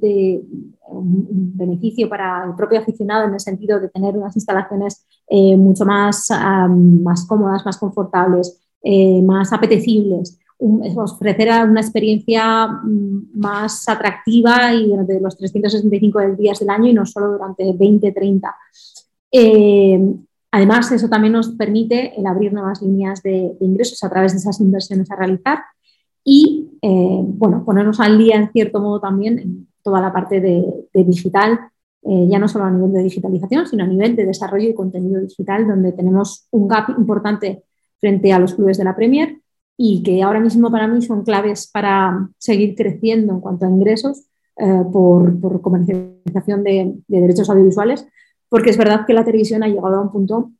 de, 0.00 0.42
un 0.88 1.52
beneficio 1.54 2.08
para 2.08 2.44
el 2.44 2.56
propio 2.56 2.80
aficionado 2.80 3.28
en 3.28 3.34
el 3.34 3.40
sentido 3.40 3.78
de 3.78 3.88
tener 3.88 4.16
unas 4.16 4.34
instalaciones 4.34 5.06
eh, 5.28 5.56
mucho 5.56 5.84
más, 5.84 6.28
más 6.68 7.24
cómodas, 7.24 7.64
más 7.64 7.76
confortables, 7.76 8.58
más 9.22 9.52
apetecibles, 9.52 10.40
ofrecer 10.58 11.48
una 11.68 11.80
experiencia 11.80 12.66
mm, 12.66 13.38
más 13.38 13.88
atractiva 13.88 14.74
y 14.74 14.88
durante 14.88 15.20
los 15.20 15.36
365 15.36 16.20
días 16.36 16.58
del 16.58 16.70
año 16.70 16.88
y 16.88 16.94
no 16.94 17.06
solo 17.06 17.32
durante 17.32 17.72
20, 17.72 18.12
30. 18.12 18.56
Eh, 19.30 20.14
además, 20.50 20.90
eso 20.92 21.08
también 21.08 21.34
nos 21.34 21.50
permite 21.50 22.18
el 22.18 22.26
abrir 22.26 22.52
nuevas 22.52 22.82
líneas 22.82 23.22
de 23.22 23.56
ingresos 23.60 24.02
a 24.02 24.10
través 24.10 24.32
de 24.32 24.38
esas 24.38 24.60
inversiones 24.60 25.10
a 25.10 25.16
realizar 25.16 25.60
y 26.24 26.70
eh, 26.82 27.22
bueno, 27.22 27.64
ponernos 27.64 28.00
al 28.00 28.18
día 28.18 28.36
en 28.36 28.50
cierto 28.52 28.80
modo 28.80 29.00
también 29.00 29.38
en 29.38 29.68
toda 29.82 30.00
la 30.00 30.12
parte 30.12 30.40
de, 30.40 30.88
digital, 30.92 31.58
eh, 32.02 32.26
ya 32.28 32.38
no 32.38 32.48
solo 32.48 32.64
a 32.64 32.70
nivel 32.70 32.92
de 32.92 33.02
digitalización, 33.04 33.66
sino 33.66 33.84
a 33.84 33.86
nivel 33.86 34.16
de 34.16 34.26
desarrollo 34.26 34.68
y 34.68 34.74
contenido 34.74 35.20
digital, 35.20 35.66
donde 35.66 35.92
tenemos 35.92 36.46
un 36.50 36.68
gap 36.68 36.90
importante 36.98 37.62
frente 37.98 38.32
a 38.32 38.38
los 38.38 38.54
clubes 38.54 38.76
de 38.76 38.84
la 38.84 38.94
Premier 38.94 39.38
y 39.80 40.02
que 40.02 40.22
ahora 40.24 40.40
mismo 40.40 40.72
para 40.72 40.88
mí 40.88 41.00
son 41.00 41.22
claves 41.22 41.70
para 41.72 42.28
seguir 42.36 42.74
creciendo 42.74 43.32
en 43.32 43.40
cuanto 43.40 43.64
a 43.64 43.70
ingresos 43.70 44.24
eh, 44.56 44.82
por, 44.92 45.60
comercialización 45.62 46.64
de, 46.64 46.96
derechos 47.06 47.48
audiovisuales, 47.48 48.04
porque 48.48 48.70
es 48.70 48.76
verdad 48.76 49.06
que 49.06 49.14
la 49.14 49.24
televisión 49.24 49.62
ha 49.62 49.68
llegado 49.68 49.94
a 49.94 50.02
un 50.02 50.10
punto 50.10 50.50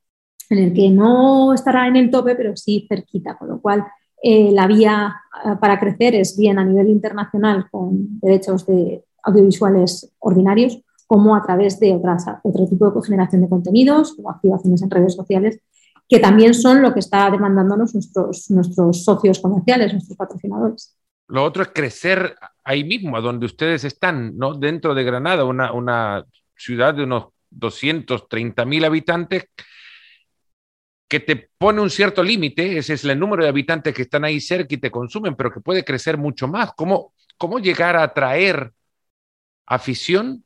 en 0.51 0.59
el 0.59 0.73
que 0.73 0.89
no 0.91 1.53
estará 1.53 1.89
en 1.89 1.97
el 1.97 2.11
tope, 2.11 2.37
pero 2.37 2.57
sí 2.57 2.87
cerquita, 2.89 3.37
con 3.37 3.49
lo 3.49 3.61
cual 3.61 3.85
eh, 4.23 4.53
la 4.53 4.69
vía 4.69 5.17
eh, 5.45 5.57
para 5.61 5.81
crecer 5.81 6.15
es 6.15 6.39
bien 6.39 6.61
a 6.61 6.65
nivel 6.65 6.89
internacional 6.89 7.69
con 7.73 8.21
derechos 8.21 8.67
de 8.67 9.05
audiovisuales 9.25 10.13
ordinarios, 10.21 10.81
como 11.09 11.35
a 11.35 11.43
través 11.43 11.81
de 11.81 11.93
otras, 11.93 12.25
otro 12.45 12.69
tipo 12.69 12.89
de 12.89 13.03
generación 13.03 13.43
de 13.43 13.49
contenidos 13.49 14.17
o 14.23 14.31
activaciones 14.31 14.81
en 14.81 14.91
redes 14.91 15.15
sociales, 15.15 15.59
que 16.09 16.19
también 16.19 16.55
son 16.55 16.83
lo 16.83 16.95
que 16.95 17.01
está 17.01 17.31
demandándonos 17.31 17.95
nuestros, 17.95 18.51
nuestros 18.51 19.05
socios 19.05 19.41
comerciales, 19.41 19.93
nuestros 19.93 20.17
patrocinadores. 20.17 20.97
Lo 21.29 21.45
otro 21.45 21.63
es 21.63 21.69
crecer 21.75 22.35
ahí 22.65 22.85
mismo, 22.85 23.21
donde 23.21 23.45
ustedes 23.45 23.85
están, 23.85 24.37
¿no? 24.39 24.55
Dentro 24.55 24.95
de 24.95 25.05
Granada, 25.05 25.45
una, 25.45 25.73
una 25.73 26.25
ciudad 26.57 26.95
de 26.95 27.05
unos 27.05 27.27
230 27.51 28.65
mil 28.65 28.85
habitantes 28.85 29.45
que 31.09 31.21
te 31.21 31.51
pone 31.57 31.81
un 31.81 31.91
cierto 31.91 32.23
límite, 32.23 32.79
ese 32.79 32.95
es 32.95 33.05
el 33.05 33.19
número 33.19 33.43
de 33.43 33.49
habitantes 33.49 33.95
que 33.95 34.03
están 34.03 34.25
ahí 34.25 34.41
cerca 34.41 34.75
y 34.75 34.79
te 34.79 34.91
consumen, 34.91 35.35
pero 35.37 35.51
que 35.51 35.61
puede 35.61 35.85
crecer 35.85 36.19
mucho 36.19 36.47
más. 36.47 36.73
¿Cómo, 36.77 37.15
cómo 37.39 37.59
llegar 37.59 37.97
a 37.97 38.03
atraer 38.03 38.73
afición? 39.67 40.45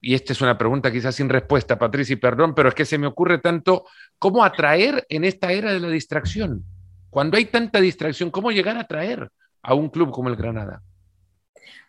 Y 0.00 0.14
esta 0.14 0.32
es 0.32 0.40
una 0.40 0.56
pregunta 0.56 0.92
quizás 0.92 1.16
sin 1.16 1.28
respuesta, 1.28 1.78
Patricia, 1.78 2.12
y 2.12 2.16
perdón, 2.16 2.54
pero 2.54 2.68
es 2.68 2.76
que 2.76 2.84
se 2.84 2.96
me 2.96 3.08
ocurre 3.08 3.38
tanto, 3.38 3.86
¿cómo 4.18 4.44
atraer 4.44 5.06
en 5.08 5.24
esta 5.24 5.52
era 5.52 5.72
de 5.72 5.80
la 5.80 5.88
distracción? 5.88 6.64
Cuando 7.10 7.36
hay 7.36 7.46
tanta 7.46 7.80
distracción, 7.80 8.30
¿cómo 8.30 8.50
llegar 8.50 8.76
a 8.76 8.80
atraer? 8.80 9.30
a 9.66 9.74
un 9.74 9.88
club 9.88 10.10
como 10.10 10.28
el 10.28 10.36
Granada? 10.36 10.82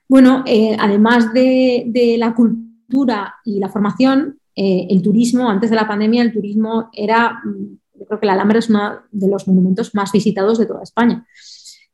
Bueno, 0.09 0.43
eh, 0.45 0.75
además 0.79 1.33
de, 1.33 2.15
la 2.17 2.33
cultura 2.33 3.35
y 3.45 3.59
la 3.59 3.69
formación, 3.69 4.39
eh, 4.55 4.87
el 4.89 5.01
turismo, 5.01 5.49
antes 5.49 5.69
de 5.69 5.75
la 5.75 5.87
pandemia, 5.87 6.23
el 6.23 6.33
turismo 6.33 6.89
era, 6.93 7.39
mm, 7.43 7.99
yo 7.99 8.05
creo 8.05 8.19
que 8.19 8.25
la 8.25 8.33
Alhambra 8.33 8.59
es 8.59 8.69
uno 8.69 8.99
de 9.11 9.27
los 9.27 9.47
monumentos 9.47 9.93
más 9.93 10.11
visitados 10.11 10.57
de 10.57 10.65
toda 10.65 10.83
España. 10.83 11.25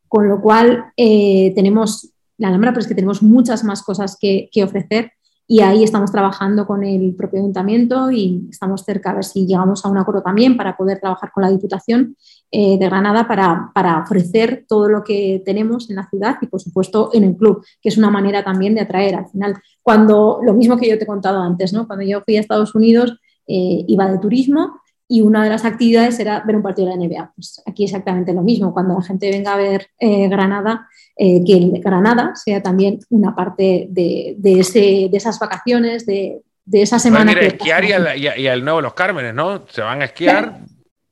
Con 0.08 0.30
lo 0.30 0.42
cual, 0.42 0.86
eh, 0.96 1.52
tenemos 1.56 2.14
la 2.38 2.48
Alhambra, 2.48 2.72
pero 2.72 2.82
es 2.82 2.88
que 2.88 2.96
tenemos 2.96 3.22
muchas 3.22 3.64
más 3.64 3.82
cosas 3.84 4.18
que, 4.20 4.50
que 4.52 4.64
ofrecer 4.64 5.13
y 5.48 5.62
ahí 5.62 5.84
estamos 5.84 6.12
trabajando 6.12 6.66
con 6.66 6.84
el 6.84 7.16
propio 7.16 7.40
ayuntamiento 7.40 8.10
y 8.12 8.48
estamos 8.50 8.84
cerca 8.84 9.12
a 9.12 9.16
ver 9.16 9.26
si 9.26 9.46
llegamos 9.46 9.84
a 9.86 9.90
un 9.90 9.98
acuerdo 9.98 10.22
también 10.22 10.56
para 10.56 10.78
poder 10.78 11.00
trabajar 11.00 11.32
con 11.32 11.44
la 11.44 11.50
Diputación 11.50 12.16
eh, 12.50 12.78
de 12.78 12.86
Granada 12.86 13.28
para, 13.28 13.72
para, 13.74 14.00
ofrecer 14.00 14.66
todo 14.68 14.88
lo 14.88 15.04
que 15.04 15.42
tenemos 15.46 15.90
en 15.90 15.98
la 15.98 16.08
ciudad 16.10 16.38
y 16.42 16.48
por 16.48 16.62
supuesto 16.62 17.10
en 17.14 17.26
el 17.26 17.36
club, 17.36 17.66
que 17.82 17.90
es 17.90 17.98
una 17.98 18.10
manera 18.10 18.44
también 18.44 18.74
de 18.74 18.82
atraer 18.82 19.16
al 19.16 19.28
final. 19.28 19.56
Cuando, 19.82 20.40
lo 20.44 20.54
mismo 20.54 20.78
que 20.78 20.88
yo 20.88 20.98
te 20.98 21.04
he 21.04 21.08
contado 21.08 21.42
antes, 21.42 21.74
¿no? 21.74 21.88
cuando 21.88 22.06
yo 22.06 22.22
fui 22.22 22.38
a 22.38 22.40
Estados 22.40 22.74
Unidos 22.74 23.20
eh, 23.46 23.84
iba 23.88 24.10
de 24.10 24.20
turismo 24.20 24.80
y 25.14 25.22
una 25.22 25.44
de 25.44 25.52
las 25.52 25.64
actividades 25.64 26.20
era 26.20 26.40
ver 26.40 26.56
un 26.56 26.64
partido 26.64 26.90
de 26.90 26.96
la 26.96 27.06
NBA. 27.06 27.34
Pues 27.36 27.62
aquí 27.68 27.84
exactamente 27.84 28.34
lo 28.34 28.42
mismo, 28.42 28.74
cuando 28.74 28.96
la 28.96 29.04
gente 29.04 29.30
venga 29.30 29.54
a 29.54 29.58
ver 29.58 29.86
eh, 30.00 30.28
Granada, 30.28 30.88
eh, 31.16 31.44
que 31.46 31.80
Granada 31.84 32.32
sea 32.34 32.64
también 32.64 32.98
una 33.12 33.36
parte 33.36 33.86
de, 33.92 34.36
ese, 34.44 35.10
de 35.12 35.16
esas 35.18 35.38
vacaciones, 35.38 36.08
de, 36.08 36.42
esa 36.72 36.98
semana. 36.98 37.32
A 37.32 37.40
esquiar 37.42 37.86
y, 37.86 38.48
al 38.48 38.66
Nuevo 38.66 38.82
Los 38.82 38.96
Cármenes, 38.96 39.36
¿no? 39.36 39.68
Se 39.68 39.82
van 39.82 40.02
a 40.02 40.06
esquiar. 40.06 40.62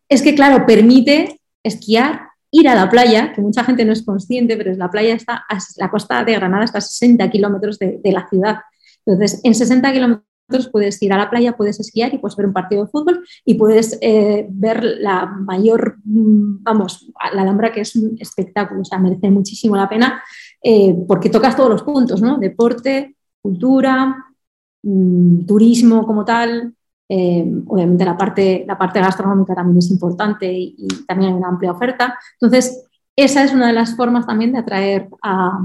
Es 0.09 0.23
que, 0.23 0.33
claro, 0.33 0.65
permite 0.65 1.39
esquiar, 1.61 2.21
ir 2.49 2.69
a 2.69 2.73
la 2.73 2.89
playa, 2.89 3.33
que 3.33 3.41
mucha 3.41 3.63
gente 3.63 3.85
no 3.85 3.93
es 3.93 4.01
consciente, 4.01 4.57
pero 4.57 4.73
la 4.73 4.89
playa 4.89 5.13
está, 5.13 5.45
la 5.77 5.91
costa 5.91 6.23
de 6.23 6.33
Granada 6.33 6.65
está 6.65 6.79
a 6.79 6.81
60 6.81 7.29
kilómetros 7.29 7.77
de, 7.77 7.99
de 8.03 8.11
la 8.11 8.27
ciudad. 8.27 8.61
Entonces, 9.05 9.41
en 9.43 9.53
60 9.53 9.93
kilómetros 9.93 10.30
puedes 10.71 11.01
ir 11.01 11.13
a 11.13 11.17
la 11.17 11.29
playa, 11.29 11.57
puedes 11.57 11.79
esquiar 11.79 12.13
y 12.13 12.17
puedes 12.17 12.35
ver 12.35 12.47
un 12.47 12.53
partido 12.53 12.83
de 12.83 12.91
fútbol 12.91 13.23
y 13.45 13.55
puedes 13.55 13.97
eh, 14.01 14.47
ver 14.49 14.83
la 14.83 15.25
mayor, 15.25 15.97
mm, 16.03 16.63
vamos, 16.63 17.11
la 17.33 17.41
Alhambra 17.41 17.71
que 17.71 17.81
es 17.81 17.95
un 17.95 18.17
espectáculo, 18.19 18.81
o 18.81 18.85
sea, 18.85 18.99
merece 18.99 19.29
muchísimo 19.29 19.75
la 19.75 19.89
pena 19.89 20.21
eh, 20.63 20.95
porque 21.07 21.29
tocas 21.29 21.55
todos 21.55 21.69
los 21.69 21.83
puntos, 21.83 22.21
¿no? 22.21 22.37
Deporte, 22.37 23.15
cultura, 23.41 24.15
mm, 24.83 25.45
turismo 25.45 26.05
como 26.05 26.23
tal, 26.25 26.73
eh, 27.09 27.45
obviamente 27.67 28.05
la 28.05 28.17
parte, 28.17 28.63
la 28.67 28.77
parte 28.77 28.99
gastronómica 29.01 29.53
también 29.53 29.79
es 29.79 29.91
importante 29.91 30.51
y, 30.51 30.75
y, 30.77 30.87
también 31.05 31.31
hay 31.31 31.37
una 31.37 31.49
amplia 31.49 31.71
oferta. 31.71 32.17
Entonces, 32.39 32.87
esa 33.15 33.43
es 33.43 33.51
una 33.51 33.67
de 33.67 33.73
las 33.73 33.95
formas 33.95 34.25
también 34.25 34.53
de 34.53 34.59
atraer 34.59 35.09
a, 35.21 35.59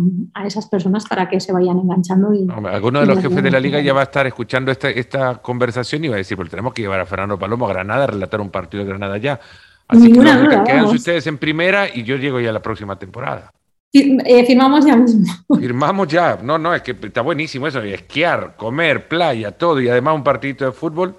esas 0.45 0.67
personas 0.69 1.07
para 1.07 1.29
que 1.29 1.41
se 1.41 1.53
vayan 1.53 1.79
enganchando. 1.79 2.35
Y, 2.35 2.47
Alguno 2.67 3.01
de 3.01 3.07
los 3.07 3.21
jefes 3.21 3.43
de 3.43 3.51
la 3.51 3.61
liga 3.61 3.81
ya 3.81 3.93
va 3.93 4.01
a 4.01 4.05
estar 4.05 4.27
escuchando 4.27 4.73
esta, 4.73 5.37
conversación 5.37 6.05
y 6.05 6.09
va 6.09 6.15
a 6.15 6.19
decir, 6.19 6.37
pues 6.37 6.51
tenemos 6.51 6.75
que 6.75 6.83
llevar 6.83 7.01
a 7.01 7.07
Fernando 7.07 7.39
Palomo 7.39 7.67
a 7.67 7.73
Granada 7.73 8.05
a 8.05 8.07
relatar 8.09 8.41
un 8.41 8.51
partido 8.51 8.83
de 8.83 8.89
Granada 8.89 9.17
ya. 9.19 9.41
Así 9.89 10.13
que 10.13 10.21
quédense 10.21 10.97
ustedes 10.97 11.27
en 11.29 11.39
primera 11.39 11.87
y 11.93 12.03
yo 12.03 12.17
llego 12.17 12.41
ya 12.41 12.51
a 12.51 12.53
la 12.53 12.63
próxima 12.63 12.99
temporada. 12.99 13.53
Eh, 13.93 14.45
firmamos 14.45 14.85
ya 14.85 14.97
mismo. 14.97 15.25
Firmamos 15.59 16.09
ya. 16.09 16.39
No, 16.43 16.59
no, 16.59 16.75
es 16.75 16.83
que 16.83 16.91
está 16.91 17.23
buenísimo 17.23 17.69
eso. 17.69 17.81
Esquiar, 17.81 18.57
comer, 18.57 19.07
playa, 19.09 19.53
todo 19.53 19.81
y 19.81 19.89
además 19.89 20.17
un 20.17 20.25
partidito 20.25 20.65
de 20.65 20.73
fútbol. 20.73 21.17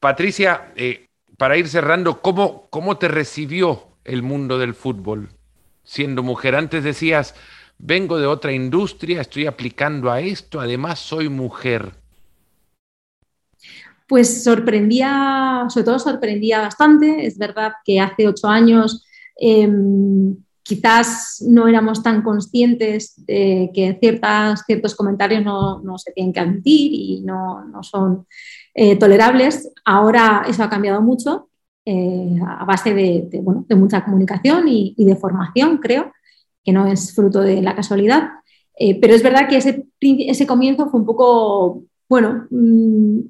Patricia, 0.00 0.72
eh, 0.74 1.06
para 1.36 1.56
ir 1.56 1.68
cerrando, 1.68 2.22
¿cómo, 2.22 2.66
¿cómo 2.70 2.96
te 2.96 3.08
recibió 3.08 3.95
el 4.06 4.22
mundo 4.22 4.58
del 4.58 4.74
fútbol? 4.74 5.30
Siendo 5.84 6.22
mujer, 6.22 6.54
antes 6.54 6.82
decías, 6.82 7.34
vengo 7.78 8.18
de 8.18 8.26
otra 8.26 8.52
industria, 8.52 9.20
estoy 9.20 9.46
aplicando 9.46 10.10
a 10.10 10.20
esto, 10.20 10.60
además 10.60 10.98
soy 10.98 11.28
mujer. 11.28 11.92
Pues 14.08 14.44
sorprendía, 14.44 15.66
sobre 15.68 15.84
todo 15.84 15.98
sorprendía 15.98 16.60
bastante. 16.60 17.26
Es 17.26 17.38
verdad 17.38 17.72
que 17.84 18.00
hace 18.00 18.28
ocho 18.28 18.46
años 18.46 19.04
em, 19.36 20.36
quizás 20.62 21.42
no 21.46 21.66
éramos 21.66 22.02
tan 22.02 22.22
conscientes 22.22 23.14
de 23.26 23.70
que 23.74 23.96
ciertas, 24.00 24.62
ciertos 24.64 24.94
comentarios 24.94 25.44
no, 25.44 25.98
se 25.98 26.12
tienen 26.12 26.32
que 26.32 26.40
admitir 26.40 26.92
y 26.92 27.20
no, 27.22 27.64
son 27.82 28.26
eh, 28.74 28.96
tolerables. 28.96 29.72
Ahora 29.84 30.44
eso 30.48 30.62
ha 30.62 30.70
cambiado 30.70 31.02
mucho 31.02 31.48
eh, 31.88 32.40
a 32.44 32.64
base 32.64 32.92
de, 32.92 33.42
mucha 33.76 34.04
comunicación 34.04 34.66
y, 34.66 34.94
de 34.98 35.14
formación, 35.14 35.78
creo, 35.78 36.12
que 36.64 36.72
no 36.72 36.84
es 36.86 37.14
fruto 37.14 37.40
de 37.42 37.62
la 37.62 37.76
casualidad. 37.76 38.28
Eh, 38.76 39.00
pero 39.00 39.14
es 39.14 39.22
verdad 39.22 39.48
que 39.48 39.56
ese, 39.56 39.86
ese, 40.00 40.46
comienzo 40.48 40.90
fue 40.90 40.98
un 40.98 41.06
poco, 41.06 41.84
bueno, 42.08 42.48
mm, 42.50 43.20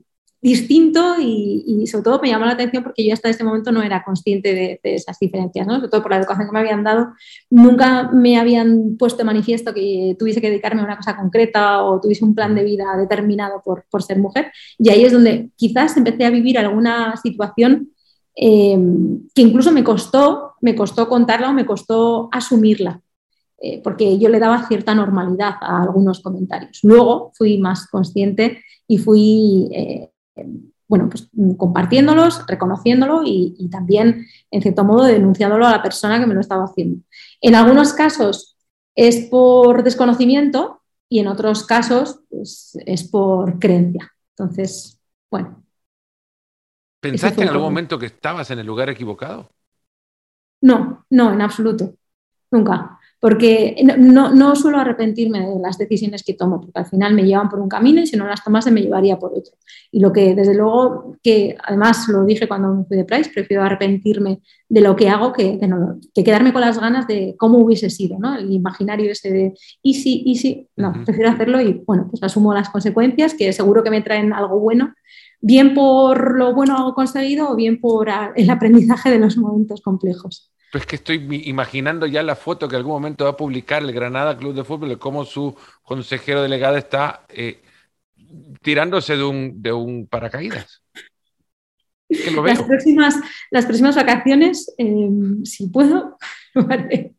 distinto 0.40 1.16
y, 1.20 1.86
sobre 1.86 2.04
todo 2.04 2.20
me 2.22 2.28
llamó 2.28 2.46
la 2.46 2.52
atención 2.52 2.82
porque 2.82 3.06
yo 3.06 3.12
hasta 3.12 3.28
ese 3.28 3.44
momento 3.44 3.72
no 3.72 3.82
era 3.82 4.02
consciente 4.02 4.54
de, 4.54 4.80
esas 4.82 5.18
diferencias, 5.18 5.66
sobre 5.66 5.88
todo 5.88 6.00
por 6.02 6.10
la 6.12 6.18
educación 6.18 6.46
que 6.46 6.52
me 6.52 6.60
habían 6.60 6.82
dado. 6.82 7.12
Nunca 7.50 8.10
me 8.10 8.38
habían 8.38 8.96
puesto 8.96 9.18
de 9.18 9.24
manifiesto 9.24 9.74
que 9.74 10.16
tuviese 10.18 10.40
que 10.40 10.48
dedicarme 10.48 10.80
a 10.80 10.84
una 10.84 10.96
cosa 10.96 11.14
concreta 11.14 11.82
o 11.82 12.00
tuviese 12.00 12.24
un 12.24 12.34
plan 12.34 12.54
de 12.54 12.64
vida 12.64 12.84
determinado 12.96 13.60
por, 13.62 13.84
por 13.90 14.02
ser 14.02 14.18
mujer. 14.18 14.50
Y 14.78 14.88
ahí 14.88 15.04
es 15.04 15.12
donde 15.12 15.50
quizás 15.56 15.94
empecé 15.98 16.24
a 16.24 16.30
vivir 16.30 16.58
alguna 16.58 17.16
situación 17.18 17.90
Em, 18.38 19.26
que 19.34 19.40
incluso 19.40 19.72
me 19.72 19.82
costó, 19.82 20.52
me 20.60 20.76
costó 20.76 21.08
contarla 21.08 21.48
o 21.48 21.54
me 21.54 21.64
costó 21.64 22.28
asumirla, 22.30 23.00
eh, 23.58 23.80
porque 23.82 24.18
yo 24.18 24.28
le 24.28 24.38
daba 24.38 24.68
cierta 24.68 24.94
normalidad 24.94 25.54
a 25.62 25.82
algunos 25.82 26.20
comentarios. 26.20 26.80
Luego 26.82 27.32
fui 27.34 27.56
más 27.56 27.86
consciente 27.88 28.62
y 28.86 28.98
fui, 28.98 29.70
eh, 29.72 30.10
bueno, 30.86 31.08
pues 31.08 31.30
compartiéndolos, 31.56 32.46
reconociéndolo 32.46 33.22
y, 33.24 33.68
también, 33.70 34.26
en 34.50 34.62
cierto 34.62 34.84
modo, 34.84 35.04
denunciándolo 35.04 35.66
a 35.66 35.70
la 35.70 35.82
persona 35.82 36.20
que 36.20 36.26
me 36.26 36.34
lo 36.34 36.40
estaba 36.40 36.64
haciendo. 36.64 37.02
En 37.40 37.54
algunos 37.54 37.94
casos 37.94 38.56
es 38.94 39.26
por 39.30 39.82
desconocimiento 39.82 40.82
y 41.08 41.20
en 41.20 41.28
otros 41.28 41.64
casos 41.64 42.20
pues, 42.28 42.78
es 42.84 43.04
por 43.08 43.58
creencia. 43.58 44.12
Entonces, 44.36 45.00
bueno, 45.30 45.65
¿Pensaste 47.10 47.42
en 47.42 47.48
algún 47.48 47.62
momento 47.62 47.98
que 47.98 48.06
estabas 48.06 48.50
en 48.50 48.58
el 48.58 48.66
lugar 48.66 48.90
equivocado? 48.90 49.50
No, 50.60 51.04
no, 51.10 51.32
en 51.32 51.40
absoluto. 51.40 51.94
Nunca. 52.50 52.98
Porque 53.18 53.76
no, 53.98 54.32
no, 54.32 54.54
suelo 54.54 54.78
arrepentirme 54.78 55.40
de 55.40 55.58
las 55.58 55.78
decisiones 55.78 56.22
que 56.22 56.34
tomo, 56.34 56.60
porque 56.60 56.78
al 56.78 56.86
final 56.86 57.14
me 57.14 57.24
llevan 57.24 57.48
por 57.48 57.58
un 57.58 57.68
camino 57.68 58.00
y 58.00 58.06
si 58.06 58.16
no 58.16 58.26
las 58.26 58.44
tomase 58.44 58.70
me 58.70 58.82
llevaría 58.82 59.18
por 59.18 59.32
otro. 59.32 59.54
Y 59.90 60.00
lo 60.00 60.12
que, 60.12 60.34
desde 60.34 60.54
luego, 60.54 61.16
que 61.22 61.56
además 61.64 62.06
lo 62.08 62.24
dije 62.24 62.46
cuando 62.46 62.74
me 62.74 62.84
fui 62.84 62.96
de 62.96 63.04
Price, 63.04 63.30
prefiero 63.32 63.62
arrepentirme 63.62 64.42
de 64.68 64.80
lo 64.80 64.94
que 64.94 65.08
hago 65.08 65.32
que, 65.32 65.58
que 66.14 66.24
quedarme 66.24 66.52
con 66.52 66.60
las 66.60 66.78
ganas 66.78 67.06
de 67.06 67.34
cómo 67.38 67.58
hubiese 67.58 67.88
sido, 67.88 68.18
¿no? 68.18 68.36
El 68.36 68.52
imaginario 68.52 69.10
ese 69.10 69.32
de 69.32 69.54
y 69.82 69.94
sí, 69.94 70.22
y 70.26 70.36
sí. 70.36 70.68
No, 70.76 70.92
prefiero 71.04 71.30
hacerlo 71.30 71.60
y, 71.60 71.82
bueno, 71.86 72.08
pues 72.10 72.22
asumo 72.22 72.52
las 72.52 72.68
consecuencias, 72.68 73.32
que 73.34 73.52
seguro 73.52 73.82
que 73.82 73.90
me 73.90 74.02
traen 74.02 74.34
algo 74.34 74.60
bueno 74.60 74.94
bien 75.40 75.74
por 75.74 76.36
lo 76.36 76.54
bueno 76.54 76.92
conseguido 76.94 77.50
o 77.50 77.56
bien 77.56 77.80
por 77.80 78.08
el 78.34 78.50
aprendizaje 78.50 79.10
de 79.10 79.18
los 79.18 79.36
momentos 79.36 79.80
complejos. 79.80 80.52
Pues 80.72 80.84
que 80.84 80.96
estoy 80.96 81.26
imaginando 81.44 82.06
ya 82.06 82.22
la 82.22 82.36
foto 82.36 82.68
que 82.68 82.74
en 82.74 82.80
algún 82.80 82.94
momento 82.94 83.24
va 83.24 83.30
a 83.30 83.36
publicar 83.36 83.82
el 83.82 83.92
Granada 83.92 84.36
Club 84.36 84.54
de 84.54 84.64
Fútbol 84.64 84.90
de 84.90 84.98
cómo 84.98 85.24
su 85.24 85.56
consejero 85.82 86.42
delegado 86.42 86.76
está 86.76 87.24
eh, 87.28 87.62
tirándose 88.62 89.16
de 89.16 89.24
un, 89.24 89.62
de 89.62 89.72
un 89.72 90.06
paracaídas. 90.06 90.82
Las, 92.08 92.62
próximas, 92.62 93.16
las 93.50 93.66
próximas 93.66 93.96
vacaciones, 93.96 94.72
em, 94.78 95.44
si 95.44 95.68
puedo, 95.68 96.18
lo 96.54 96.62
haré. 96.70 97.14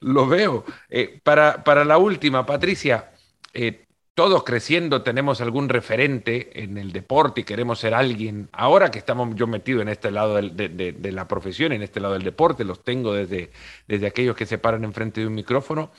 Lo 0.00 0.26
veo. 0.26 0.64
Eh, 0.88 1.20
para, 1.22 1.64
para, 1.64 1.84
la 1.84 1.98
última, 1.98 2.46
Patricia, 2.46 3.10
eh, 3.52 3.86
todos 4.18 4.42
creciendo 4.42 5.02
tenemos 5.02 5.40
algún 5.40 5.68
referente 5.68 6.64
en 6.64 6.76
el 6.76 6.90
deporte 6.90 7.42
y 7.42 7.44
queremos 7.44 7.78
ser 7.78 7.94
alguien. 7.94 8.48
Ahora 8.50 8.90
que 8.90 8.98
estamos 8.98 9.32
yo 9.36 9.46
metido 9.46 9.80
en 9.80 9.88
este 9.88 10.10
lado 10.10 10.34
de, 10.34 11.12
la 11.12 11.28
profesión, 11.28 11.70
en 11.70 11.84
este 11.84 12.00
lado 12.00 12.14
del 12.14 12.24
deporte, 12.24 12.64
los 12.64 12.82
tengo 12.82 13.12
desde, 13.12 13.52
desde 13.86 14.08
aquellos 14.08 14.34
que 14.34 14.44
se 14.44 14.58
paran 14.58 14.82
enfrente 14.82 15.20
de 15.20 15.28
un 15.28 15.36
micrófono. 15.36 15.92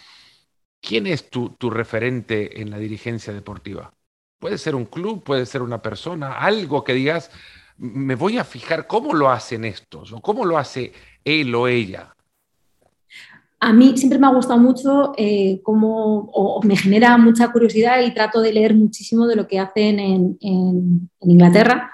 ¿Quién 0.82 1.08
es 1.08 1.30
tu, 1.30 1.52
tu 1.52 1.70
referente 1.70 2.62
en 2.62 2.72
la 2.72 2.78
dirigencia 2.78 3.32
deportiva? 3.32 3.94
Puede 4.38 4.58
ser 4.58 4.76
un 4.76 4.88
club, 4.88 5.24
puede 5.24 5.46
ser 5.46 5.62
una 5.62 5.82
persona, 5.82 6.40
algo 6.40 6.84
que 6.84 6.96
digas, 6.96 7.32
me 7.78 8.16
voy 8.16 8.38
a 8.38 8.44
fijar 8.44 8.86
cómo 8.86 9.14
lo 9.14 9.30
hacen 9.30 9.64
estos 9.64 10.12
o 10.12 10.20
cómo 10.20 10.44
lo 10.44 10.58
hace 10.58 10.92
él 11.24 11.56
o 11.56 11.70
ella. 11.70 12.18
A 13.62 13.74
mí 13.74 13.98
siempre 13.98 14.20
me 14.20 14.28
ha 14.28 14.34
gustado 14.34 14.60
mucho 14.60 15.14
eh, 15.18 15.62
cómo, 15.64 16.30
o, 16.34 16.62
me 16.64 16.78
genera 16.78 17.18
mucha 17.18 17.52
curiosidad 17.52 18.02
y 18.02 18.14
trato 18.14 18.42
de 18.42 18.54
leer 18.54 18.74
muchísimo 18.74 19.28
de 19.28 19.36
lo 19.36 19.48
que 19.48 19.60
hacen 19.60 20.00
en, 20.00 21.10
Inglaterra. 21.22 21.92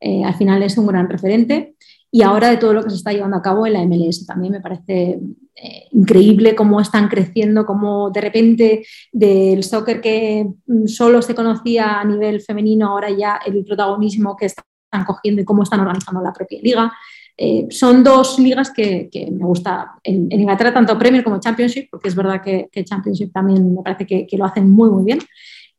Eh, 0.00 0.22
al 0.24 0.34
final 0.34 0.62
es 0.62 0.78
un 0.78 0.86
gran 0.86 1.08
referente. 1.08 1.74
Y 2.10 2.22
ahora 2.22 2.48
de 2.48 2.56
todo 2.56 2.72
lo 2.72 2.82
que 2.82 2.90
se 2.90 2.96
está 2.96 3.12
llevando 3.12 3.36
a 3.36 3.42
cabo 3.42 3.66
en 3.66 3.74
la 3.74 3.84
MLS 3.84 4.24
también 4.24 4.52
me 4.52 4.60
parece 4.60 5.20
eh, 5.54 5.88
increíble 5.90 6.54
cómo 6.54 6.80
están 6.80 7.08
creciendo, 7.08 7.66
cómo 7.66 8.10
de 8.10 8.20
repente 8.20 8.86
del 9.12 9.62
soccer 9.64 10.00
que 10.00 10.46
mm, 10.66 10.86
solo 10.86 11.20
se 11.20 11.34
conocía 11.34 12.00
a 12.00 12.04
nivel 12.04 12.40
femenino, 12.40 12.88
ahora 12.88 13.10
ya 13.10 13.40
el 13.44 13.64
protagonismo 13.64 14.36
que 14.36 14.46
están 14.46 15.04
cogiendo 15.04 15.42
y 15.42 15.44
cómo 15.44 15.64
están 15.64 15.80
organizando 15.80 16.22
la 16.22 16.32
propia 16.32 16.60
liga. 16.62 16.92
Eh, 17.40 17.68
son 17.70 18.02
dos 18.02 18.36
ligas 18.40 18.72
que, 18.72 19.08
me 19.30 19.44
gusta 19.44 19.92
en, 20.02 20.26
Inglaterra, 20.32 20.74
tanto 20.74 20.98
Premier 20.98 21.22
como 21.22 21.38
Championship, 21.38 21.86
porque 21.88 22.08
es 22.08 22.16
verdad 22.16 22.42
que, 22.42 22.68
Championship 22.84 23.32
también 23.32 23.74
me 23.76 23.82
parece 23.82 24.06
que, 24.06 24.36
lo 24.36 24.44
hacen 24.44 24.68
muy, 24.68 24.90
muy 24.90 25.04
bien, 25.04 25.20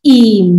y, 0.02 0.50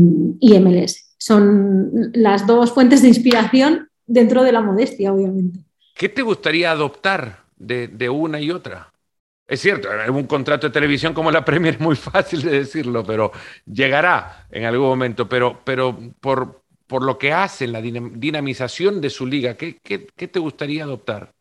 MLS. 0.60 1.14
Son 1.16 2.10
las 2.12 2.46
dos 2.46 2.72
fuentes 2.72 3.00
de 3.00 3.08
inspiración 3.08 3.88
dentro 4.06 4.42
de 4.42 4.52
la 4.52 4.60
modestia, 4.60 5.12
obviamente. 5.12 5.60
¿Qué 5.94 6.10
te 6.10 6.20
gustaría 6.20 6.70
adoptar 6.70 7.44
de, 7.56 8.08
una 8.10 8.38
y 8.38 8.50
otra? 8.50 8.92
Es 9.48 9.60
cierto, 9.60 9.88
un 10.12 10.26
contrato 10.26 10.66
de 10.66 10.72
televisión 10.72 11.14
como 11.14 11.30
la 11.30 11.44
Premier 11.44 11.74
es 11.74 11.80
muy 11.80 11.96
fácil 11.96 12.42
de 12.42 12.58
decirlo, 12.58 13.04
pero 13.04 13.32
llegará 13.64 14.46
en 14.50 14.64
algún 14.64 14.88
momento. 14.88 15.28
Pero, 15.28 15.60
pero 15.64 15.98
por, 16.20 16.59
por 16.90 17.04
lo 17.04 17.16
que 17.18 17.32
hacen, 17.32 17.70
la 17.70 17.80
dinamización 17.80 19.00
de 19.00 19.10
su 19.10 19.24
liga, 19.24 19.56
¿qué, 19.56 19.78
te 19.78 20.40
gustaría 20.40 20.82
adoptar? 20.82 21.32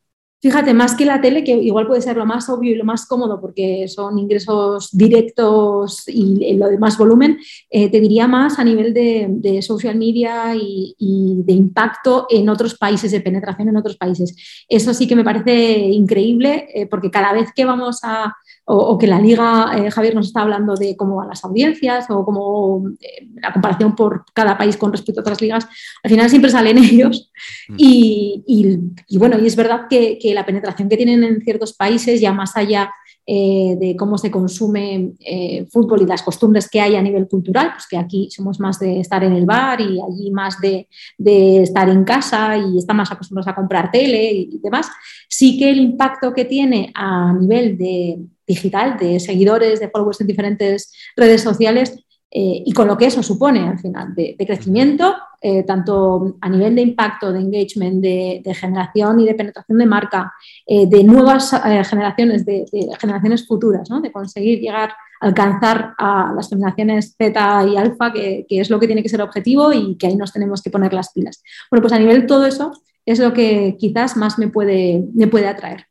Fíjate, 0.42 0.74
más 0.74 0.96
que 0.96 1.06
la 1.06 1.20
tele, 1.20 1.44
que 1.44 1.52
igual 1.52 1.86
puede 1.86 2.02
ser 2.02 2.16
lo 2.16 2.26
más 2.26 2.48
obvio 2.48 2.72
y 2.72 2.76
lo 2.76 2.86
más 2.86 3.06
cómodo 3.06 3.42
porque 3.42 3.90
son 3.90 4.18
ingresos 4.18 4.90
directos 4.94 6.08
y 6.08 6.54
lo 6.54 6.68
de 6.70 6.78
más 6.78 6.98
volumen, 6.98 7.40
eh, 7.70 7.90
te 7.90 8.00
diría 8.00 8.26
más 8.26 8.58
a 8.58 8.64
nivel 8.64 8.94
de, 8.94 9.62
social 9.62 9.98
media 9.98 10.56
y, 10.56 10.96
de 11.44 11.54
impacto 11.54 12.26
en 12.30 12.48
otros 12.48 12.78
países, 12.78 13.12
de 13.12 13.20
penetración 13.20 13.68
en 13.68 13.76
otros 13.76 13.98
países. 13.98 14.64
Eso 14.70 14.94
sí 14.94 15.08
que 15.08 15.16
me 15.16 15.26
parece 15.26 15.78
increíble 15.78 16.70
eh, 16.74 16.86
porque 16.86 17.12
cada 17.12 17.34
vez 17.34 17.50
que 17.54 17.66
vamos 17.66 18.00
a, 18.04 18.34
o, 18.64 18.98
que 18.98 19.08
la 19.08 19.20
liga, 19.20 19.72
eh, 19.76 19.92
Javier 19.92 20.16
nos 20.16 20.28
está 20.28 20.42
hablando 20.42 20.76
de 20.76 20.96
cómo 20.96 21.18
van 21.18 21.30
las 21.30 21.44
audiencias 21.44 22.06
o 22.10 22.24
cómo 22.24 22.86
la 23.42 23.52
comparación 23.52 23.96
por 23.96 24.26
cada 24.34 24.58
país 24.58 24.78
con 24.78 24.92
respecto 24.92 25.20
a 25.20 25.24
otras 25.24 25.42
ligas, 25.42 25.68
al 26.04 26.12
final 26.12 26.30
siempre 26.30 26.52
salen 26.52 26.78
ellos. 26.84 27.32
Mm. 27.68 27.76
Y, 27.78 29.18
bueno, 29.18 29.38
y 29.40 29.48
es 29.48 29.56
verdad 29.56 29.88
que, 29.90 30.18
que, 30.20 30.29
la 30.34 30.46
penetración 30.46 30.90
que 30.90 30.98
tienen 30.98 31.24
en 31.24 31.42
ciertos 31.42 31.74
países, 31.74 32.20
ya 32.22 32.32
más 32.34 32.56
allá 32.56 32.92
eh, 33.32 33.76
de 33.80 33.96
cómo 33.96 34.18
se 34.18 34.32
consume 34.32 35.12
eh, 35.20 35.68
fútbol 35.72 36.02
y 36.02 36.08
las 36.08 36.24
costumbres 36.24 36.68
que 36.68 36.82
hay 36.82 36.96
a 36.96 37.02
nivel 37.02 37.28
cultural, 37.28 37.74
pues 37.74 37.86
que 37.88 37.96
aquí 37.96 38.28
somos 38.32 38.60
más 38.60 38.80
de 38.80 39.00
estar 39.00 39.24
en 39.24 39.34
el 39.34 39.46
bar 39.46 39.80
y 39.82 40.02
allí 40.02 40.32
más 40.32 40.60
de, 40.60 40.88
estar 41.62 41.88
en 41.90 42.04
casa 42.04 42.58
y 42.58 42.80
están 42.80 42.98
más 42.98 43.12
acostumbrados 43.12 43.48
a 43.48 43.54
comprar 43.54 43.92
tele 43.92 44.32
y, 44.32 44.60
demás, 44.64 44.88
sí 45.28 45.60
que 45.60 45.70
el 45.70 45.80
impacto 45.80 46.34
que 46.34 46.46
tiene 46.46 46.92
a 46.96 47.32
nivel 47.34 47.78
de 47.78 48.18
digital, 48.48 48.98
de 48.98 49.20
seguidores, 49.20 49.80
de 49.80 49.90
followers 49.90 50.22
en 50.22 50.28
diferentes 50.28 50.92
redes 51.16 51.44
sociales, 51.44 52.04
eh, 52.32 52.62
y 52.64 52.74
con 52.74 52.88
lo 52.88 52.96
que 52.96 53.08
eso 53.08 53.24
supone 53.24 53.68
al 53.68 53.80
final 53.80 54.14
de, 54.14 54.36
crecimiento, 54.38 55.16
eh, 55.42 55.64
tanto 55.64 56.38
a 56.40 56.50
nivel 56.50 56.76
de 56.76 56.82
impacto, 56.84 57.34
de 57.34 57.40
engagement, 57.40 58.02
de, 58.02 58.54
generación 58.54 59.20
y 59.20 59.26
de 59.26 59.34
penetración 59.34 59.80
de 59.80 59.86
marca, 59.88 60.34
eh, 60.68 60.86
de 60.86 61.04
nuevas 61.04 61.50
generaciones, 61.90 62.46
de, 62.46 62.66
generaciones 63.00 63.48
futuras, 63.48 63.90
¿no? 63.90 64.00
de 64.00 64.12
conseguir 64.12 64.60
llegar, 64.60 64.94
alcanzar 65.22 65.96
a 65.98 66.32
las 66.36 66.50
generaciones 66.50 67.16
Z 67.18 67.66
y 67.68 67.78
alfa, 67.78 68.14
que, 68.14 68.46
es 68.48 68.70
lo 68.70 68.80
que 68.80 68.86
tiene 68.86 69.02
que 69.02 69.10
ser 69.10 69.24
objetivo 69.24 69.74
y 69.74 69.98
que 69.98 70.08
ahí 70.08 70.16
nos 70.16 70.32
tenemos 70.32 70.62
que 70.62 70.70
poner 70.70 70.94
las 70.94 71.12
pilas. 71.12 71.42
Bueno, 71.72 71.82
pues 71.82 71.94
a 71.94 72.00
nivel 72.00 72.22
de 72.22 72.28
todo 72.28 72.46
eso 72.46 72.74
es 73.08 73.18
lo 73.18 73.34
que 73.34 73.76
quizás 73.80 74.16
más 74.18 74.38
me 74.38 74.50
puede, 74.50 75.04
me 75.16 75.26
puede 75.26 75.48
atraer. 75.48 75.88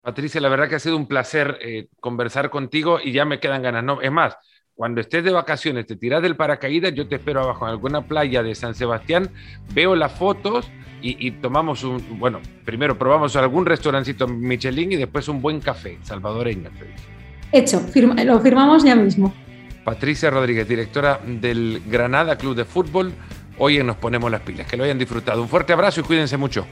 Patricia, 0.00 0.40
la 0.40 0.50
verdad 0.50 0.68
que 0.68 0.74
ha 0.74 0.80
sido 0.80 0.96
un 0.96 1.06
placer 1.06 1.58
conversar 2.00 2.50
contigo 2.50 2.98
y 3.02 3.12
ya 3.12 3.24
me 3.24 3.40
quedan 3.40 3.62
ganas. 3.62 3.84
No, 3.84 4.02
es 4.02 4.12
más, 4.12 4.36
cuando 4.74 5.00
estés 5.00 5.22
de 5.22 5.30
vacaciones, 5.30 5.86
te 5.86 5.96
tiras 5.96 6.22
del 6.22 6.36
paracaídas, 6.36 6.92
yo 6.94 7.06
te 7.06 7.16
espero 7.16 7.42
abajo 7.42 7.66
en 7.66 7.72
alguna 7.72 8.02
playa 8.02 8.42
de 8.42 8.54
San 8.54 8.74
Sebastián, 8.74 9.30
veo 9.72 9.94
las 9.94 10.12
fotos 10.12 10.70
y, 11.06 11.32
tomamos 11.32 11.84
un, 11.84 12.18
bueno, 12.18 12.40
primero 12.64 12.96
probamos 12.98 13.36
algún 13.36 13.66
restaurancito 13.66 14.26
Michelin 14.26 14.92
y 14.92 14.96
después 14.96 15.28
un 15.28 15.42
buen 15.42 15.60
café 15.60 15.98
salvadoreño. 16.02 16.70
Hecho, 17.52 17.82
lo 18.24 18.40
firmamos 18.40 18.84
ya 18.84 18.96
mismo. 18.96 19.34
Patricia 19.84 20.30
Rodríguez, 20.30 20.66
directora 20.66 21.20
del 21.26 21.82
Granada 21.86 22.38
Club 22.38 22.56
de 22.56 22.64
Fútbol, 22.64 23.12
hoy 23.58 23.76
en 23.76 23.86
Nos 23.86 23.96
Ponemos 23.96 24.30
las 24.30 24.40
Pilas. 24.40 24.66
Que 24.66 24.78
lo 24.78 24.84
hayan 24.84 24.98
disfrutado. 24.98 25.42
Un 25.42 25.48
fuerte 25.48 25.74
abrazo 25.74 26.00
y 26.00 26.04
cuídense 26.04 26.38
mucho. 26.38 26.66